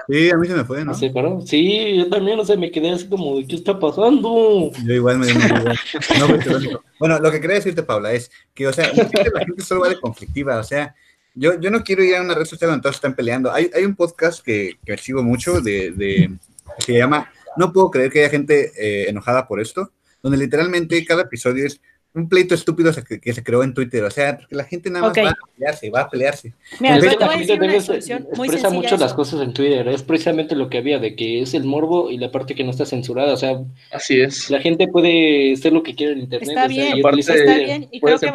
sí, 0.08 0.30
a 0.30 0.36
mí 0.36 0.46
se 0.46 0.54
me 0.54 0.64
fue, 0.64 0.84
¿no? 0.84 0.94
¿Se 0.94 1.10
paró? 1.10 1.40
Sí, 1.40 1.96
yo 1.96 2.08
también, 2.08 2.36
no 2.36 2.44
sé, 2.44 2.56
me 2.56 2.70
quedé 2.70 2.90
así 2.90 3.08
como, 3.08 3.36
¿qué 3.46 3.56
está 3.56 3.78
pasando? 3.78 4.70
Yo 4.84 4.94
igual 4.94 5.18
me 5.18 5.32
no, 5.32 6.80
Bueno, 6.98 7.18
lo 7.18 7.30
que 7.30 7.40
quería 7.40 7.56
decirte, 7.56 7.82
Paula, 7.82 8.12
es 8.12 8.30
que, 8.52 8.66
o 8.66 8.72
sea, 8.72 8.92
la 8.92 9.44
gente 9.44 9.62
solo 9.62 9.82
va 9.82 9.88
de 9.88 10.00
conflictiva, 10.00 10.58
o 10.58 10.64
sea, 10.64 10.94
yo, 11.34 11.58
yo 11.58 11.70
no 11.70 11.82
quiero 11.82 12.04
ir 12.04 12.16
a 12.16 12.22
una 12.22 12.34
red 12.34 12.44
social 12.44 12.70
donde 12.70 12.82
todos 12.82 12.96
están 12.96 13.14
peleando. 13.14 13.52
Hay, 13.52 13.70
hay 13.74 13.84
un 13.84 13.96
podcast 13.96 14.44
que, 14.44 14.78
que 14.84 14.96
sigo 14.98 15.22
mucho 15.22 15.60
de, 15.60 15.90
de, 15.90 16.30
que 16.78 16.92
se 16.92 16.98
llama 16.98 17.32
No 17.56 17.72
puedo 17.72 17.90
creer 17.90 18.12
que 18.12 18.20
haya 18.20 18.30
gente 18.30 18.70
eh, 18.78 19.08
enojada 19.08 19.48
por 19.48 19.60
esto 19.60 19.90
donde 20.24 20.38
literalmente 20.38 21.04
cada 21.04 21.22
episodio 21.22 21.66
es 21.66 21.80
un 22.14 22.28
pleito 22.28 22.54
estúpido 22.54 22.92
que, 23.20 23.32
se 23.34 23.42
creó 23.42 23.62
en 23.62 23.74
Twitter. 23.74 24.02
O 24.04 24.10
sea, 24.10 24.38
porque 24.38 24.54
la 24.54 24.64
gente 24.64 24.88
nada 24.88 25.08
más 25.08 25.18
va 25.18 25.30
a 25.30 25.34
pelearse, 25.54 25.90
va 25.90 26.00
a 26.00 26.08
pelearse. 26.08 26.54
Mira, 26.80 26.98
la 26.98 27.28
gente 27.32 27.54
expresa 27.54 28.70
mucho 28.70 28.96
las 28.96 29.12
cosas 29.12 29.42
en 29.42 29.52
Twitter. 29.52 29.86
Es 29.88 30.02
precisamente 30.02 30.54
lo 30.54 30.70
que 30.70 30.78
había, 30.78 30.98
de 30.98 31.14
que 31.14 31.42
es 31.42 31.52
el 31.52 31.64
morbo 31.64 32.10
y 32.10 32.16
la 32.16 32.30
parte 32.30 32.54
que 32.54 32.64
no 32.64 32.70
está 32.70 32.86
censurada. 32.86 33.34
O 33.34 33.36
sea, 33.36 33.58
así 33.92 34.18
es. 34.18 34.48
La 34.48 34.60
gente 34.60 34.88
puede 34.88 35.52
hacer 35.52 35.74
lo 35.74 35.82
que 35.82 35.94
quiera 35.94 36.14
en 36.14 36.20
Internet. 36.20 36.48
Está 36.48 36.68
bien, 36.68 37.02
está 37.18 37.34
bien. 37.34 37.88
Y 37.90 38.00
creo 38.00 38.18
que, 38.18 38.32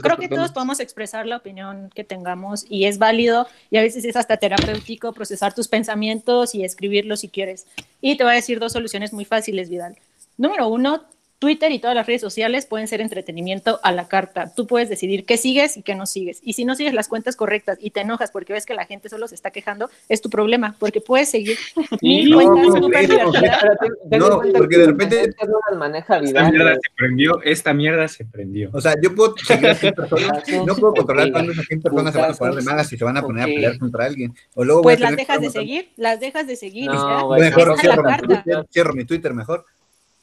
creo 0.00 0.16
que 0.16 0.28
todos 0.28 0.50
podemos 0.50 0.80
expresar 0.80 1.24
la 1.24 1.36
opinión 1.36 1.90
que 1.94 2.02
tengamos 2.02 2.64
y 2.68 2.86
es 2.86 2.98
válido. 2.98 3.46
Y 3.70 3.76
a 3.76 3.82
veces 3.82 4.04
es 4.06 4.16
hasta 4.16 4.38
terapéutico 4.38 5.12
procesar 5.12 5.54
tus 5.54 5.68
pensamientos 5.68 6.54
y 6.54 6.64
escribirlos 6.64 7.20
si 7.20 7.28
quieres. 7.28 7.66
Y 8.00 8.16
te 8.16 8.24
voy 8.24 8.32
a 8.32 8.36
decir 8.36 8.58
dos 8.58 8.72
soluciones 8.72 9.12
muy 9.12 9.26
fáciles, 9.26 9.68
Vidal. 9.68 9.96
Número 10.38 10.68
uno, 10.68 11.04
Twitter 11.38 11.70
y 11.70 11.78
todas 11.78 11.94
las 11.94 12.06
redes 12.06 12.20
sociales 12.20 12.66
pueden 12.66 12.88
ser 12.88 13.00
entretenimiento 13.00 13.78
a 13.82 13.92
la 13.92 14.08
carta. 14.08 14.52
Tú 14.54 14.66
puedes 14.66 14.88
decidir 14.88 15.24
qué 15.24 15.36
sigues 15.36 15.76
y 15.76 15.82
qué 15.82 15.94
no 15.94 16.06
sigues. 16.06 16.40
Y 16.42 16.54
si 16.54 16.64
no 16.64 16.74
sigues 16.74 16.94
las 16.94 17.08
cuentas 17.08 17.36
correctas 17.36 17.78
y 17.80 17.90
te 17.90 18.00
enojas 18.00 18.30
porque 18.30 18.52
ves 18.52 18.66
que 18.66 18.74
la 18.74 18.86
gente 18.86 19.08
solo 19.08 19.28
se 19.28 19.36
está 19.36 19.50
quejando, 19.50 19.88
es 20.08 20.20
tu 20.20 20.30
problema, 20.30 20.74
porque 20.78 21.00
puedes 21.00 21.30
seguir 21.30 21.56
mil 22.02 22.34
cuentas 22.34 22.66
súper 22.74 23.08
No, 24.18 24.42
porque 24.56 24.78
de 24.78 24.86
repente 24.86 25.34
maneja 25.76 26.18
esta 26.18 26.50
mierda 26.50 26.74
se 26.74 26.90
prendió, 26.96 27.42
esta 27.42 27.74
mierda 27.74 28.08
se 28.08 28.24
prendió. 28.24 28.70
O 28.72 28.80
sea, 28.80 28.94
yo 29.00 29.14
puedo 29.14 29.34
seguir 29.36 29.68
a 29.68 29.74
100 29.74 29.94
personas, 29.96 30.42
no 30.66 30.74
puedo 30.74 30.94
controlar 30.94 31.30
cuándo 31.30 31.52
esas 31.52 31.66
100 31.66 31.82
personas 31.82 32.14
se 32.14 32.20
van 32.20 32.30
a 32.30 32.34
poner 32.34 32.54
de 32.54 32.62
malas 32.62 32.92
y 32.92 32.96
se 32.96 33.04
van 33.04 33.16
a 33.16 33.22
poner 33.22 33.42
a 33.42 33.46
pelear 33.46 33.78
contra 33.78 34.04
alguien. 34.04 34.34
O 34.54 34.64
luego 34.64 34.82
pues 34.82 34.98
las 34.98 35.16
dejas 35.16 35.40
de 35.40 35.50
seguir, 35.50 35.90
las 35.96 36.18
dejas 36.18 36.46
de 36.46 36.56
seguir. 36.56 36.86
No, 36.86 37.30
mejor 37.30 37.76
cierro 38.70 38.92
mi 38.94 39.04
Twitter 39.04 39.32
mejor 39.34 39.64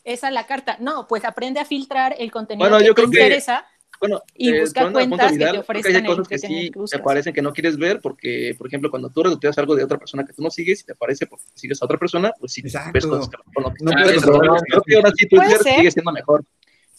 esa 0.05 0.31
la 0.31 0.45
carta. 0.45 0.77
No, 0.79 1.07
pues 1.07 1.25
aprende 1.25 1.59
a 1.59 1.65
filtrar 1.65 2.15
el 2.17 2.31
contenido 2.31 2.77
que 2.79 2.93
te 2.93 3.01
interesa. 3.01 3.65
bueno, 3.99 4.21
y 4.35 4.49
eh, 4.49 4.61
busca 4.61 4.91
cuentas 4.91 5.31
que 5.33 5.37
te 5.39 5.57
ofrezcan 5.57 5.95
hay 5.95 6.05
cosas 6.05 6.27
que 6.27 6.37
sí 6.37 6.71
te 6.89 6.99
parecen 6.99 7.33
que 7.33 7.41
no 7.41 7.51
quieres 7.51 7.77
ver 7.77 7.99
porque, 8.01 8.55
por 8.57 8.67
ejemplo, 8.67 8.89
cuando 8.89 9.09
tú 9.09 9.23
retuiteas 9.23 9.57
algo 9.57 9.75
de 9.75 9.83
otra 9.83 9.97
persona 9.97 10.23
que 10.23 10.33
tú 10.33 10.41
no 10.41 10.51
sigues 10.51 10.81
y 10.81 10.85
te 10.85 10.95
parece 10.95 11.25
porque 11.25 11.45
sigues 11.55 11.81
a 11.81 11.85
otra 11.85 11.97
persona, 11.97 12.31
pues 12.39 12.53
sí 12.53 12.61
ves 12.61 13.05
cosas 13.05 13.29
que 13.29 13.37
no, 13.59 13.73
no, 13.81 13.91
puedes 13.91 14.23
Creo 14.23 14.81
que 14.85 14.95
ahora 14.95 15.11
sí 15.15 15.27
Twitter 15.27 15.57
sigue 15.57 15.91
siendo 15.91 16.11
mejor. 16.11 16.45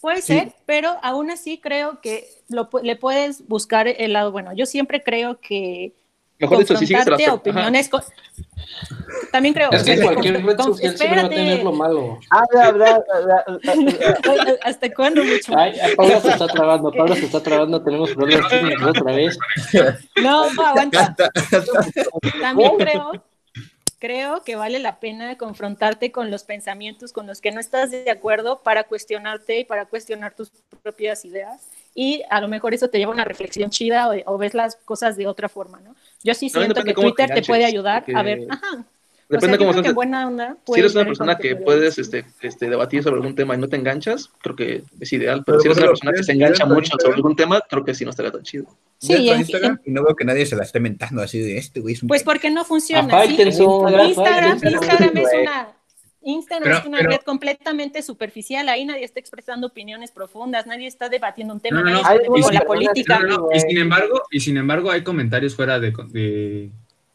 Puede 0.01 0.21
ser, 0.21 0.53
pero 0.67 0.99
aún 1.03 1.31
así 1.31 1.59
creo 1.59 2.01
que 2.01 2.29
lo, 2.49 2.69
le 2.83 2.97
puedes 2.97 3.47
buscar 3.49 3.89
el 3.89 4.13
lado 4.13 4.31
bueno. 4.31 4.53
Yo 4.55 4.67
siempre 4.67 5.03
creo 5.03 5.41
que 5.41 5.95
Mejor 6.39 6.59
dicho, 6.59 6.77
si 6.77 6.87
sigues 6.87 7.07
las 7.07 7.29
opiniones. 7.29 7.91
También 9.33 9.55
creo. 9.55 9.71
Es 9.71 9.85
que 9.85 10.01
cualquier 10.01 10.45
red 10.45 10.59
social 10.59 10.97
siempre 10.97 11.23
va 11.23 11.27
a 11.27 11.31
tener 11.31 11.63
lo 11.63 11.73
malo. 11.73 12.19
¿Hasta 14.63 14.95
cuándo, 14.95 15.25
mucho? 15.25 15.57
Ay, 15.57 15.79
Pablo 15.97 16.21
se 16.21 16.31
está 16.31 16.47
trabando, 16.47 16.93
Pablo 16.93 17.15
se 17.15 17.27
está 17.27 17.43
trabando, 17.43 17.83
tenemos 17.83 18.13
problemas 18.13 18.53
otra 18.87 19.15
vez. 19.15 19.39
No, 20.23 20.53
no, 20.53 20.67
aguanta. 20.67 21.15
También 22.41 22.77
creo 22.77 23.13
creo 23.99 24.43
que 24.45 24.57
vale 24.57 24.79
la 24.79 25.01
pena 25.01 25.39
confrontarte 25.39 26.13
con 26.13 26.31
los 26.31 26.45
pensamientos 26.45 27.13
con 27.13 27.27
los 27.27 27.41
que 27.41 27.51
no 27.51 27.61
estás 27.61 27.91
de 27.91 28.11
acuerdo 28.11 28.63
para 28.63 28.85
cuestionarte 28.85 29.61
y 29.61 29.65
para 29.65 29.87
cuestionar 29.87 30.35
tus 30.35 30.51
propias 30.83 31.25
ideas. 31.25 31.63
Y 31.99 32.23
a 32.29 32.41
lo 32.43 32.49
mejor 32.49 32.75
eso 32.75 32.89
te 32.89 32.99
lleva 32.99 33.11
a 33.11 33.15
una 33.15 33.25
reflexión 33.25 33.71
chida 33.71 34.11
o, 34.27 34.39
ves 34.39 34.55
las 34.55 34.77
cosas 34.77 35.17
de 35.17 35.27
otra 35.27 35.49
forma, 35.49 35.81
¿no? 35.81 35.97
Yo 36.23 36.35
sí 36.35 36.51
siento 36.51 36.85
que 36.85 36.93
Twitter 36.93 37.31
te, 37.31 37.43
puede 37.43 37.65
ayudar 37.65 38.05
a 38.15 38.23
ver, 38.23 38.47
ajá, 38.51 38.85
Depende 39.29 39.59
cómo 39.59 39.73
seas. 39.73 39.93
Buena 39.93 40.29
onda, 40.29 40.57
si 40.73 40.79
eres 40.79 40.95
una 40.95 41.05
persona 41.05 41.37
que 41.37 41.57
puedes 41.57 41.99
este, 41.99 42.25
este, 42.43 42.71
debatir 42.71 43.03
sobre 43.03 43.17
algún 43.17 43.35
tema 43.35 43.57
y 43.57 43.59
no 43.59 43.69
te 43.69 43.77
enganchas, 43.77 44.31
creo 44.41 44.55
que 44.55 44.85
es 45.01 45.13
ideal. 45.13 45.43
Pero, 45.45 45.59
si 45.59 45.67
eres 45.67 45.79
una 45.79 45.89
persona 45.89 46.13
que 46.13 46.23
se 46.23 46.33
engancha 46.33 46.65
mucho 46.65 46.93
sobre 47.01 47.17
algún 47.17 47.35
tema, 47.35 47.61
creo 47.69 47.85
que 47.85 47.95
sí 47.95 48.05
no 48.05 48.11
estaría 48.11 48.31
tan 48.31 48.43
chido. 48.43 48.67
Sí, 48.99 49.15
y, 49.15 49.31
Instagram, 49.31 49.81
y 49.85 49.91
no 49.91 50.05
veo 50.05 50.15
que 50.15 50.25
nadie 50.25 50.47
se 50.47 50.55
la 50.55 50.63
esté 50.63 50.79
mentando 50.79 51.23
así 51.23 51.41
de 51.41 51.59
este 51.59 51.81
güey. 51.81 51.97
Pues 52.07 52.23
porque 52.23 52.51
no 52.51 52.65
funciona. 52.65 53.25
Instagram, 53.25 54.61
Instagram 54.63 55.17
es 55.17 55.29
una 55.43 55.76
Instagram 56.27 56.79
es 56.79 56.85
una 56.85 56.99
red 56.99 57.21
completamente 57.25 58.03
superficial, 58.03 58.69
ahí 58.69 58.85
nadie 58.85 59.05
está 59.05 59.21
expresando 59.21 59.69
opiniones 59.69 60.11
profundas, 60.11 60.67
nadie 60.67 60.87
está 60.87 61.09
debatiendo 61.09 61.55
un 61.55 61.61
tema, 61.61 61.83
no, 61.83 61.91
no, 61.91 62.51
la 62.51 62.61
política. 62.63 63.21
y 63.55 63.61
sin 63.61 63.79
embargo, 63.79 64.23
y 64.31 64.41
sin 64.41 64.57
embargo 64.57 64.91
hay 64.91 65.03
comentarios 65.03 65.55
fuera 65.55 65.79
de 65.79 65.93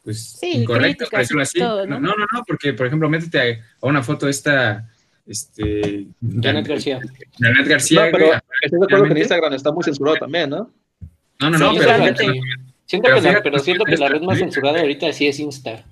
pues 0.04 0.20
sí, 0.40 0.62
incorrecto, 0.62 1.06
así. 1.12 1.60
¿no? 1.60 1.86
¿no? 1.86 2.00
no, 2.00 2.14
no, 2.16 2.44
porque 2.46 2.72
por 2.72 2.86
ejemplo, 2.86 3.08
métete 3.08 3.62
a, 3.80 3.86
una 3.86 4.02
foto 4.02 4.28
esta, 4.28 4.88
este... 5.26 6.06
Janet 6.40 6.66
García. 6.66 7.00
Janet 7.38 7.68
García. 7.68 8.06
No, 8.06 8.10
pero 8.10 8.24
estoy 8.62 8.80
de 8.80 8.84
acuerdo 8.84 9.04
que 9.04 9.12
en 9.12 9.18
Instagram 9.18 9.52
está 9.52 9.70
muy 9.70 9.84
censurado 9.84 10.16
también, 10.16 10.50
¿no? 10.50 10.70
No, 11.38 11.50
no, 11.50 11.58
no, 11.58 11.72
pero, 11.78 12.16
siento, 12.86 13.08
que 13.08 13.20
la, 13.20 13.42
pero 13.42 13.58
siento 13.58 13.84
que 13.84 13.96
la 13.96 14.08
red 14.08 14.22
más 14.22 14.38
censurada 14.38 14.80
ahorita 14.80 15.12
sí 15.12 15.28
es 15.28 15.38
Insta. 15.38 15.84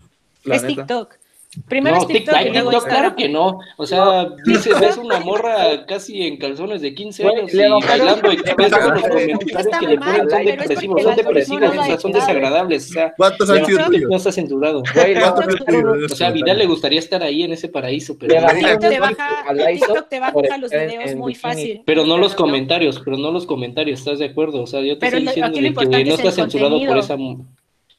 es 0.45 0.67
TikTok. 0.67 1.20
Primero 1.67 1.97
no, 1.97 2.07
TikTok, 2.07 2.37
TikTok, 2.39 2.85
claro 2.87 3.17
que 3.17 3.29
no. 3.29 3.59
O 3.77 3.85
sea, 3.85 4.29
dices, 4.45 4.73
ves 4.81 4.97
una 4.97 5.19
morra 5.19 5.85
casi 5.85 6.23
en 6.23 6.37
calzones 6.37 6.81
de 6.81 6.95
15 6.95 7.27
años 7.27 7.53
y 7.53 7.59
bailando 7.59 8.33
y 8.33 8.37
ves 8.37 8.71
los 8.71 8.79
comentarios 8.79 9.79
que 9.81 9.87
le 9.89 9.99
ponen 9.99 10.31
son 10.31 10.45
depresivos, 10.45 11.03
son 11.03 11.17
depresivos, 11.17 11.77
o 11.77 11.85
sea, 11.85 11.99
son 11.99 12.13
desagradables. 12.13 12.91
O 12.91 12.93
sea, 12.93 13.15
¿Cuántos 13.17 13.51
han 13.51 13.67
sido 13.67 13.81
No 13.89 14.17
está 14.17 14.31
censurado. 14.31 14.83
O 14.83 16.15
sea, 16.15 16.29
a 16.29 16.31
Vidal 16.31 16.59
le 16.59 16.67
gustaría 16.67 17.01
estar 17.01 17.23
ahí 17.23 17.43
en 17.43 17.53
ese 17.53 17.69
paraíso, 17.69 18.17
pero 18.17 18.35
TikTok 18.47 20.09
te 20.09 20.21
baja, 20.21 20.59
los 20.59 20.71
videos 20.71 21.17
muy 21.17 21.35
fácil. 21.35 21.83
Pero 21.85 22.07
no 22.07 22.17
los 22.17 22.35
comentarios, 22.35 23.01
pero 23.05 23.17
no 23.17 23.33
los 23.33 23.47
comentarios, 23.47 23.99
¿estás 23.99 24.21
de 24.21 24.27
acuerdo? 24.27 24.63
O 24.63 24.67
sea, 24.67 24.83
yo 24.83 24.99
te 24.99 25.07
estoy 25.07 25.23
diciendo 25.23 25.53
que 25.53 26.05
no 26.05 26.15
está 26.15 26.31
censurado 26.31 26.79
por 26.87 26.99
esa 26.99 27.17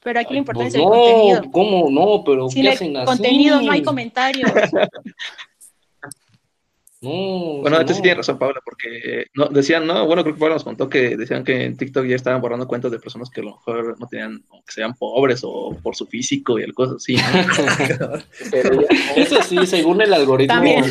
pero 0.02 0.20
aquí 0.20 0.34
lo 0.34 0.38
importante 0.38 0.70
pues 0.70 0.74
es 0.74 0.80
el 0.80 0.88
contenido. 0.88 1.42
¿Cómo 1.52 1.90
no? 1.90 2.22
Pero 2.24 2.48
¿qué 2.52 2.68
hacen 2.68 2.96
así? 2.96 3.06
contenido 3.06 3.60
no 3.60 3.72
hay 3.72 3.82
comentarios. 3.82 4.50
bueno, 7.00 7.76
antes 7.76 7.96
sí 7.96 8.02
tiene 8.02 8.18
razón 8.18 8.38
Paula, 8.38 8.60
porque 8.64 9.26
no, 9.34 9.46
decían, 9.46 9.84
no, 9.86 10.06
bueno, 10.06 10.22
creo 10.22 10.34
que 10.34 10.40
Paula 10.40 10.54
nos 10.54 10.64
contó 10.64 10.88
que 10.88 11.16
decían 11.16 11.44
que 11.44 11.64
en 11.64 11.76
TikTok 11.76 12.06
ya 12.06 12.16
estaban 12.16 12.40
borrando 12.40 12.68
cuentas 12.68 12.92
de 12.92 13.00
personas 13.00 13.30
que 13.30 13.40
a 13.40 13.44
lo 13.44 13.52
mejor 13.52 13.98
no 13.98 14.06
tenían, 14.06 14.44
que 14.66 14.72
sean 14.72 14.94
pobres 14.94 15.40
o 15.44 15.76
por 15.82 15.96
su 15.96 16.06
físico 16.06 16.58
y 16.58 16.62
el 16.62 16.74
cosas 16.74 16.96
así. 16.96 17.16
eso 19.16 19.42
sí, 19.42 19.66
según 19.66 20.02
el 20.02 20.14
algoritmo. 20.14 20.54
También. 20.54 20.84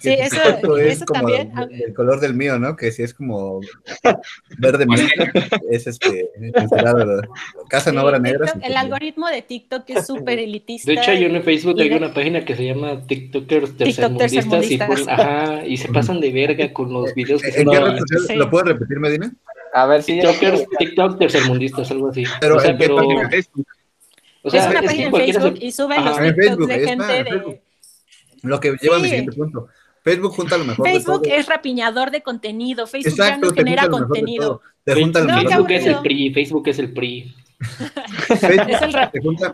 Sí, 0.00 0.12
eso, 0.12 0.76
es 0.76 1.04
como 1.04 1.20
también. 1.20 1.52
El, 1.70 1.94
color 1.94 2.20
del 2.20 2.34
mío, 2.34 2.58
¿no? 2.58 2.76
Que 2.76 2.92
si 2.92 3.02
es 3.02 3.14
como 3.14 3.60
verde, 4.58 4.86
es 5.70 5.86
este, 5.86 6.30
casa 7.68 7.92
no 7.92 8.04
obra 8.04 8.18
negra. 8.18 8.52
El 8.62 8.76
algoritmo 8.76 9.28
de 9.28 9.42
TikTok 9.42 9.88
es 9.90 10.06
súper 10.06 10.38
elitista. 10.38 10.90
De 10.90 10.98
hecho, 10.98 11.12
yo 11.14 11.28
en 11.28 11.42
Facebook 11.42 11.80
hay 11.80 11.92
una 11.92 12.12
página 12.12 12.44
que 12.44 12.56
se 12.56 12.64
llama 12.64 13.06
TikTokers 13.06 13.76
tercermundistas 13.76 14.70
y, 14.70 14.80
ajá, 14.80 15.66
y 15.66 15.76
se 15.76 15.88
pasan 15.88 16.20
de 16.20 16.32
verga 16.32 16.72
con 16.72 16.92
los 16.92 17.14
videos 17.14 17.42
que 17.42 17.48
¿En 17.48 17.70
qué 17.70 18.36
¿Lo 18.36 18.50
puedes 18.50 18.68
repetir, 18.68 18.98
Medina? 18.98 19.32
A 19.72 19.86
ver 19.86 20.02
si 20.02 20.20
TikTokers, 20.20 20.66
TikTok 20.78 21.18
tercermundistas, 21.18 21.90
algo 21.90 22.08
así. 22.08 22.24
Pero, 22.40 22.56
o 22.56 22.60
sea, 22.60 22.76
pero... 22.76 22.96
O 24.42 24.50
sea, 24.50 24.64
es 24.64 24.70
una 24.70 24.82
página 24.82 25.04
en 25.06 25.12
Facebook 25.12 25.58
y 25.60 25.72
suben 25.72 26.04
los 26.04 26.18
TikToks 26.18 26.66
de 26.68 26.86
gente 26.86 27.24
de... 27.24 27.60
Lo 28.42 28.60
que 28.60 28.76
lleva 28.80 28.96
a 28.96 28.98
mi 29.00 29.08
siguiente 29.08 29.32
punto. 29.32 29.68
Facebook 30.06 30.34
junta 30.34 30.56
lo 30.56 30.64
mejor 30.64 30.88
Facebook 30.88 31.22
es 31.24 31.46
rapiñador 31.46 32.12
de 32.12 32.22
contenido. 32.22 32.86
Facebook 32.86 33.16
ya 33.16 33.38
no 33.38 33.50
genera 33.50 33.88
contenido. 33.88 34.62
Te 34.84 34.94
junta 34.94 35.18
lo 35.18 35.34
Facebook 35.34 35.70
es 35.72 35.86
el 35.86 35.96
PRI, 35.96 36.32
Facebook 36.32 36.68
es 36.68 36.78
el 36.78 36.92
PRI. 36.92 37.34
es, 38.30 38.42
el 38.44 38.94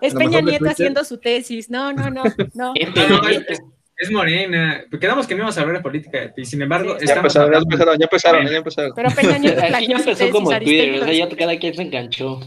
es 0.02 0.14
Peña 0.14 0.42
Nieto 0.42 0.68
haciendo 0.68 1.04
su 1.04 1.16
tesis. 1.16 1.70
No, 1.70 1.94
no, 1.94 2.10
no, 2.10 2.22
no. 2.54 2.74
Es 3.94 4.10
morena. 4.10 4.82
Quedamos 5.00 5.28
que 5.28 5.34
no 5.34 5.42
íbamos 5.42 5.56
a 5.56 5.60
hablar 5.60 5.76
de 5.76 5.82
política 5.82 6.32
y 6.36 6.44
sin 6.44 6.60
embargo. 6.60 6.96
ya, 6.98 7.14
empezaron, 7.14 7.52
ya 7.52 7.58
empezaron, 7.58 7.98
ya 7.98 8.04
empezaron, 8.04 8.46
ya 8.48 8.56
empezaron. 8.56 8.92
Pero 8.96 9.10
Peña 9.10 9.38
Nieto 9.38 9.60
ya 9.60 9.96
empezó 9.96 10.30
como 10.30 10.50
Twitter, 10.50 11.00
o 11.00 11.04
sea, 11.04 11.12
ya 11.12 11.28
cada 11.28 11.56
quien 11.56 11.74
se 11.74 11.82
enganchó. 11.82 12.40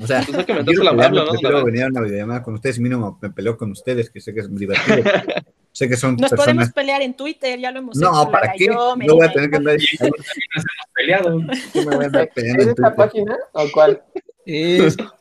O 0.00 0.06
sea, 0.06 0.22
pues 0.30 0.44
que 0.44 0.54
me 0.54 0.62
la 0.62 0.92
mano, 0.92 1.24
¿no? 1.24 1.64
venir 1.64 1.84
a 1.84 1.86
una 1.86 2.02
videollamada 2.02 2.42
con 2.42 2.54
ustedes 2.54 2.78
y 2.78 2.82
mínimo 2.82 3.18
me 3.20 3.30
peleo 3.30 3.56
con 3.56 3.72
ustedes, 3.72 4.10
que 4.10 4.20
sé 4.20 4.32
que 4.32 4.40
es 4.40 4.54
divertido. 4.54 5.02
sé 5.78 5.88
que 5.88 5.96
son 5.96 6.16
Nos 6.16 6.32
podemos 6.32 6.70
pelear 6.72 7.02
en 7.02 7.14
Twitter, 7.14 7.58
ya 7.58 7.70
lo 7.70 7.78
hemos 7.78 7.96
no, 7.96 8.08
hecho. 8.08 8.24
No, 8.24 8.30
¿para 8.32 8.52
qué? 8.52 8.66
no 8.66 8.96
voy 8.96 9.26
a 9.26 9.32
tener 9.32 9.48
que 9.48 9.56
andar 9.56 9.76
peleado. 10.94 11.40
¿Es 12.34 12.66
esta 12.66 12.96
página 12.96 13.36
o 13.52 13.70
cuál? 13.72 14.02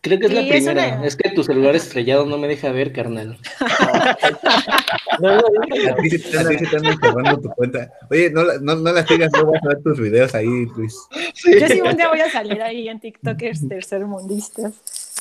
creo 0.02 0.20
que 0.20 0.26
es 0.26 0.34
la 0.34 0.48
primera. 0.48 1.06
Es, 1.06 1.16
que 1.16 1.30
tu 1.30 1.44
celular 1.44 1.76
estrellado 1.76 2.26
no 2.26 2.38
me 2.38 2.48
deja 2.48 2.72
ver, 2.72 2.92
carnal. 2.92 3.38
no, 5.20 5.36
no, 5.36 5.38
a 5.38 5.96
ti 5.98 6.10
se 6.10 6.30
te 6.30 6.38
andan 6.40 7.42
tu 7.42 7.50
cuenta. 7.50 7.92
Oye, 8.10 8.32
no, 8.32 8.46
no, 8.62 8.76
no 8.76 8.92
las 8.94 9.06
digas, 9.08 9.30
no 9.34 9.52
vas 9.52 9.62
a 9.64 9.68
ver 9.68 9.84
tus 9.84 10.00
videos 10.00 10.34
ahí, 10.34 10.66
Luis. 10.76 10.96
Yo 11.44 11.68
sí 11.68 11.82
un 11.82 11.98
día 11.98 12.08
voy 12.08 12.22
a 12.22 12.32
salir 12.32 12.62
ahí 12.62 12.88
en 12.88 13.00
TikTokers 13.00 13.68
tercermundistas. 13.68 14.74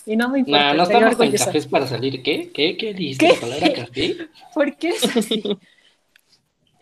Y 0.07 0.17
no 0.17 0.29
me 0.29 0.39
importa. 0.39 0.69
No, 0.69 0.75
no 0.75 0.83
estamos 0.85 1.17
con 1.17 1.31
cafés 1.33 1.67
para 1.67 1.87
salir. 1.87 2.23
¿Qué? 2.23 2.51
¿Qué? 2.53 2.77
¿Qué 2.77 2.95
dijiste? 2.95 3.27
¿Qué? 3.27 3.35
¿La 3.35 3.41
palabra 3.41 3.73
café? 3.75 4.17
¿Por 4.55 4.77
qué 4.77 4.89
es 4.91 5.17
así? 5.17 5.43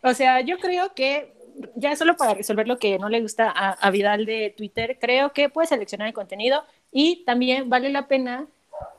O 0.02 0.12
sea, 0.12 0.42
yo 0.42 0.58
creo 0.58 0.94
que 0.94 1.32
ya 1.76 1.96
solo 1.96 2.16
para 2.16 2.34
resolver 2.34 2.68
lo 2.68 2.78
que 2.78 2.98
no 2.98 3.08
le 3.08 3.22
gusta 3.22 3.50
a, 3.50 3.70
a 3.70 3.90
Vidal 3.90 4.26
de 4.26 4.52
Twitter, 4.56 4.98
creo 5.00 5.32
que 5.32 5.48
puede 5.48 5.66
seleccionar 5.66 6.08
el 6.08 6.14
contenido 6.14 6.62
y 6.92 7.24
también 7.24 7.70
vale 7.70 7.90
la 7.90 8.06
pena 8.06 8.46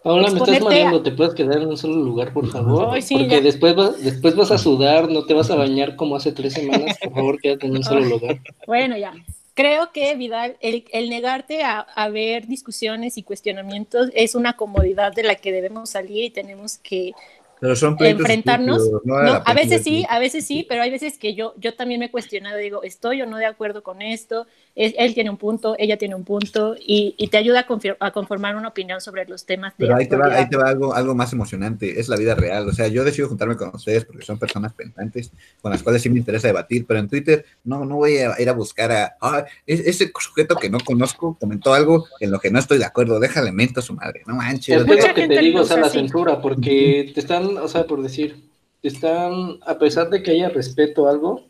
Paula, 0.04 0.30
me 0.30 0.38
estás 0.38 0.62
mareando, 0.62 1.02
¿te 1.02 1.12
puedes 1.12 1.34
quedar 1.34 1.58
en 1.62 1.68
un 1.68 1.78
solo 1.78 1.96
lugar, 1.96 2.32
por 2.32 2.48
favor? 2.48 2.90
Porque 2.90 3.42
después, 3.42 3.76
después 4.04 4.36
vas 4.36 4.52
a 4.52 4.58
sudar, 4.60 5.10
no 5.10 5.26
te 5.26 5.34
vas 5.34 5.50
a 5.50 5.56
bañar 5.56 5.96
como 5.96 6.16
hace 6.16 6.32
tres 6.32 6.54
semanas, 6.54 6.96
por 7.04 7.14
favor, 7.14 7.40
quédate 7.42 7.66
en 7.66 7.78
un 7.78 7.84
solo 7.84 8.02
lugar. 8.02 8.40
Bueno, 8.68 8.96
ya. 8.98 9.14
Creo 9.56 9.92
que, 9.92 10.14
Vidal, 10.16 10.58
el, 10.60 10.86
el 10.92 11.10
negarte 11.10 11.64
a, 11.64 11.80
a, 11.80 12.10
ver 12.10 12.46
discusiones 12.46 13.18
y 13.18 13.24
cuestionamientos 13.24 14.10
es 14.14 14.36
una 14.36 14.58
comodidad 14.58 15.14
de 15.14 15.24
la 15.24 15.36
que 15.36 15.52
debemos 15.52 15.90
salir 15.90 16.26
y 16.26 16.30
tenemos 16.30 16.78
que 16.78 17.14
pero 17.60 17.76
son 17.76 17.96
enfrentarnos. 18.00 18.92
No, 19.04 19.16
a 19.18 19.54
veces 19.54 19.84
sí, 19.84 20.06
a 20.10 20.20
veces 20.20 20.46
sí, 20.46 20.66
pero 20.68 20.84
hay 20.84 20.92
veces 20.92 21.18
que 21.18 21.34
yo, 21.34 21.54
yo 21.58 21.74
también 21.74 22.00
me 22.00 22.08
he 22.08 22.12
cuestionado, 22.12 22.58
digo, 22.58 22.84
estoy 22.84 23.22
o 23.22 23.26
no 23.26 23.38
de 23.38 23.46
acuerdo 23.46 23.82
con 23.82 24.02
esto, 24.02 24.46
él 24.76 25.14
tiene 25.14 25.30
un 25.30 25.38
punto, 25.38 25.76
ella 25.80 25.98
tiene 25.98 26.16
un 26.16 26.26
punto, 26.26 26.76
y, 26.78 27.16
y 27.18 27.28
te 27.30 27.38
ayuda 27.38 27.66
a, 28.00 28.12
conformar 28.12 28.58
una 28.58 28.68
opinión 28.68 29.00
sobre 29.00 29.26
los 29.26 29.46
temas. 29.46 29.74
De 29.78 29.86
pero 29.86 29.96
ahí 29.96 30.08
te, 30.08 30.18
va, 30.18 30.28
ahí 30.28 30.50
te 30.50 30.58
va, 30.58 30.68
algo, 30.68 30.94
algo 30.94 31.16
más 31.16 31.32
emocionante, 31.32 32.00
es 32.00 32.10
la 32.10 32.18
vida 32.18 32.36
real. 32.36 32.68
O 32.68 32.74
sea, 32.74 32.88
yo 32.88 33.04
decido 33.06 33.30
juntarme 33.30 33.56
con 33.56 33.74
ustedes 33.74 34.04
porque 34.04 34.26
son 34.26 34.38
personas 34.38 34.74
pensantes 34.74 35.32
con 35.62 35.72
las 35.72 35.82
cuales 35.82 36.02
sí 36.02 36.10
me 36.10 36.20
interesa 36.20 36.48
debatir, 36.48 36.86
pero 36.86 37.00
en 37.00 37.08
Twitter 37.08 37.46
no, 37.64 37.86
no 37.86 37.96
voy 37.96 38.18
a 38.18 38.40
ir 38.40 38.50
a 38.50 38.54
buscar 38.54 38.92
a, 38.92 39.16
ah, 39.22 39.46
ese 39.66 40.12
sujeto 40.20 40.56
que 40.58 40.70
no 40.70 40.80
conozco 40.80 41.38
comentó 41.40 41.74
algo 41.74 42.06
en 42.20 42.32
lo 42.32 42.40
que 42.40 42.52
no 42.52 42.60
estoy 42.60 42.78
de 42.78 42.86
acuerdo, 42.86 43.20
déjale 43.20 43.52
mento 43.52 43.80
a 43.80 43.84
su 43.84 43.94
madre, 43.94 44.24
no 44.28 44.36
manches. 44.36 44.82
Es 44.82 44.88
lo 44.88 45.14
que 45.14 45.28
te 45.28 45.40
digo, 45.40 45.62
o 45.62 45.66
sea, 45.66 45.78
la 45.78 45.90
censura, 45.90 46.42
porque 46.42 47.12
te 47.14 47.20
están 47.20 47.58
o 47.58 47.68
sea, 47.68 47.86
por 47.86 48.02
decir, 48.02 48.50
están, 48.82 49.60
a 49.66 49.78
pesar 49.78 50.10
de 50.10 50.22
que 50.22 50.32
haya 50.32 50.50
respeto 50.50 51.08
a 51.08 51.12
algo, 51.12 51.48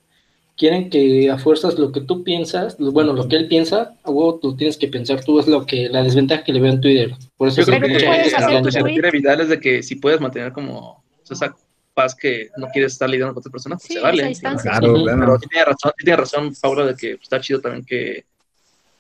quieren 0.58 0.90
que 0.90 1.30
a 1.30 1.38
fuerzas 1.38 1.78
lo 1.78 1.92
que 1.92 2.02
tú 2.02 2.24
piensas, 2.24 2.78
bueno, 2.78 3.14
lo 3.14 3.28
que 3.28 3.36
él 3.36 3.48
piensa, 3.48 3.96
a 4.04 4.12
tú 4.42 4.56
tienes 4.56 4.78
que 4.78 4.88
pensar 4.88 5.24
tú 5.24 5.40
es 5.40 5.48
lo 5.48 5.66
que, 5.66 5.90
la 5.90 6.04
desventaja 6.04 6.44
que 6.44 6.54
le 6.54 6.62
veo 6.62 6.74
en 6.74 6.82
Twitter. 6.82 7.14
Por 7.38 7.50
eso 7.50 7.62
Yo 7.62 7.68
creo 7.68 7.82
que, 7.82 7.98
que 7.98 8.72
se 8.72 9.12
Vidal 9.12 9.42
es 9.42 9.50
de 9.50 9.60
que 9.60 9.84
si 9.84 9.96
puedes 9.96 10.22
mantener 10.22 10.54
como 10.54 11.04
esa 11.30 11.56
paz 11.94 12.16
que 12.16 12.50
no 12.58 12.68
quieres 12.68 12.94
estar 12.94 13.10
lidiando 13.10 13.34
con 13.34 13.42
otras 13.42 13.52
personas, 13.52 13.84
pues 13.86 13.98
se 13.98 14.02
vale. 14.02 14.34
Claro, 14.62 15.04
Pero 15.06 15.40
sí 15.40 15.48
tiene 15.50 15.66
razón, 15.66 15.92
tiene 15.98 16.18
razón, 16.18 16.56
Paula, 16.62 16.86
de 16.86 16.96
que 16.96 17.12
está 17.14 17.40
chido 17.42 17.62
también 17.62 17.86
que 17.86 18.26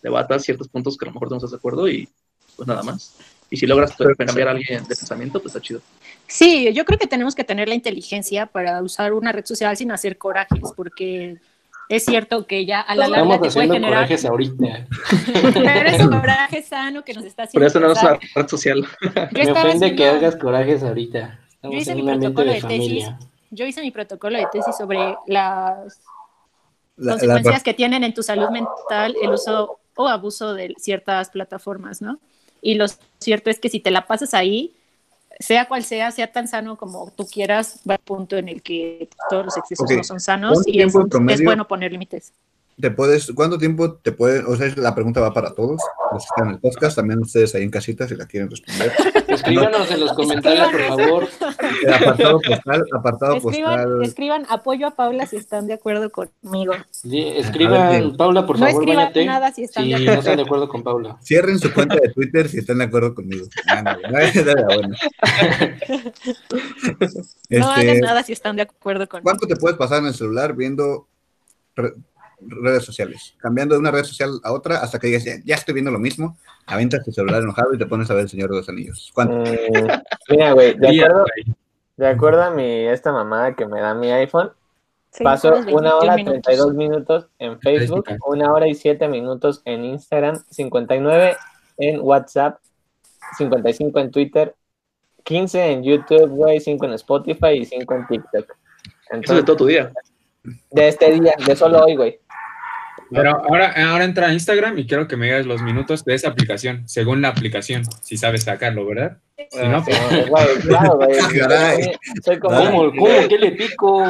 debatas 0.01 0.43
ciertos 0.43 0.67
puntos 0.67 0.97
que 0.97 1.05
a 1.05 1.07
lo 1.07 1.13
mejor 1.13 1.29
no 1.29 1.37
estás 1.37 1.51
de 1.51 1.57
acuerdo 1.57 1.87
y 1.87 2.07
pues 2.55 2.67
nada 2.67 2.83
más. 2.83 3.15
Y 3.49 3.57
si 3.57 3.67
logras 3.67 3.95
cambiar 4.17 4.47
a 4.47 4.51
alguien 4.51 4.83
de 4.83 4.95
pensamiento, 4.95 5.39
pues 5.39 5.55
está 5.55 5.61
chido. 5.61 5.81
Sí, 6.27 6.71
yo 6.73 6.85
creo 6.85 6.97
que 6.97 7.07
tenemos 7.07 7.35
que 7.35 7.43
tener 7.43 7.67
la 7.67 7.75
inteligencia 7.75 8.47
para 8.47 8.81
usar 8.81 9.13
una 9.13 9.31
red 9.31 9.45
social 9.45 9.77
sin 9.77 9.91
hacer 9.91 10.17
corajes, 10.17 10.71
porque 10.75 11.37
es 11.87 12.05
cierto 12.05 12.47
que 12.47 12.65
ya 12.65 12.81
a 12.81 12.95
la 12.95 13.07
larga 13.07 13.39
te 13.39 13.51
puede 13.51 13.67
generar... 13.67 13.93
corajes 13.93 14.25
ahorita. 14.25 14.87
Pero 15.53 15.89
es 15.89 16.01
un 16.01 16.09
coraje 16.09 16.63
sano 16.63 17.03
que 17.03 17.13
nos 17.13 17.25
está 17.25 17.43
haciendo 17.43 17.63
Por 17.63 17.67
eso 17.67 17.79
no 17.79 17.91
es 17.91 18.01
una 18.01 18.19
red 18.35 18.47
social. 18.47 18.87
Me 19.31 19.51
ofende 19.51 19.95
que 19.95 20.07
hagas 20.07 20.35
corajes 20.35 20.81
ahorita. 20.81 21.39
yo 21.61 21.71
hice 21.71 21.95
mi 21.95 22.03
protocolo 22.03 22.51
de, 22.51 22.61
tesis. 22.61 23.05
Yo 23.51 23.65
hice 23.65 23.81
mi 23.81 23.91
protocolo 23.91 24.37
de 24.39 24.47
tesis 24.51 24.75
sobre 24.75 25.15
las 25.27 26.01
consecuencias 26.97 27.61
que 27.61 27.73
tienen 27.73 28.03
en 28.03 28.13
tu 28.13 28.23
salud 28.23 28.49
mental 28.49 29.15
el 29.21 29.29
uso 29.29 29.79
o 29.95 30.07
abuso 30.07 30.53
de 30.53 30.73
ciertas 30.77 31.29
plataformas, 31.29 32.01
¿no? 32.01 32.19
Y 32.65 32.73
lo 32.73 32.87
cierto 33.19 33.51
es 33.51 33.59
que 33.59 33.69
si 33.69 33.79
te 33.79 33.91
la 33.91 34.07
pasas 34.07 34.33
ahí, 34.33 34.73
sea 35.39 35.67
cual 35.67 35.83
sea, 35.83 36.09
sea 36.09 36.31
tan 36.31 36.47
sano 36.47 36.77
como 36.77 37.11
tú 37.15 37.27
quieras, 37.27 37.79
va 37.87 37.93
al 37.93 37.99
punto 37.99 38.37
en 38.37 38.49
el 38.49 38.63
que 38.63 39.07
todos 39.29 39.45
los 39.45 39.55
excesos 39.55 39.87
no 39.91 40.03
son 40.03 40.19
sanos 40.19 40.63
y 40.65 40.81
es, 40.81 40.91
es, 41.29 41.43
bueno 41.43 41.67
poner 41.67 41.91
límites 41.91 42.33
te 42.79 42.91
puedes, 42.91 43.31
¿cuánto 43.33 43.57
tiempo 43.57 43.93
te 43.93 44.11
puede, 44.11 44.43
o 44.43 44.55
sea, 44.57 44.71
la 44.75 44.93
pregunta 44.93 45.21
va 45.21 45.33
para 45.33 45.53
todos, 45.53 45.81
los 46.11 46.23
que 46.23 46.27
están 46.27 46.47
en 46.47 46.53
el 46.55 46.59
podcast, 46.59 46.97
también 46.97 47.19
ustedes 47.19 47.55
ahí 47.55 47.63
en 47.63 47.71
casita 47.71 48.05
si 48.07 48.15
la 48.15 48.25
quieren 48.25 48.49
responder. 48.49 48.91
Escríbanos 49.27 49.89
en 49.91 49.99
los 50.01 50.13
comentarios, 50.13 50.67
por 50.69 50.81
favor. 50.81 51.27
apartado 51.93 52.41
postal, 52.41 52.85
apartado 52.93 53.35
escriban, 53.35 53.83
postal. 53.83 54.03
Escriban 54.03 54.45
apoyo 54.49 54.87
a 54.87 54.91
Paula 54.91 55.25
si 55.25 55.37
están 55.37 55.67
de 55.67 55.73
acuerdo 55.73 56.11
conmigo. 56.11 56.73
escriban, 57.03 58.17
Paula, 58.17 58.45
por 58.45 58.57
favor, 58.57 58.73
no 58.73 58.79
escriban 58.79 59.25
nada 59.25 59.53
si 59.53 59.63
están, 59.63 59.87
de, 59.87 59.95
acuerdo. 59.95 60.13
no 60.13 60.19
están 60.19 60.35
de 60.35 60.43
acuerdo 60.43 60.67
con 60.67 60.83
Paula. 60.83 61.17
Cierren 61.23 61.59
su 61.59 61.73
cuenta 61.73 61.95
de 61.95 62.09
Twitter 62.09 62.49
si 62.49 62.57
están 62.57 62.79
de 62.79 62.83
acuerdo 62.85 63.15
conmigo. 63.15 63.47
No, 63.67 63.81
no, 63.83 63.97
no 67.49 67.67
hagan 67.69 67.87
este, 67.87 68.01
nada 68.01 68.23
si 68.23 68.33
están 68.33 68.55
de 68.57 68.63
acuerdo 68.63 69.07
conmigo. 69.07 69.23
¿Cuánto 69.23 69.47
te 69.47 69.55
puedes 69.55 69.77
pasar 69.77 69.99
en 69.99 70.07
el 70.07 70.13
celular 70.13 70.55
viendo 70.55 71.07
redes 72.39 72.83
sociales, 72.83 73.35
cambiando 73.37 73.75
de 73.75 73.79
una 73.79 73.91
red 73.91 74.03
social 74.03 74.39
a 74.43 74.51
otra 74.51 74.77
hasta 74.77 74.99
que 74.99 75.07
digas, 75.07 75.25
ya, 75.43 75.55
estoy 75.55 75.73
viendo 75.73 75.91
lo 75.91 75.99
mismo, 75.99 76.37
aventas 76.65 77.03
tu 77.03 77.11
celular 77.11 77.41
enojado 77.41 77.73
y 77.73 77.77
te 77.77 77.85
pones 77.85 78.09
a 78.09 78.13
ver 78.13 78.23
el 78.23 78.29
Señor 78.29 78.49
de 78.49 78.57
los 78.57 78.69
Anillos. 78.69 79.11
¿Cuánto? 79.13 79.51
Mm, 79.51 79.87
mira, 80.29 80.51
güey, 80.53 80.77
de 80.77 80.87
acuerdo, 80.87 81.25
de 81.97 82.07
acuerdo 82.07 82.43
a 82.43 82.51
mi, 82.51 82.87
esta 82.87 83.11
mamada 83.11 83.55
que 83.55 83.65
me 83.65 83.79
da 83.79 83.93
mi 83.93 84.11
iPhone, 84.11 84.51
paso 85.23 85.53
una 85.71 85.95
hora 85.95 86.19
y 86.19 86.25
32 86.25 86.73
minutos 86.73 87.27
en 87.39 87.59
Facebook, 87.59 88.05
una 88.27 88.51
hora 88.51 88.67
y 88.67 88.75
7 88.75 89.07
minutos 89.07 89.61
en 89.65 89.85
Instagram, 89.85 90.43
59 90.49 91.37
en 91.77 91.99
WhatsApp, 92.01 92.59
55 93.37 93.99
en 93.99 94.11
Twitter, 94.11 94.55
15 95.23 95.71
en 95.71 95.83
YouTube, 95.83 96.27
güey, 96.29 96.59
5 96.59 96.85
en 96.85 96.93
Spotify 96.93 97.53
y 97.53 97.65
5 97.65 97.93
en 97.93 98.07
TikTok. 98.07 98.55
Entonces, 99.09 99.23
Eso 99.23 99.35
de 99.35 99.43
todo 99.43 99.57
tu 99.57 99.65
día. 99.65 99.91
De 100.71 100.87
este 100.87 101.11
día, 101.11 101.33
de 101.45 101.55
solo 101.55 101.83
hoy, 101.83 101.95
güey. 101.95 102.19
Pero 103.11 103.43
ahora, 103.43 103.73
ahora 103.91 104.05
entra 104.05 104.27
a 104.27 104.33
Instagram 104.33 104.79
y 104.79 104.87
quiero 104.87 105.07
que 105.07 105.15
me 105.15 105.27
digas 105.27 105.45
los 105.45 105.61
minutos 105.61 106.03
de 106.05 106.15
esa 106.15 106.29
aplicación, 106.29 106.87
según 106.87 107.21
la 107.21 107.29
aplicación, 107.29 107.83
si 108.01 108.17
sabes 108.17 108.43
sacarlo, 108.43 108.85
¿verdad? 108.85 109.17
Si 109.51 109.67
no, 109.67 109.83
pues... 109.83 109.97
claro, 110.65 110.95
güey. 110.97 111.17
Soy 112.23 112.39
como... 112.39 112.57
¿Cómo, 112.57 112.91
¿Cómo? 112.91 113.27
¿Qué 113.29 113.37
le 113.37 113.51
pico? 113.51 114.03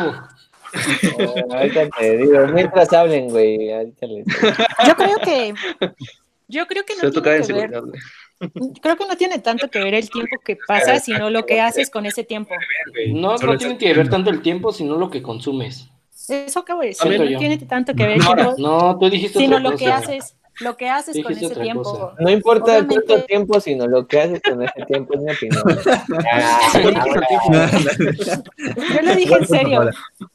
ahorita 1.51 1.89
te 1.97 2.17
digo, 2.17 2.47
mientras 2.47 2.91
hablen, 2.93 3.29
güey. 3.29 3.69
Yo 3.69 4.95
creo 4.95 5.17
que. 5.23 5.53
Yo 6.47 6.67
creo 6.67 6.83
que 6.85 6.93
no 6.95 7.11
tiene 7.11 7.41
que 7.41 7.53
ver. 7.53 7.71
Creo 8.81 8.97
que 8.97 9.07
no 9.07 9.15
tiene 9.15 9.39
tanto 9.39 9.69
que 9.69 9.79
ver 9.79 9.93
el 9.93 10.09
tiempo 10.09 10.37
que 10.43 10.57
pasa, 10.67 10.99
sino 10.99 11.29
lo 11.29 11.45
que 11.45 11.61
haces 11.61 11.89
con 11.89 12.05
ese 12.05 12.23
tiempo. 12.23 12.53
No, 13.13 13.37
no 13.37 13.57
tiene 13.57 13.77
que 13.77 13.93
ver 13.93 14.09
tanto 14.09 14.29
el 14.29 14.41
tiempo, 14.41 14.71
sino 14.71 14.97
lo 14.97 15.09
que 15.09 15.21
consumes. 15.21 15.89
Eso 16.29 16.59
acabo 16.59 16.81
de 16.81 16.87
decir, 16.87 17.19
no 17.19 17.39
tiene 17.39 17.57
tanto 17.59 17.93
que 17.93 18.07
ver 18.07 18.19
tiempo, 18.19 18.55
no, 18.57 18.97
tú 18.97 19.09
dijiste 19.09 19.39
sino 19.39 19.59
lo 19.59 19.75
que 19.75 19.91
haces 19.91 20.35
lo 20.61 20.77
que 20.77 20.89
haces 20.89 21.21
con 21.21 21.33
ese 21.33 21.53
tiempo. 21.55 22.13
No 22.17 22.29
importa 22.29 22.87
cuánto 22.87 23.23
tiempo, 23.23 23.59
sino 23.59 23.87
lo 23.87 24.07
que 24.07 24.21
haces 24.21 24.41
con 24.41 24.63
ese 24.63 24.85
tiempo, 24.87 25.15
es 25.15 25.21
mi 25.21 25.31
opinión. 25.31 25.63
Yo 28.93 29.01
lo 29.01 29.15
dije 29.15 29.33
en 29.33 29.47
serio. 29.47 29.89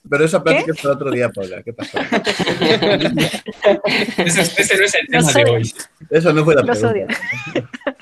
Pero 0.08 0.24
esa 0.24 0.42
plática 0.42 0.72
es 0.72 0.80
para 0.82 0.94
otro 0.94 1.10
día, 1.10 1.28
Paula. 1.30 1.62
¿Qué 1.62 1.72
pasó? 1.72 1.98
ese, 4.18 4.42
ese, 4.42 4.76
no 4.76 4.84
es 4.84 4.94
el 4.94 5.08
tema 5.08 5.32
de 5.32 5.50
hoy. 5.50 5.74
Eso 6.10 6.32
no 6.32 6.44
fue 6.44 6.54
la 6.54 6.62
Los 6.62 6.78
pregunta. 6.78 7.14
odio. 7.54 7.54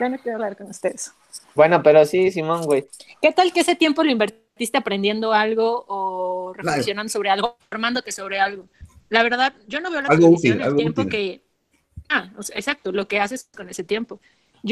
ya 0.00 0.08
no 0.08 0.18
quiero 0.18 0.36
hablar 0.36 0.56
con 0.56 0.68
ustedes. 0.68 1.12
Bueno, 1.54 1.82
pero 1.82 2.04
sí, 2.04 2.30
Simón, 2.30 2.64
güey. 2.64 2.86
¿Qué 3.22 3.32
tal 3.32 3.52
que 3.52 3.60
ese 3.60 3.76
tiempo 3.76 4.04
lo 4.04 4.10
aprendiendo 4.78 5.32
algo 5.32 5.84
o 5.88 6.52
reflexionando 6.52 7.08
sobre 7.08 7.30
algo, 7.30 7.56
formándote 7.68 8.12
sobre 8.12 8.38
algo? 8.38 8.66
La 9.08 9.22
verdad, 9.22 9.54
yo 9.66 9.80
no 9.80 9.90
veo 9.90 10.02
la 10.02 10.08
algo 10.08 10.28
útil, 10.28 10.60
el 10.60 10.76
tiempo 10.76 11.06
que... 11.06 11.42
Ah, 12.08 12.30
exacto, 12.54 12.92
lo 12.92 13.08
que 13.08 13.20
haces 13.20 13.48
con 13.56 13.68
ese 13.68 13.84
tiempo. 13.84 14.20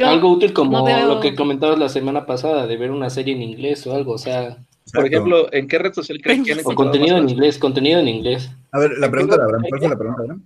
algo 0.03 0.31
útil 0.31 0.53
como 0.53 0.89
lo 0.89 1.21
que 1.21 1.35
comentabas 1.35 1.79
la 1.79 1.89
semana 1.89 2.27
pasada, 2.27 2.67
de 2.67 2.77
ver 2.77 2.91
una 2.91 3.11
serie 3.11 3.35
en 3.35 3.43
inglés 3.43 3.87
o 3.87 3.95
algo, 3.95 4.13
o 4.13 4.19
sea... 4.19 4.59
Por 4.93 5.07
ejemplo, 5.07 5.53
¿en 5.53 5.69
qué 5.69 5.79
red 5.79 5.93
social 5.93 6.19
creen 6.23 6.45
que 6.45 6.53
O 6.65 6.75
contenido 6.75 7.19
en 7.19 7.29
inglés, 7.29 7.59
contenido 7.59 8.01
en 8.01 8.09
inglés. 8.09 8.51
A 8.73 8.79
ver, 8.79 8.93
la 8.99 9.11
pregunta, 9.11 9.37
la 9.37 9.45
¿cuál 9.45 9.81
fue 9.81 9.89
la 9.89 9.99
pregunta, 9.99 10.37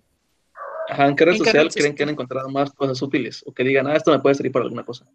Ajá, 0.88 1.06
¿en 1.06 1.16
qué 1.16 1.24
red 1.24 1.36
social 1.36 1.68
creen 1.72 1.94
que 1.94 2.02
han 2.02 2.08
encontrado 2.08 2.48
más 2.48 2.72
cosas 2.72 3.00
útiles? 3.00 3.42
O 3.46 3.52
que 3.52 3.62
digan, 3.62 3.86
ah, 3.86 3.94
esto 3.94 4.10
me 4.10 4.18
puede 4.18 4.34
servir 4.34 4.52
para 4.52 4.64
alguna 4.64 4.84
cosa. 4.84 5.06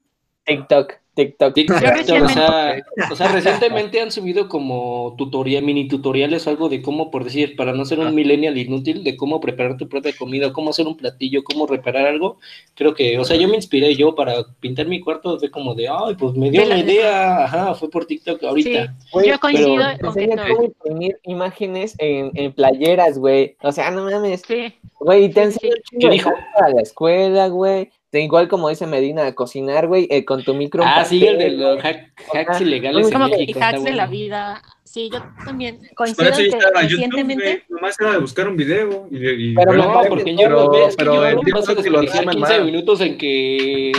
TikTok, 0.47 0.93
TikTok. 1.13 1.53
TikTok 1.53 1.75
o, 2.23 2.29
sea, 2.29 2.81
o 3.11 3.15
sea, 3.15 3.31
recientemente 3.33 3.99
han 3.99 4.11
subido 4.11 4.47
como 4.47 5.13
tutorial, 5.17 5.61
mini 5.61 5.89
tutoriales 5.89 6.47
o 6.47 6.51
algo 6.51 6.69
de 6.69 6.81
cómo, 6.81 7.11
por 7.11 7.25
decir, 7.25 7.57
para 7.57 7.73
no 7.73 7.83
ser 7.83 7.99
un 7.99 8.15
millennial 8.15 8.57
inútil, 8.57 9.03
de 9.03 9.17
cómo 9.17 9.41
preparar 9.41 9.75
tu 9.75 9.89
propia 9.89 10.13
comida, 10.17 10.53
cómo 10.53 10.69
hacer 10.69 10.87
un 10.87 10.95
platillo, 10.95 11.43
cómo 11.43 11.67
reparar 11.67 12.07
algo. 12.07 12.37
Creo 12.75 12.93
que, 12.93 13.19
o 13.19 13.25
sea, 13.25 13.35
yo 13.35 13.49
me 13.49 13.55
inspiré 13.55 13.93
yo 13.95 14.15
para 14.15 14.45
pintar 14.61 14.87
mi 14.87 15.01
cuarto 15.01 15.37
de 15.37 15.51
como 15.51 15.75
de, 15.75 15.89
ay, 15.89 16.15
pues 16.17 16.33
me 16.35 16.49
dio 16.49 16.63
la 16.65 16.77
idea, 16.77 17.43
ajá, 17.43 17.75
fue 17.75 17.89
por 17.89 18.05
TikTok 18.05 18.41
ahorita. 18.43 18.95
Sí, 19.11 19.27
yo 19.27 19.39
coincido 19.39 19.83
con 19.99 20.13
que 20.13 20.29
cómo 20.29 20.63
imprimir 20.63 21.19
imágenes 21.23 21.95
en, 21.97 22.31
en 22.35 22.53
playeras, 22.53 23.17
güey. 23.17 23.57
O 23.63 23.71
sea, 23.73 23.91
no 23.91 24.05
mames. 24.05 24.43
Sí. 24.47 24.73
Güey, 24.99 25.29
te 25.29 25.43
enseño 25.43 25.73
¿Qué 25.99 26.09
dijo? 26.09 26.31
a 26.55 26.69
la 26.69 26.81
escuela, 26.81 27.49
güey 27.49 27.91
igual 28.13 28.47
como 28.47 28.69
dice 28.69 28.87
Medina, 28.87 29.33
cocinar, 29.35 29.87
güey, 29.87 30.07
eh, 30.09 30.25
con 30.25 30.43
tu 30.43 30.53
micro. 30.53 30.83
Ah, 30.85 31.03
sí, 31.05 31.25
el 31.25 31.37
de 31.37 31.51
los 31.51 31.79
hacks 31.83 32.61
ilegales. 32.61 33.11
Como 33.11 33.27
que 33.27 33.53
hacks 33.59 33.83
de 33.83 33.93
la 33.93 34.07
vida. 34.07 34.61
Sí, 34.83 35.09
yo 35.11 35.21
también 35.43 35.81
coincido 35.95 36.31
que 36.31 36.59
recientemente. 36.81 37.63
nomás 37.67 37.99
era 37.99 38.13
de 38.13 38.19
buscar 38.19 38.47
un 38.47 38.55
video. 38.55 39.07
Y, 39.11 39.51
y 39.51 39.53
pero 39.53 39.73
no, 39.73 40.01
porque 40.07 40.35
yo 40.35 40.49
lo 40.49 40.71
veo, 40.71 40.89
que 40.89 41.83
yo 41.83 41.91
lo 41.91 42.01
15 42.01 42.63
minutos 42.63 43.01
en 43.01 43.17
que 43.17 43.91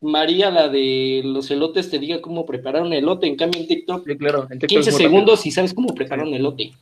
María, 0.00 0.50
la 0.50 0.68
de 0.68 1.22
los 1.24 1.50
elotes, 1.52 1.88
te 1.88 2.00
diga 2.00 2.20
cómo 2.20 2.44
preparar 2.44 2.82
un 2.82 2.92
elote. 2.92 3.28
En 3.28 3.36
cambio, 3.36 3.60
en 3.60 3.68
TikTok, 3.68 4.04
sí, 4.04 4.16
claro, 4.18 4.48
en 4.50 4.58
15 4.58 4.90
segundos 4.90 5.46
y 5.46 5.52
sabes 5.52 5.72
cómo 5.72 5.94
preparar 5.94 6.26
un 6.26 6.34
elote. 6.34 6.72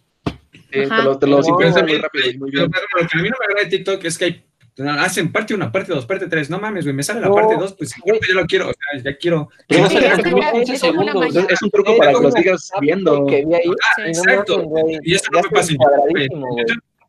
Sí, 0.52 0.60
te 0.70 0.86
lo, 0.86 1.18
te 1.18 1.26
lo 1.26 1.40
no, 1.40 1.48
muy 1.48 1.64
rápido. 1.64 2.38
Muy 2.38 2.50
bien. 2.50 2.70
Pero, 2.70 3.02
lo 3.02 3.08
que 3.08 3.18
a 3.18 3.22
mí 3.22 3.28
no 3.28 3.36
me 3.38 3.44
agrada 3.44 3.64
de 3.64 3.76
TikTok 3.76 4.04
es 4.04 4.16
que 4.16 4.24
hay 4.24 4.44
hacen 4.88 5.32
parte 5.32 5.54
1, 5.54 5.72
parte 5.72 5.92
2, 5.92 6.06
parte 6.06 6.26
3. 6.26 6.50
No 6.50 6.58
mames, 6.58 6.84
güey, 6.84 6.94
me 6.94 7.02
sale 7.02 7.20
la 7.20 7.32
parte 7.32 7.56
2, 7.56 7.74
pues 7.74 7.94
yo 8.04 8.34
lo 8.34 8.46
quiero, 8.46 8.70
o 8.70 8.72
sea, 8.72 9.02
ya 9.02 9.16
quiero. 9.16 9.50
Pero 9.66 9.88
sí, 9.88 9.96
es, 9.96 10.82
es, 10.82 11.62
un 11.62 11.70
truco 11.70 11.96
para 11.96 12.12
que 12.12 12.20
lo 12.20 12.30
sigas 12.30 12.70
viendo. 12.80 13.26
Ah, 13.28 14.06
exacto. 14.06 14.64
Y 15.02 15.14
eso 15.14 15.30
no 15.32 15.40
me 15.42 15.50
pasa 15.50 15.72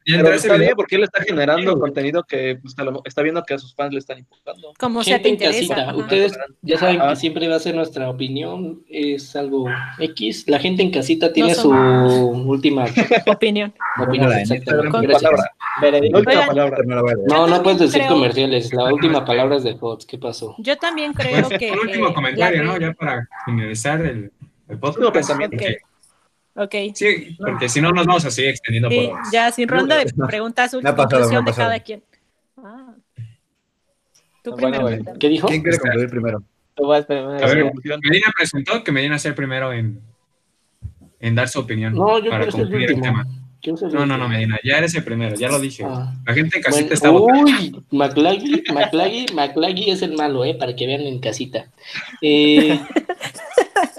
Pero 0.05 0.33
está 0.33 0.57
bien 0.57 0.73
porque 0.75 0.95
él 0.95 1.03
está 1.03 1.21
generando 1.21 1.79
contenido 1.79 2.23
que 2.23 2.57
pues, 2.61 2.75
está 3.05 3.21
viendo 3.21 3.43
que 3.43 3.53
a 3.53 3.59
sus 3.59 3.75
fans 3.75 3.93
le 3.93 3.99
están 3.99 4.17
importando. 4.17 4.73
Como 4.79 5.03
sea 5.03 5.21
te 5.21 5.29
interesa. 5.29 5.95
Ustedes 5.95 6.37
ya 6.61 6.77
saben 6.77 6.99
que 6.99 7.15
siempre 7.15 7.47
va 7.47 7.55
a 7.55 7.59
ser 7.59 7.75
nuestra 7.75 8.09
opinión, 8.09 8.83
es 8.89 9.35
algo 9.35 9.67
X. 9.99 10.45
La 10.47 10.59
gente 10.59 10.81
en 10.81 10.91
casita 10.91 11.31
tiene 11.31 11.53
su 11.53 11.69
última 11.69 12.85
opinión. 13.27 13.73
opinión 13.99 14.31
No, 17.27 17.47
no 17.47 17.63
puedes 17.63 17.79
decir 17.79 18.03
comerciales. 18.07 18.73
La 18.73 18.93
última 18.93 19.23
palabra 19.23 19.57
es 19.57 19.63
de 19.63 19.75
Fox. 19.75 20.05
¿Qué 20.05 20.17
pasó? 20.17 20.55
Yo 20.57 20.77
también 20.77 21.13
creo 21.13 21.47
pues, 21.47 21.59
que. 21.59 21.71
Un 21.71 21.79
último 21.79 22.07
eh, 22.09 22.13
comentario, 22.13 22.63
¿no? 22.63 22.77
Ya 22.77 22.93
para 22.93 23.27
finalizar 23.45 24.01
el, 24.01 24.31
el 24.67 24.79
podcast. 24.79 25.13
pensamiento. 25.13 25.57
Ok. 26.55 26.75
Sí, 26.93 27.37
porque 27.39 27.69
si 27.69 27.81
no 27.81 27.91
nos 27.91 28.05
vamos 28.05 28.25
a 28.25 28.31
seguir 28.31 28.51
extendiendo 28.51 28.89
sí, 28.89 29.09
por 29.09 29.19
Ya, 29.31 29.51
sin 29.51 29.67
ronda 29.67 29.97
de 29.97 30.05
preguntas, 30.27 30.73
última 30.73 30.95
conclusión 30.95 31.45
de 31.45 31.53
cada 31.53 31.79
quien. 31.79 32.03
Ah. 32.57 32.93
Tú 34.43 34.55
primero. 34.55 34.87
¿Qué 35.19 35.29
dijo? 35.29 35.47
¿Quién 35.47 35.61
quiere 35.61 35.77
concluir 35.77 36.09
primero? 36.09 36.43
Tú 36.75 36.87
vas 36.87 37.05
primero. 37.05 37.31
A 37.31 37.47
ver, 37.47 37.71
Medina 38.01 38.27
presentó 38.35 38.83
que 38.83 38.91
Medina 38.91 39.17
sea 39.19 39.29
el 39.29 39.35
primero 39.35 39.71
en, 39.71 40.01
en 41.19 41.35
dar 41.35 41.47
su 41.47 41.59
opinión 41.59 41.93
no, 41.93 42.19
yo 42.19 42.31
para 42.31 42.47
concluir 42.47 42.91
el, 42.91 43.01
tema. 43.01 43.25
No, 43.93 44.05
no, 44.07 44.17
no, 44.17 44.27
Medina, 44.27 44.59
ya 44.63 44.79
eres 44.79 44.95
el 44.95 45.03
primero, 45.03 45.35
ya 45.35 45.49
lo 45.49 45.59
dije. 45.59 45.83
Ah. 45.85 46.13
La 46.25 46.33
gente 46.33 46.57
en 46.57 46.63
casita 46.63 46.93
está 46.95 47.11
Uy, 47.11 47.83
McLaggy, 47.91 48.63
McLaggy, 48.73 49.27
McLaggy 49.33 49.91
es 49.91 50.01
el 50.01 50.13
malo, 50.13 50.43
¿eh? 50.43 50.55
Para 50.55 50.75
que 50.75 50.87
vean 50.87 51.01
en 51.01 51.19
casita. 51.19 51.67
Eh, 52.21 52.79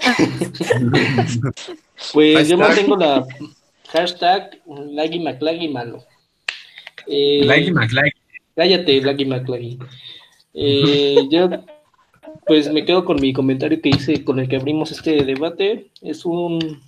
pues 2.11 2.47
yo 2.47 2.57
mantengo 2.57 2.97
la 2.97 3.25
hashtag 3.91 4.59
Laggy 4.65 5.19
McLaggy 5.19 5.67
malo. 5.67 6.03
Eh, 7.07 7.41
Laggy 7.45 7.71
McLaggy. 7.71 8.11
Cállate, 8.55 9.01
Laggy 9.01 9.25
McLaggy. 9.25 9.79
Eh, 10.53 11.27
yo 11.31 11.49
pues 12.45 12.71
me 12.71 12.85
quedo 12.85 13.05
con 13.05 13.21
mi 13.21 13.33
comentario 13.33 13.81
que 13.81 13.89
hice 13.89 14.23
con 14.23 14.39
el 14.39 14.47
que 14.47 14.57
abrimos 14.57 14.91
este 14.91 15.23
debate. 15.23 15.89
Es 16.01 16.25
un, 16.25 16.81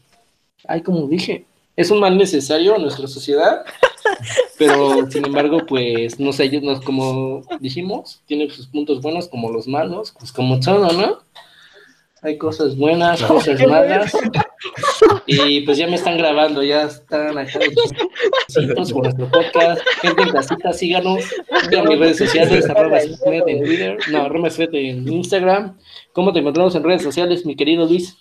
ay, 0.67 0.81
como 0.81 1.07
dije, 1.07 1.45
es 1.75 1.91
un 1.91 1.99
mal 1.99 2.17
necesario 2.17 2.75
a 2.75 2.79
nuestra 2.79 3.07
sociedad, 3.07 3.63
pero 4.57 5.09
sin 5.09 5.25
embargo, 5.25 5.65
pues, 5.65 6.19
no 6.19 6.33
sé, 6.33 6.45
ellos, 6.45 6.81
como 6.81 7.43
dijimos, 7.59 8.21
tiene 8.25 8.49
sus 8.49 8.67
puntos 8.67 9.01
buenos 9.01 9.27
como 9.27 9.51
los 9.51 9.67
malos, 9.67 10.13
pues 10.17 10.31
como 10.31 10.59
todo, 10.59 10.91
¿no? 10.91 11.19
Hay 12.21 12.37
cosas 12.37 12.75
buenas, 12.75 13.21
cosas 13.21 13.59
malas. 13.67 14.11
Y 15.27 15.61
pues 15.61 15.77
ya 15.77 15.87
me 15.87 15.95
están 15.95 16.17
grabando, 16.17 16.63
ya 16.63 16.83
están 16.83 17.37
acá 17.37 17.59
por 18.93 19.03
nuestro 19.03 19.29
podcast. 19.29 19.81
Gente 20.01 20.21
en 20.21 20.29
casita, 20.29 20.73
síganos. 20.73 21.23
En 21.71 21.87
mis 21.87 21.99
redes 21.99 22.17
sociales, 22.17 22.69
arroba 22.69 22.99
en 22.99 23.63
Twitter, 23.63 23.97
no, 24.11 24.21
arroba 24.23 24.49
en 24.57 25.07
Instagram. 25.07 25.77
¿Cómo 26.13 26.31
te 26.31 26.39
encontramos 26.39 26.75
en 26.75 26.83
redes 26.83 27.01
sociales, 27.01 27.45
mi 27.45 27.55
querido 27.55 27.85
Luis? 27.85 28.17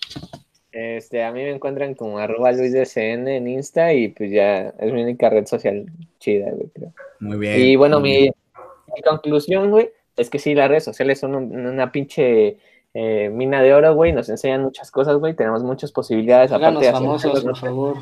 Este, 0.75 1.23
a 1.23 1.31
mí 1.31 1.41
me 1.41 1.53
encuentran 1.53 1.95
como 1.95 2.19
arroba 2.19 2.51
luisdcn 2.51 3.29
en 3.29 3.47
Insta 3.47 3.93
y 3.95 4.09
pues 4.09 4.33
ya 4.33 4.75
es 4.81 4.93
mi 4.93 5.05
única 5.05 5.31
red 5.31 5.47
social 5.47 5.87
chida, 6.19 6.51
güey, 6.51 6.69
creo. 6.75 6.93
Muy 7.21 7.39
bien. 7.39 7.61
Y 7.61 7.77
bueno, 7.77 8.01
mi, 8.01 8.31
conclusión, 9.05 9.71
güey, 9.71 9.91
es 10.17 10.31
que 10.31 10.41
sí, 10.41 10.53
las 10.53 10.69
redes 10.69 10.83
sociales 10.83 11.21
son 11.21 11.37
una 11.37 11.93
pinche 11.93 12.57
eh, 12.95 13.29
mina 13.29 13.61
de 13.61 13.75
oro, 13.75 13.95
güey, 13.95 14.13
nos 14.13 14.29
enseñan 14.29 14.63
muchas 14.63 14.91
cosas, 14.91 15.17
güey, 15.17 15.35
tenemos 15.35 15.63
muchas 15.63 15.93
posibilidades. 15.93 16.53
aparte 16.53 16.87
de 16.87 16.93
famosos, 16.93 17.43
por 17.43 17.57
favor. 17.57 17.97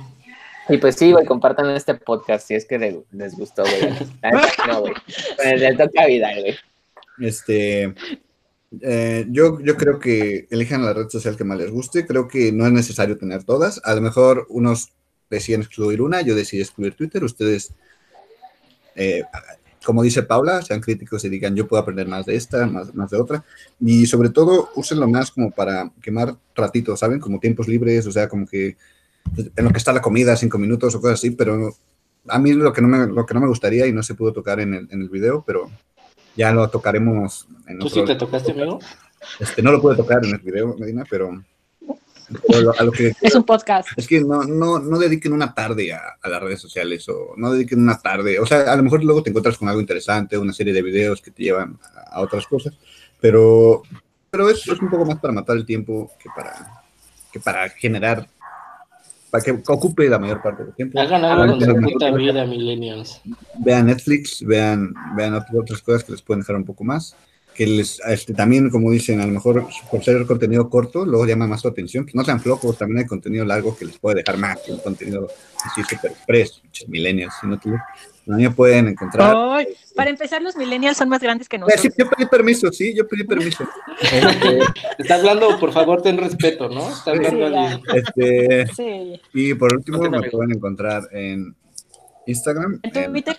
Y 0.68 0.78
pues 0.78 0.94
sí, 0.96 1.12
güey, 1.12 1.26
compartan 1.26 1.70
este 1.70 1.94
podcast 1.94 2.46
si 2.46 2.54
es 2.54 2.66
que 2.66 2.78
les, 3.10 3.34
gustó, 3.36 3.62
güey. 3.62 3.92
no, 4.68 4.80
güey. 4.82 4.94
Les 5.56 5.76
toca 5.76 6.06
vida, 6.06 6.30
güey. 6.38 6.56
Este, 7.20 7.94
eh, 8.80 9.26
yo, 9.28 9.60
yo 9.60 9.76
creo 9.76 9.98
que 9.98 10.46
elijan 10.50 10.84
la 10.84 10.92
red 10.92 11.08
social 11.08 11.36
que 11.36 11.44
más 11.44 11.58
les 11.58 11.70
guste. 11.70 12.06
Creo 12.06 12.28
que 12.28 12.52
no 12.52 12.66
es 12.66 12.72
necesario 12.72 13.18
tener 13.18 13.44
todas. 13.44 13.80
A 13.84 13.94
lo 13.94 14.00
mejor 14.00 14.46
unos 14.48 14.92
deciden 15.30 15.62
excluir 15.62 16.00
una, 16.00 16.20
yo 16.20 16.34
decidí 16.34 16.62
excluir 16.62 16.94
Twitter. 16.94 17.24
Ustedes, 17.24 17.72
eh, 18.94 19.24
como 19.84 20.02
dice 20.02 20.22
Paula, 20.22 20.62
sean 20.62 20.80
críticos 20.80 21.24
y 21.24 21.28
digan 21.28 21.54
yo 21.54 21.66
puedo 21.66 21.82
aprender 21.82 22.06
más 22.06 22.26
de 22.26 22.36
esta, 22.36 22.66
más, 22.66 22.94
más 22.94 23.10
de 23.10 23.20
otra. 23.20 23.44
Y 23.80 24.06
sobre 24.06 24.30
todo, 24.30 24.70
úsenlo 24.74 25.08
más 25.08 25.30
como 25.30 25.50
para 25.50 25.90
quemar 26.00 26.36
ratitos, 26.54 27.00
¿saben? 27.00 27.20
Como 27.20 27.40
tiempos 27.40 27.68
libres, 27.68 28.06
o 28.06 28.12
sea, 28.12 28.28
como 28.28 28.46
que 28.46 28.76
en 29.36 29.64
lo 29.64 29.70
que 29.70 29.78
está 29.78 29.92
la 29.92 30.02
comida, 30.02 30.36
cinco 30.36 30.58
minutos 30.58 30.94
o 30.94 31.00
cosas 31.00 31.18
así. 31.18 31.30
Pero 31.30 31.74
a 32.28 32.38
mí 32.38 32.52
lo 32.52 32.72
que 32.72 32.82
no 32.82 32.88
me, 32.88 33.06
lo 33.06 33.26
que 33.26 33.34
no 33.34 33.40
me 33.40 33.48
gustaría 33.48 33.86
y 33.86 33.92
no 33.92 34.02
se 34.02 34.14
pudo 34.14 34.32
tocar 34.32 34.60
en 34.60 34.74
el, 34.74 34.88
en 34.90 35.02
el 35.02 35.08
video, 35.08 35.42
pero 35.46 35.70
ya 36.36 36.52
lo 36.52 36.68
tocaremos 36.68 37.46
en 37.66 37.78
¿Tú 37.78 37.88
sí 37.88 38.04
te 38.04 38.14
tocaste, 38.14 38.52
amigo? 38.52 38.78
Este, 39.38 39.62
no 39.62 39.72
lo 39.72 39.80
pude 39.80 39.96
tocar 39.96 40.24
en 40.24 40.34
el 40.34 40.40
video, 40.40 40.76
Medina, 40.78 41.04
pero 41.08 41.42
es 43.20 43.34
un 43.34 43.44
podcast. 43.44 43.88
Es 43.96 44.06
que 44.06 44.20
no, 44.20 44.44
no, 44.44 44.78
no 44.78 44.98
dediquen 44.98 45.32
una 45.32 45.54
tarde 45.54 45.92
a, 45.92 46.00
a, 46.20 46.28
las 46.28 46.42
redes 46.42 46.60
sociales 46.60 47.08
o 47.08 47.34
no 47.36 47.52
dediquen 47.52 47.80
una 47.80 47.98
tarde. 47.98 48.38
O 48.38 48.46
sea, 48.46 48.72
a 48.72 48.76
lo 48.76 48.82
mejor 48.82 49.02
luego 49.04 49.22
te 49.22 49.30
encuentras 49.30 49.58
con 49.58 49.68
algo 49.68 49.80
interesante, 49.80 50.38
una 50.38 50.52
serie 50.52 50.72
de 50.72 50.82
videos 50.82 51.20
que 51.20 51.30
te 51.30 51.44
llevan 51.44 51.78
a, 52.10 52.20
otras 52.20 52.46
cosas, 52.46 52.74
pero, 53.20 53.82
pero 54.30 54.48
eso 54.48 54.72
es 54.72 54.80
un 54.80 54.90
poco 54.90 55.04
más 55.04 55.18
para 55.18 55.32
matar 55.32 55.56
el 55.56 55.66
tiempo 55.66 56.10
que 56.18 56.28
para, 56.34 56.82
que 57.32 57.40
para 57.40 57.68
generar 57.70 58.26
para 59.30 59.44
que 59.44 59.62
ocupe 59.68 60.10
la 60.10 60.18
mayor 60.18 60.42
parte 60.42 60.62
del 60.62 60.74
tiempo. 60.74 61.00
Hagan 61.00 61.24
algo 61.24 61.58
con 61.58 61.60
su 61.60 62.14
vida, 62.16 62.44
millennials. 62.44 63.22
Vean 63.60 63.86
Netflix, 63.86 64.44
vean, 64.44 64.92
vean 65.16 65.34
otras 65.34 65.80
cosas 65.80 66.04
que 66.04 66.12
les 66.12 66.20
pueden 66.20 66.40
dejar 66.40 66.56
un 66.56 66.66
poco 66.66 66.84
más 66.84 67.16
que 67.62 67.66
les, 67.68 68.00
este, 68.08 68.34
también, 68.34 68.70
como 68.70 68.90
dicen, 68.90 69.20
a 69.20 69.26
lo 69.26 69.32
mejor 69.32 69.68
por 69.88 70.02
ser 70.02 70.26
contenido 70.26 70.68
corto, 70.68 71.06
luego 71.06 71.26
llama 71.26 71.46
más 71.46 71.60
su 71.60 71.68
atención, 71.68 72.04
que 72.04 72.12
no 72.14 72.24
sean 72.24 72.40
flojos, 72.40 72.76
también 72.76 72.98
hay 72.98 73.06
contenido 73.06 73.44
largo 73.44 73.76
que 73.76 73.84
les 73.84 73.98
puede 73.98 74.16
dejar 74.16 74.36
más 74.36 74.58
un 74.68 74.78
contenido 74.78 75.28
así 75.64 75.82
super 75.84 76.10
express, 76.10 76.60
millennials, 76.88 77.34
si 77.40 77.46
no 77.46 77.60
tú, 77.60 77.70
también 78.26 78.52
pueden 78.52 78.88
encontrar. 78.88 79.64
para 79.94 80.10
empezar, 80.10 80.42
los 80.42 80.56
millennials 80.56 80.96
son 80.96 81.08
más 81.08 81.22
grandes 81.22 81.48
que 81.48 81.56
nosotros. 81.56 81.82
Sí, 81.82 81.88
yo 81.96 82.10
pedí 82.10 82.26
permiso, 82.26 82.72
sí, 82.72 82.94
yo 82.94 83.06
pedí 83.06 83.22
permiso. 83.22 83.64
este, 84.00 84.58
está 84.98 85.14
hablando, 85.14 85.60
por 85.60 85.72
favor, 85.72 86.02
ten 86.02 86.18
respeto, 86.18 86.68
¿no? 86.68 86.90
Está 86.90 87.12
hablando 87.12 87.80
este, 87.94 88.66
sí. 88.74 89.20
Y 89.34 89.54
por 89.54 89.72
último, 89.72 89.98
me 90.10 90.28
pueden 90.30 90.56
encontrar 90.56 91.08
en 91.12 91.54
Instagram. 92.26 92.80
¿En 92.82 93.12
Twitter? 93.12 93.36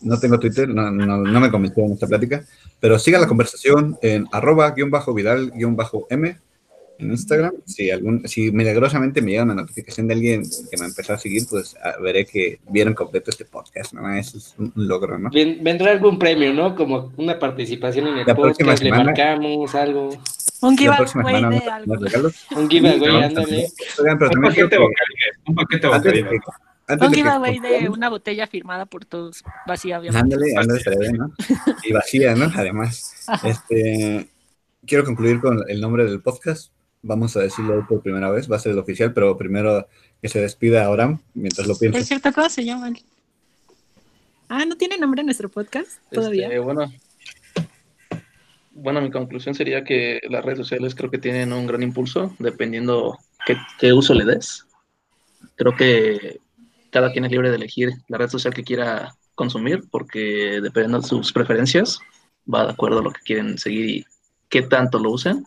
no 0.00 0.18
tengo 0.18 0.38
Twitter, 0.38 0.68
no, 0.68 0.90
no, 0.90 1.18
no 1.18 1.40
me 1.40 1.50
convenció 1.50 1.84
en 1.84 1.92
esta 1.92 2.06
plática, 2.06 2.44
pero 2.80 2.98
siga 2.98 3.18
la 3.18 3.26
conversación 3.26 3.98
en 4.02 4.26
arroba 4.32 4.70
guion 4.70 4.90
bajo 4.90 5.14
vidal 5.14 5.50
guion 5.50 5.76
bajo 5.76 6.06
m 6.10 6.36
en 6.98 7.10
Instagram. 7.10 7.52
Si, 7.64 7.90
algún, 7.90 8.26
si 8.28 8.50
milagrosamente 8.50 9.22
me 9.22 9.30
llega 9.30 9.44
una 9.44 9.54
notificación 9.54 10.08
de 10.08 10.14
alguien 10.14 10.42
que 10.42 10.76
me 10.78 10.86
empezó 10.86 11.12
a 11.12 11.18
seguir, 11.18 11.44
pues 11.48 11.76
ah, 11.82 11.94
veré 12.02 12.26
que 12.26 12.58
vieron 12.68 12.94
completo 12.94 13.30
este 13.30 13.44
podcast, 13.44 13.92
¿no? 13.92 14.12
Eso 14.14 14.38
es 14.38 14.54
un, 14.58 14.72
logro, 14.74 15.18
¿no? 15.18 15.30
Vendrá 15.30 15.92
algún 15.92 16.18
premio, 16.18 16.52
¿no? 16.52 16.74
Como 16.74 17.12
una 17.16 17.38
participación 17.38 18.08
en 18.08 18.18
el 18.18 18.36
podcast, 18.36 18.82
le 18.82 18.90
marcamos 18.90 19.74
algo. 19.74 20.10
Un 20.60 20.76
giveaway 20.76 21.42
de 21.50 21.70
algo. 21.70 22.30
Un 22.56 22.68
giveaway, 22.68 23.22
ándale. 23.22 23.68
Un 23.98 24.42
paquete 24.42 24.78
vocal, 24.78 25.06
un 25.46 25.54
paquete 25.54 25.86
vocal 26.96 27.08
un 27.08 27.14
giveaway 27.14 27.58
de 27.58 27.88
una 27.88 28.08
botella 28.08 28.46
firmada 28.46 28.86
por 28.86 29.04
todos, 29.04 29.44
vacía, 29.66 30.00
obviamente. 30.00 30.34
Ándale, 30.34 30.54
ándale, 30.56 31.12
¿no? 31.12 31.32
Y 31.84 31.92
vacía, 31.92 32.34
¿no? 32.34 32.50
Además, 32.54 33.26
este, 33.44 34.28
quiero 34.86 35.04
concluir 35.04 35.40
con 35.40 35.62
el 35.68 35.80
nombre 35.80 36.04
del 36.04 36.20
podcast. 36.20 36.72
Vamos 37.02 37.36
a 37.36 37.40
decirlo 37.40 37.86
por 37.86 38.02
primera 38.02 38.30
vez, 38.30 38.50
va 38.50 38.56
a 38.56 38.58
ser 38.58 38.72
el 38.72 38.78
oficial, 38.78 39.12
pero 39.12 39.36
primero 39.36 39.86
que 40.20 40.28
se 40.28 40.40
despida 40.40 40.84
Abraham 40.84 41.20
mientras 41.34 41.66
lo 41.66 41.76
piensa. 41.76 41.98
Es 41.98 42.08
cierto, 42.08 42.32
¿cómo 42.32 42.48
se 42.48 42.64
llama? 42.64 42.92
Ah, 44.48 44.64
¿no 44.64 44.76
tiene 44.76 44.98
nombre 44.98 45.22
nuestro 45.22 45.48
podcast 45.48 46.00
todavía? 46.10 46.46
Este, 46.46 46.58
bueno, 46.58 46.90
bueno, 48.72 49.00
mi 49.00 49.10
conclusión 49.10 49.54
sería 49.54 49.84
que 49.84 50.20
las 50.28 50.44
redes 50.44 50.58
sociales 50.58 50.94
creo 50.94 51.10
que 51.10 51.18
tienen 51.18 51.52
un 51.52 51.66
gran 51.66 51.82
impulso, 51.82 52.34
dependiendo 52.38 53.18
qué, 53.46 53.56
qué 53.78 53.92
uso 53.92 54.14
le 54.14 54.24
des. 54.24 54.66
Creo 55.56 55.76
que 55.76 56.40
cada 56.90 57.12
quien 57.12 57.24
es 57.24 57.30
libre 57.30 57.50
de 57.50 57.56
elegir 57.56 57.90
la 58.08 58.18
red 58.18 58.28
social 58.28 58.54
que 58.54 58.64
quiera 58.64 59.14
consumir, 59.34 59.84
porque 59.90 60.60
dependiendo 60.62 61.00
de 61.00 61.06
sus 61.06 61.32
preferencias, 61.32 62.00
va 62.52 62.64
de 62.64 62.72
acuerdo 62.72 63.00
a 63.00 63.02
lo 63.02 63.12
que 63.12 63.20
quieren 63.20 63.58
seguir 63.58 63.84
y 63.86 64.04
qué 64.48 64.62
tanto 64.62 64.98
lo 64.98 65.12
usen. 65.12 65.44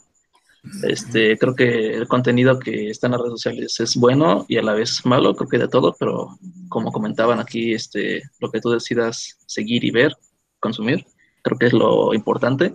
Este, 0.83 1.37
creo 1.39 1.55
que 1.55 1.95
el 1.95 2.07
contenido 2.07 2.59
que 2.59 2.91
está 2.91 3.07
en 3.07 3.13
las 3.13 3.21
redes 3.21 3.33
sociales 3.33 3.79
es 3.79 3.95
bueno 3.95 4.45
y 4.47 4.57
a 4.57 4.61
la 4.61 4.73
vez 4.73 5.03
malo, 5.05 5.33
creo 5.35 5.49
que 5.49 5.57
de 5.57 5.67
todo, 5.67 5.95
pero 5.99 6.37
como 6.69 6.91
comentaban 6.91 7.39
aquí, 7.39 7.73
este, 7.73 8.21
lo 8.39 8.51
que 8.51 8.61
tú 8.61 8.69
decidas 8.69 9.39
seguir 9.47 9.83
y 9.83 9.89
ver, 9.89 10.15
consumir, 10.59 11.05
creo 11.41 11.57
que 11.57 11.65
es 11.65 11.73
lo 11.73 12.13
importante. 12.13 12.73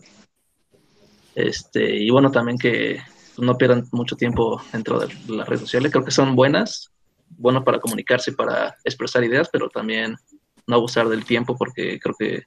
Este, 1.37 1.97
y 1.97 2.11
bueno, 2.11 2.33
también 2.33 2.59
que 2.59 3.01
no 3.39 3.57
pierdan 3.57 3.87
mucho 3.93 4.17
tiempo 4.17 4.61
dentro 4.73 4.99
de 4.99 5.09
las 5.29 5.49
redes 5.49 5.61
sociales, 5.61 5.93
creo 5.93 6.05
que 6.05 6.11
son 6.11 6.35
buenas, 6.35 6.91
bueno 7.29 7.64
para 7.64 7.81
comunicarse, 7.81 8.33
para 8.33 8.77
expresar 8.85 9.24
ideas, 9.24 9.49
pero 9.53 9.68
también 9.68 10.16
no 10.66 10.77
abusar 10.77 11.09
del 11.09 11.24
tiempo 11.24 11.57
porque 11.57 11.99
creo 12.01 12.14
que 12.18 12.45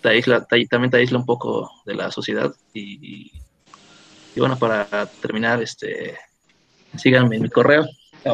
te 0.00 0.08
aísla, 0.08 0.44
también 0.44 0.90
te 0.90 0.98
aísla 0.98 1.18
un 1.18 1.26
poco 1.26 1.70
de 1.84 1.94
la 1.94 2.10
sociedad. 2.10 2.52
Y, 2.72 3.32
y, 4.34 4.40
bueno, 4.40 4.58
para 4.58 5.06
terminar, 5.20 5.62
este 5.62 6.16
síganme 6.96 7.36
en 7.36 7.42
mi 7.42 7.50
correo, 7.50 7.86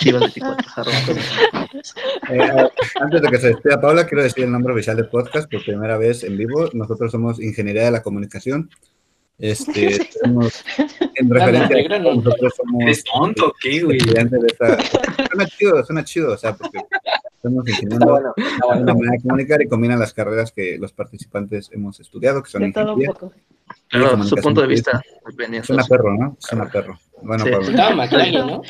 chivas24. 0.00 1.82
eh, 2.30 2.68
antes 3.00 3.22
de 3.22 3.28
que 3.28 3.38
se 3.38 3.48
despida 3.48 3.80
Paula, 3.80 4.06
quiero 4.06 4.22
decir 4.22 4.44
el 4.44 4.52
nombre 4.52 4.72
oficial 4.72 4.96
del 4.96 5.08
podcast 5.08 5.50
por 5.50 5.64
primera 5.64 5.96
vez 5.96 6.24
en 6.24 6.36
vivo. 6.36 6.68
Nosotros 6.72 7.12
somos 7.12 7.40
Ingeniería 7.40 7.84
de 7.84 7.90
la 7.92 8.02
Comunicación 8.02 8.70
este, 9.38 10.08
tenemos, 10.22 10.64
en 11.14 11.30
referencia 11.30 11.96
a 11.96 11.98
nosotros 12.00 12.52
somos. 12.56 12.84
¿Es 12.86 13.04
tonto 13.04 13.54
qué, 13.60 13.82
güey? 13.82 14.00
Suena 14.00 15.46
chido, 15.46 15.84
suena 15.84 16.04
chido, 16.04 16.32
o 16.32 16.36
sea, 16.36 16.54
porque 16.56 16.80
estamos 17.34 17.66
enseñando 17.66 18.06
bueno, 18.06 18.34
una 18.80 18.94
manera 18.94 19.12
de 19.12 19.22
comunicar 19.22 19.62
y 19.62 19.68
combina 19.68 19.96
las 19.96 20.12
carreras 20.12 20.50
que 20.50 20.76
los 20.78 20.92
participantes 20.92 21.70
hemos 21.72 22.00
estudiado, 22.00 22.42
que 22.42 22.50
son 22.50 22.62
de 22.62 22.72
todo 22.72 22.94
un 22.94 23.04
poco. 23.04 23.32
Claro, 23.88 24.22
su 24.24 24.36
punto 24.36 24.62
de 24.62 24.66
vista. 24.66 25.00
Es 25.52 25.70
una 25.70 25.84
perro, 25.84 26.16
¿no? 26.16 26.36
Es 26.40 26.52
una 26.52 26.68
perro. 26.68 26.98
Bueno, 27.22 27.44
sí. 27.44 27.50
Pablo. 27.50 28.46
¿no? 28.46 28.62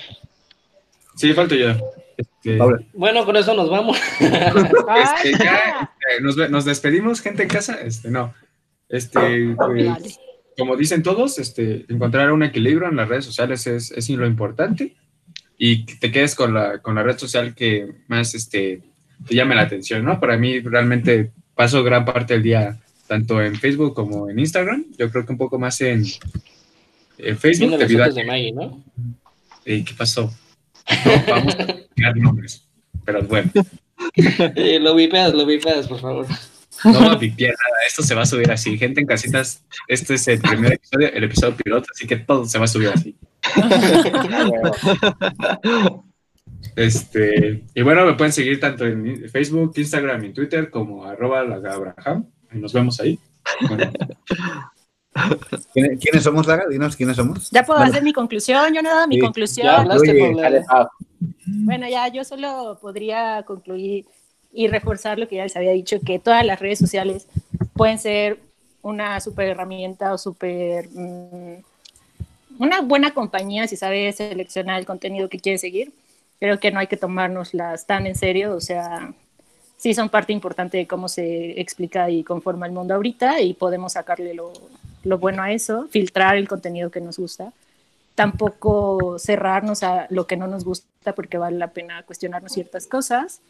Sí, 1.15 1.33
falto 1.33 1.55
yo. 1.55 1.71
Este... 2.17 2.59
Bueno, 2.93 3.25
con 3.25 3.37
eso 3.37 3.55
nos 3.55 3.71
vamos. 3.71 3.99
este, 4.21 5.33
ya, 5.39 5.93
eh, 6.11 6.21
nos, 6.21 6.37
nos, 6.51 6.65
despedimos, 6.65 7.21
gente 7.21 7.45
en 7.45 7.49
casa. 7.49 7.81
Este, 7.81 8.11
no. 8.11 8.35
Este, 8.89 9.55
pues, 9.57 10.19
como 10.59 10.77
dicen 10.77 11.05
todos, 11.05 11.39
este, 11.39 11.87
encontrar 11.89 12.33
un 12.33 12.43
equilibrio 12.43 12.89
en 12.89 12.97
las 12.97 13.09
redes 13.09 13.25
sociales 13.25 13.65
es, 13.69 13.93
es 13.93 14.11
lo 14.11 14.27
importante 14.27 14.97
y 15.57 15.87
que 15.87 15.95
te 15.95 16.11
quedes 16.11 16.35
con 16.35 16.53
la, 16.53 16.79
con 16.81 16.97
la 16.97 17.05
red 17.05 17.17
social 17.17 17.55
que 17.55 17.95
más 18.09 18.35
este, 18.35 18.83
te 19.25 19.35
llame 19.37 19.55
la 19.55 19.63
atención, 19.63 20.05
¿no? 20.05 20.19
Para 20.19 20.37
mí 20.37 20.59
realmente 20.59 21.31
paso 21.55 21.85
gran 21.85 22.05
parte 22.05 22.35
del 22.35 22.43
día 22.43 22.79
tanto 23.07 23.41
en 23.41 23.55
Facebook 23.55 23.95
como 23.95 24.29
en 24.29 24.41
Instagram. 24.41 24.85
Yo 24.99 25.09
creo 25.11 25.25
que 25.25 25.33
un 25.33 25.39
poco 25.39 25.61
más 25.61 25.81
en, 25.81 26.05
en 27.19 27.39
Facebook. 27.39 27.79
Debido 27.79 28.03
a... 28.03 28.09
de 28.11 28.25
Maggie, 28.25 28.53
¿no? 28.53 28.83
¿Y 29.65 29.85
qué 29.85 29.95
pasó? 29.95 30.33
No, 31.05 31.25
vamos 31.29 31.57
a 31.57 32.13
nombres, 32.17 32.67
pero 33.05 33.23
bueno. 33.23 33.51
lo 34.81 34.95
vipeas, 34.97 35.35
lo 35.35 35.47
vipeas, 35.47 35.87
por 35.87 36.01
favor. 36.01 36.27
No 36.85 36.93
va 37.01 37.13
a 37.13 37.17
nada, 37.17 37.79
esto 37.87 38.03
se 38.03 38.15
va 38.15 38.23
a 38.23 38.27
subir 38.27 38.51
así. 38.51 38.79
Gente 38.79 39.01
en 39.01 39.07
casitas, 39.07 39.65
este 39.87 40.15
es 40.15 40.29
el 40.29 40.41
primer 40.41 40.75
episodio, 40.75 41.13
el 41.13 41.25
episodio 41.25 41.57
piloto, 41.57 41.89
así 41.95 42.07
que 42.07 42.17
todo 42.17 42.45
se 42.45 42.59
va 42.59 42.65
a 42.65 42.69
subir 42.69 42.89
así. 42.89 43.17
Este, 46.75 47.65
y 47.75 47.83
bueno, 47.83 48.05
me 48.05 48.15
pueden 48.15 48.33
seguir 48.33 48.59
tanto 48.59 48.85
en 48.85 49.29
Facebook, 49.29 49.73
Instagram 49.77 50.25
y 50.25 50.33
Twitter 50.33 50.71
como 50.71 51.05
arroba 51.05 51.45
lagabraham. 51.45 52.27
Nos 52.53 52.73
vemos 52.73 52.99
ahí. 53.01 53.19
¿Quiénes 55.75 56.23
somos, 56.23 56.47
Laga? 56.47 56.69
Dinos 56.69 56.97
quiénes 56.97 57.17
somos. 57.17 57.51
Ya 57.51 57.65
puedo 57.65 57.81
hacer 57.81 58.03
mi 58.03 58.13
conclusión, 58.13 58.73
yo 58.73 58.83
no 58.83 58.91
he 58.91 58.93
dado 58.93 59.09
mi 59.09 59.19
conclusión. 59.19 59.89
Bueno, 61.47 61.89
ya 61.89 62.09
yo 62.09 62.25
solo 62.25 62.79
podría 62.81 63.43
concluir 63.45 64.07
y 64.59 64.67
reforzar 64.67 65.21
lo 65.21 65.29
que 65.29 65.37
ya 65.37 65.45
les 65.45 65.55
había 65.55 65.71
dicho, 65.71 66.01
que 66.05 66.19
todas 66.19 66.45
las 66.45 66.59
redes 66.59 66.81
sociales 66.81 67.29
pueden 67.75 67.97
ser 67.97 68.41
una 68.83 69.21
super 69.21 69.47
herramienta 69.47 70.13
o 70.13 70.19
super... 70.19 70.89
Mm, 70.93 71.63
una 72.59 72.81
buena 72.81 73.15
compañía 73.15 73.69
si 73.69 73.77
sabes 73.77 74.17
seleccionar 74.17 74.81
el 74.81 74.85
contenido 74.85 75.29
que 75.29 75.39
quieres 75.39 75.61
seguir. 75.61 75.93
Creo 76.41 76.59
que 76.59 76.73
no 76.73 76.81
hay 76.81 76.89
que 76.89 76.97
tomárnoslas 76.97 77.87
tan 77.87 78.09
en 78.09 78.17
serio, 78.17 78.57
o 78.57 78.61
sea, 78.61 79.13
sí 79.77 79.95
son 79.95 80.09
parte 80.09 80.33
importante 80.33 80.77
de 80.77 80.89
cómo 80.89 81.09
se 81.09 81.61
explica 81.61 82.11
y 82.11 82.25
conforma 82.25 82.67
el 82.67 82.73
mundo 82.73 82.95
ahorita 82.95 83.41
y 83.41 83.55
podemos 83.55 83.93
sacarle 83.93 84.35
lo, 84.35 84.53
lo 85.05 85.19
bueno 85.19 85.41
a 85.41 85.53
eso, 85.53 85.87
filtrar 85.89 86.37
el 86.37 86.49
contenido 86.49 86.91
que 86.91 87.01
nos 87.01 87.17
gusta 87.17 87.53
tampoco 88.17 89.17
cerrarnos 89.21 89.85
a 89.85 90.09
lo 90.11 90.27
que 90.27 90.37
no 90.37 90.49
nos 90.49 90.65
gusta 90.65 91.13
porque 91.15 91.39
vale 91.39 91.57
la 91.57 91.69
pena 91.69 92.03
cuestionarnos 92.03 92.51
ciertas 92.51 92.89
cosas 92.89 93.41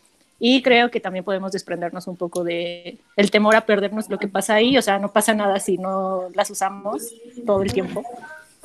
y 0.41 0.63
creo 0.63 0.91
que 0.91 1.01
también 1.01 1.25
podemos 1.25 1.53
desprendernos 1.53 2.07
un 2.07 2.17
poco 2.17 2.45
de 2.45 2.99
el 3.17 3.31
temor 3.31 3.57
a 3.57 3.67
perdernos 3.67 4.09
lo 4.09 4.19
que 4.19 4.29
pasa 4.29 4.55
ahí, 4.55 4.79
o 4.79 4.83
sea, 4.83 4.99
no 4.99 5.13
pasa 5.13 5.35
nada 5.35 5.59
si 5.59 5.79
no 5.79 6.29
las 6.35 6.51
usamos 6.51 7.13
todo 7.45 7.63
el 7.63 7.73
tiempo. 7.73 8.05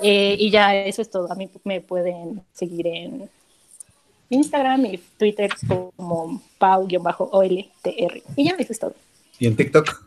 Eh, 0.02 0.36
y 0.40 0.50
ya 0.50 0.76
eso 0.76 1.02
es 1.02 1.10
todo. 1.10 1.32
A 1.32 1.36
mí 1.36 1.50
me 1.64 1.82
pueden 1.82 2.42
seguir 2.54 2.88
en 2.88 3.30
Instagram 4.30 4.86
y 4.86 4.98
Twitter 5.18 5.50
como 5.68 6.42
pau-oltr. 6.58 8.22
Y 8.36 8.44
ya 8.44 8.56
eso 8.58 8.74
es 8.74 8.80
todo. 8.80 8.96
¿Y 9.40 9.48
en 9.48 9.56
TikTok? 9.56 10.04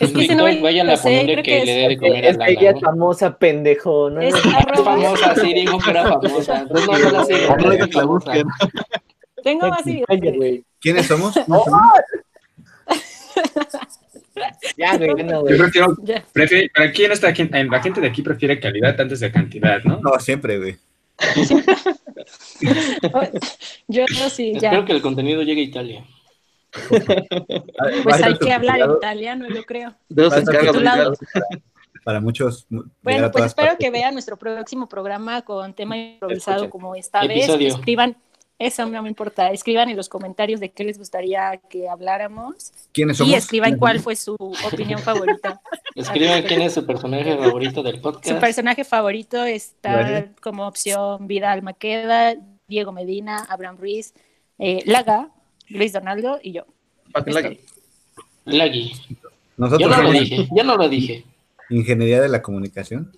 Es 0.00 0.12
que 0.12 0.34
no 0.34 0.44
vayan 0.44 0.88
a 0.90 0.96
ponerle 0.96 1.42
que, 1.42 1.64
le 1.64 1.72
dé 1.72 1.88
de 1.88 1.96
comer 1.98 2.26
a 2.26 2.32
la 2.32 2.48
Ella 2.48 2.70
es 2.70 2.80
famosa, 2.80 3.36
pendejo. 3.36 4.10
¿no? 4.10 4.20
Es 4.20 4.34
famosa, 4.84 5.34
sí, 5.34 5.54
dijo 5.54 5.78
que 5.78 5.90
era 5.90 6.08
famosa. 6.08 6.60
Entonces 6.60 6.86
no, 6.86 7.10
la 7.10 7.24
sigo. 7.24 8.20
Tengo 9.42 9.68
más 9.68 9.82
¿Quiénes 10.80 11.06
somos? 11.06 11.34
ya, 14.76 14.96
güey, 14.96 15.24
no, 15.24 15.40
güey. 15.42 15.56
Yo 15.56 15.64
prefiero, 16.32 16.68
¿para 16.74 16.92
quién 16.92 17.12
está 17.12 17.28
aquí? 17.28 17.48
La 17.48 17.80
gente 17.80 18.00
de 18.00 18.08
aquí 18.08 18.22
prefiere 18.22 18.58
calidad 18.60 19.00
antes 19.00 19.20
de 19.20 19.30
cantidad, 19.30 19.82
¿no? 19.84 20.00
No, 20.00 20.18
siempre, 20.18 20.58
güey. 20.58 20.76
yo 23.88 24.04
no 24.20 24.30
sí, 24.30 24.52
ya. 24.54 24.68
Espero 24.68 24.84
que 24.84 24.92
el 24.92 25.02
contenido 25.02 25.42
llegue 25.42 25.62
a 25.62 25.64
Italia. 25.64 26.04
Pues 28.04 28.22
hay 28.22 28.38
que 28.38 28.52
hablar 28.52 28.78
en 28.80 28.92
italiano, 28.92 29.48
yo 29.48 29.64
creo. 29.64 29.96
Para 32.04 32.20
muchos. 32.20 32.66
Bueno, 33.02 33.32
pues 33.32 33.46
espero 33.46 33.76
que 33.78 33.90
vean 33.90 34.12
nuestro 34.12 34.36
próximo 34.36 34.88
programa 34.88 35.42
con 35.42 35.74
tema 35.74 35.96
improvisado 35.96 36.70
como 36.70 36.94
esta 36.94 37.26
vez. 37.26 37.48
Escriban, 37.48 38.16
eso 38.58 38.86
no 38.86 39.02
me 39.02 39.08
importa, 39.08 39.52
escriban 39.52 39.88
en 39.88 39.96
los 39.96 40.08
comentarios 40.08 40.58
de 40.58 40.70
qué 40.70 40.82
les 40.82 40.98
gustaría 40.98 41.60
que 41.70 41.88
habláramos. 41.88 42.72
¿Quiénes 42.92 43.18
somos? 43.18 43.32
Y 43.32 43.36
escriban 43.36 43.78
cuál 43.78 44.00
fue 44.00 44.16
su 44.16 44.34
opinión 44.34 45.00
favorita. 45.00 45.60
Escriban 45.94 46.42
quién 46.42 46.62
es 46.62 46.74
su 46.74 46.84
personaje 46.84 47.36
favorito 47.36 47.82
del 47.82 48.00
podcast. 48.00 48.28
Su 48.28 48.38
personaje 48.40 48.84
favorito 48.84 49.44
está 49.44 50.26
como 50.40 50.66
opción 50.66 51.28
Vidal 51.28 51.62
Maqueda, 51.62 52.34
Diego 52.66 52.92
Medina, 52.92 53.46
Abraham 53.48 53.76
Ruiz, 53.78 54.12
eh, 54.58 54.82
Laga, 54.86 55.30
Luis 55.68 55.92
Donaldo 55.92 56.40
y 56.42 56.52
yo. 56.52 56.66
Lagui. 57.26 57.60
Lagui. 58.44 58.92
Nosotros 59.56 59.90
yo 59.90 59.96
no 59.96 60.02
lo 60.02 60.12
dije, 60.12 60.48
yo 60.54 60.64
no 60.64 60.76
lo 60.76 60.88
dije. 60.88 61.24
Ingeniería 61.70 62.20
de 62.20 62.28
la 62.28 62.42
comunicación. 62.42 63.12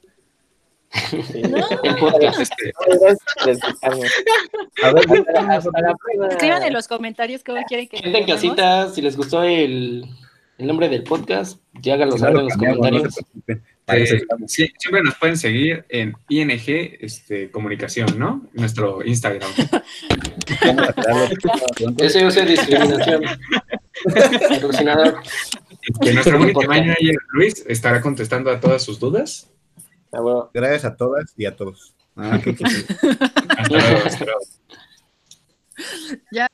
Escriban 6.30 6.62
en 6.64 6.72
los 6.72 6.88
comentarios 6.88 7.45
cómo 7.45 7.62
quieren 7.68 7.86
que. 7.88 7.99
Gente 7.99 8.18
en 8.18 8.26
casita, 8.26 8.91
si 8.91 9.01
les 9.01 9.16
gustó 9.16 9.45
el, 9.45 10.05
el 10.59 10.66
nombre 10.66 10.88
del 10.88 11.05
podcast, 11.05 11.61
ya 11.80 11.95
háganlo 11.95 12.18
saber 12.18 12.38
en 12.38 12.45
los 12.47 12.57
comentarios. 12.57 13.14
Eh, 13.93 14.22
siempre 14.47 15.03
nos 15.03 15.16
pueden 15.16 15.36
seguir 15.36 15.84
en 15.88 16.14
ING 16.28 16.97
este, 17.01 17.51
Comunicación, 17.51 18.18
¿no? 18.18 18.47
Nuestro 18.53 19.05
Instagram. 19.05 19.51
Ese 21.99 22.20
es 22.26 22.47
discriminación. 22.47 23.24
Patrocinador. 24.49 25.20
Que 26.03 26.12
nuestro 26.12 26.41
único 26.41 26.62
manager 26.62 27.16
Luis 27.32 27.64
estará 27.66 28.01
contestando 28.01 28.51
a 28.51 28.61
todas 28.61 28.82
sus 28.82 29.01
dudas. 29.01 29.51
Gracias 30.53 30.85
a 30.85 30.97
todas 30.97 31.33
y 31.37 31.47
a 31.47 31.57
todos. 31.57 31.95
Ah, 32.17 32.41
ya. 36.33 36.49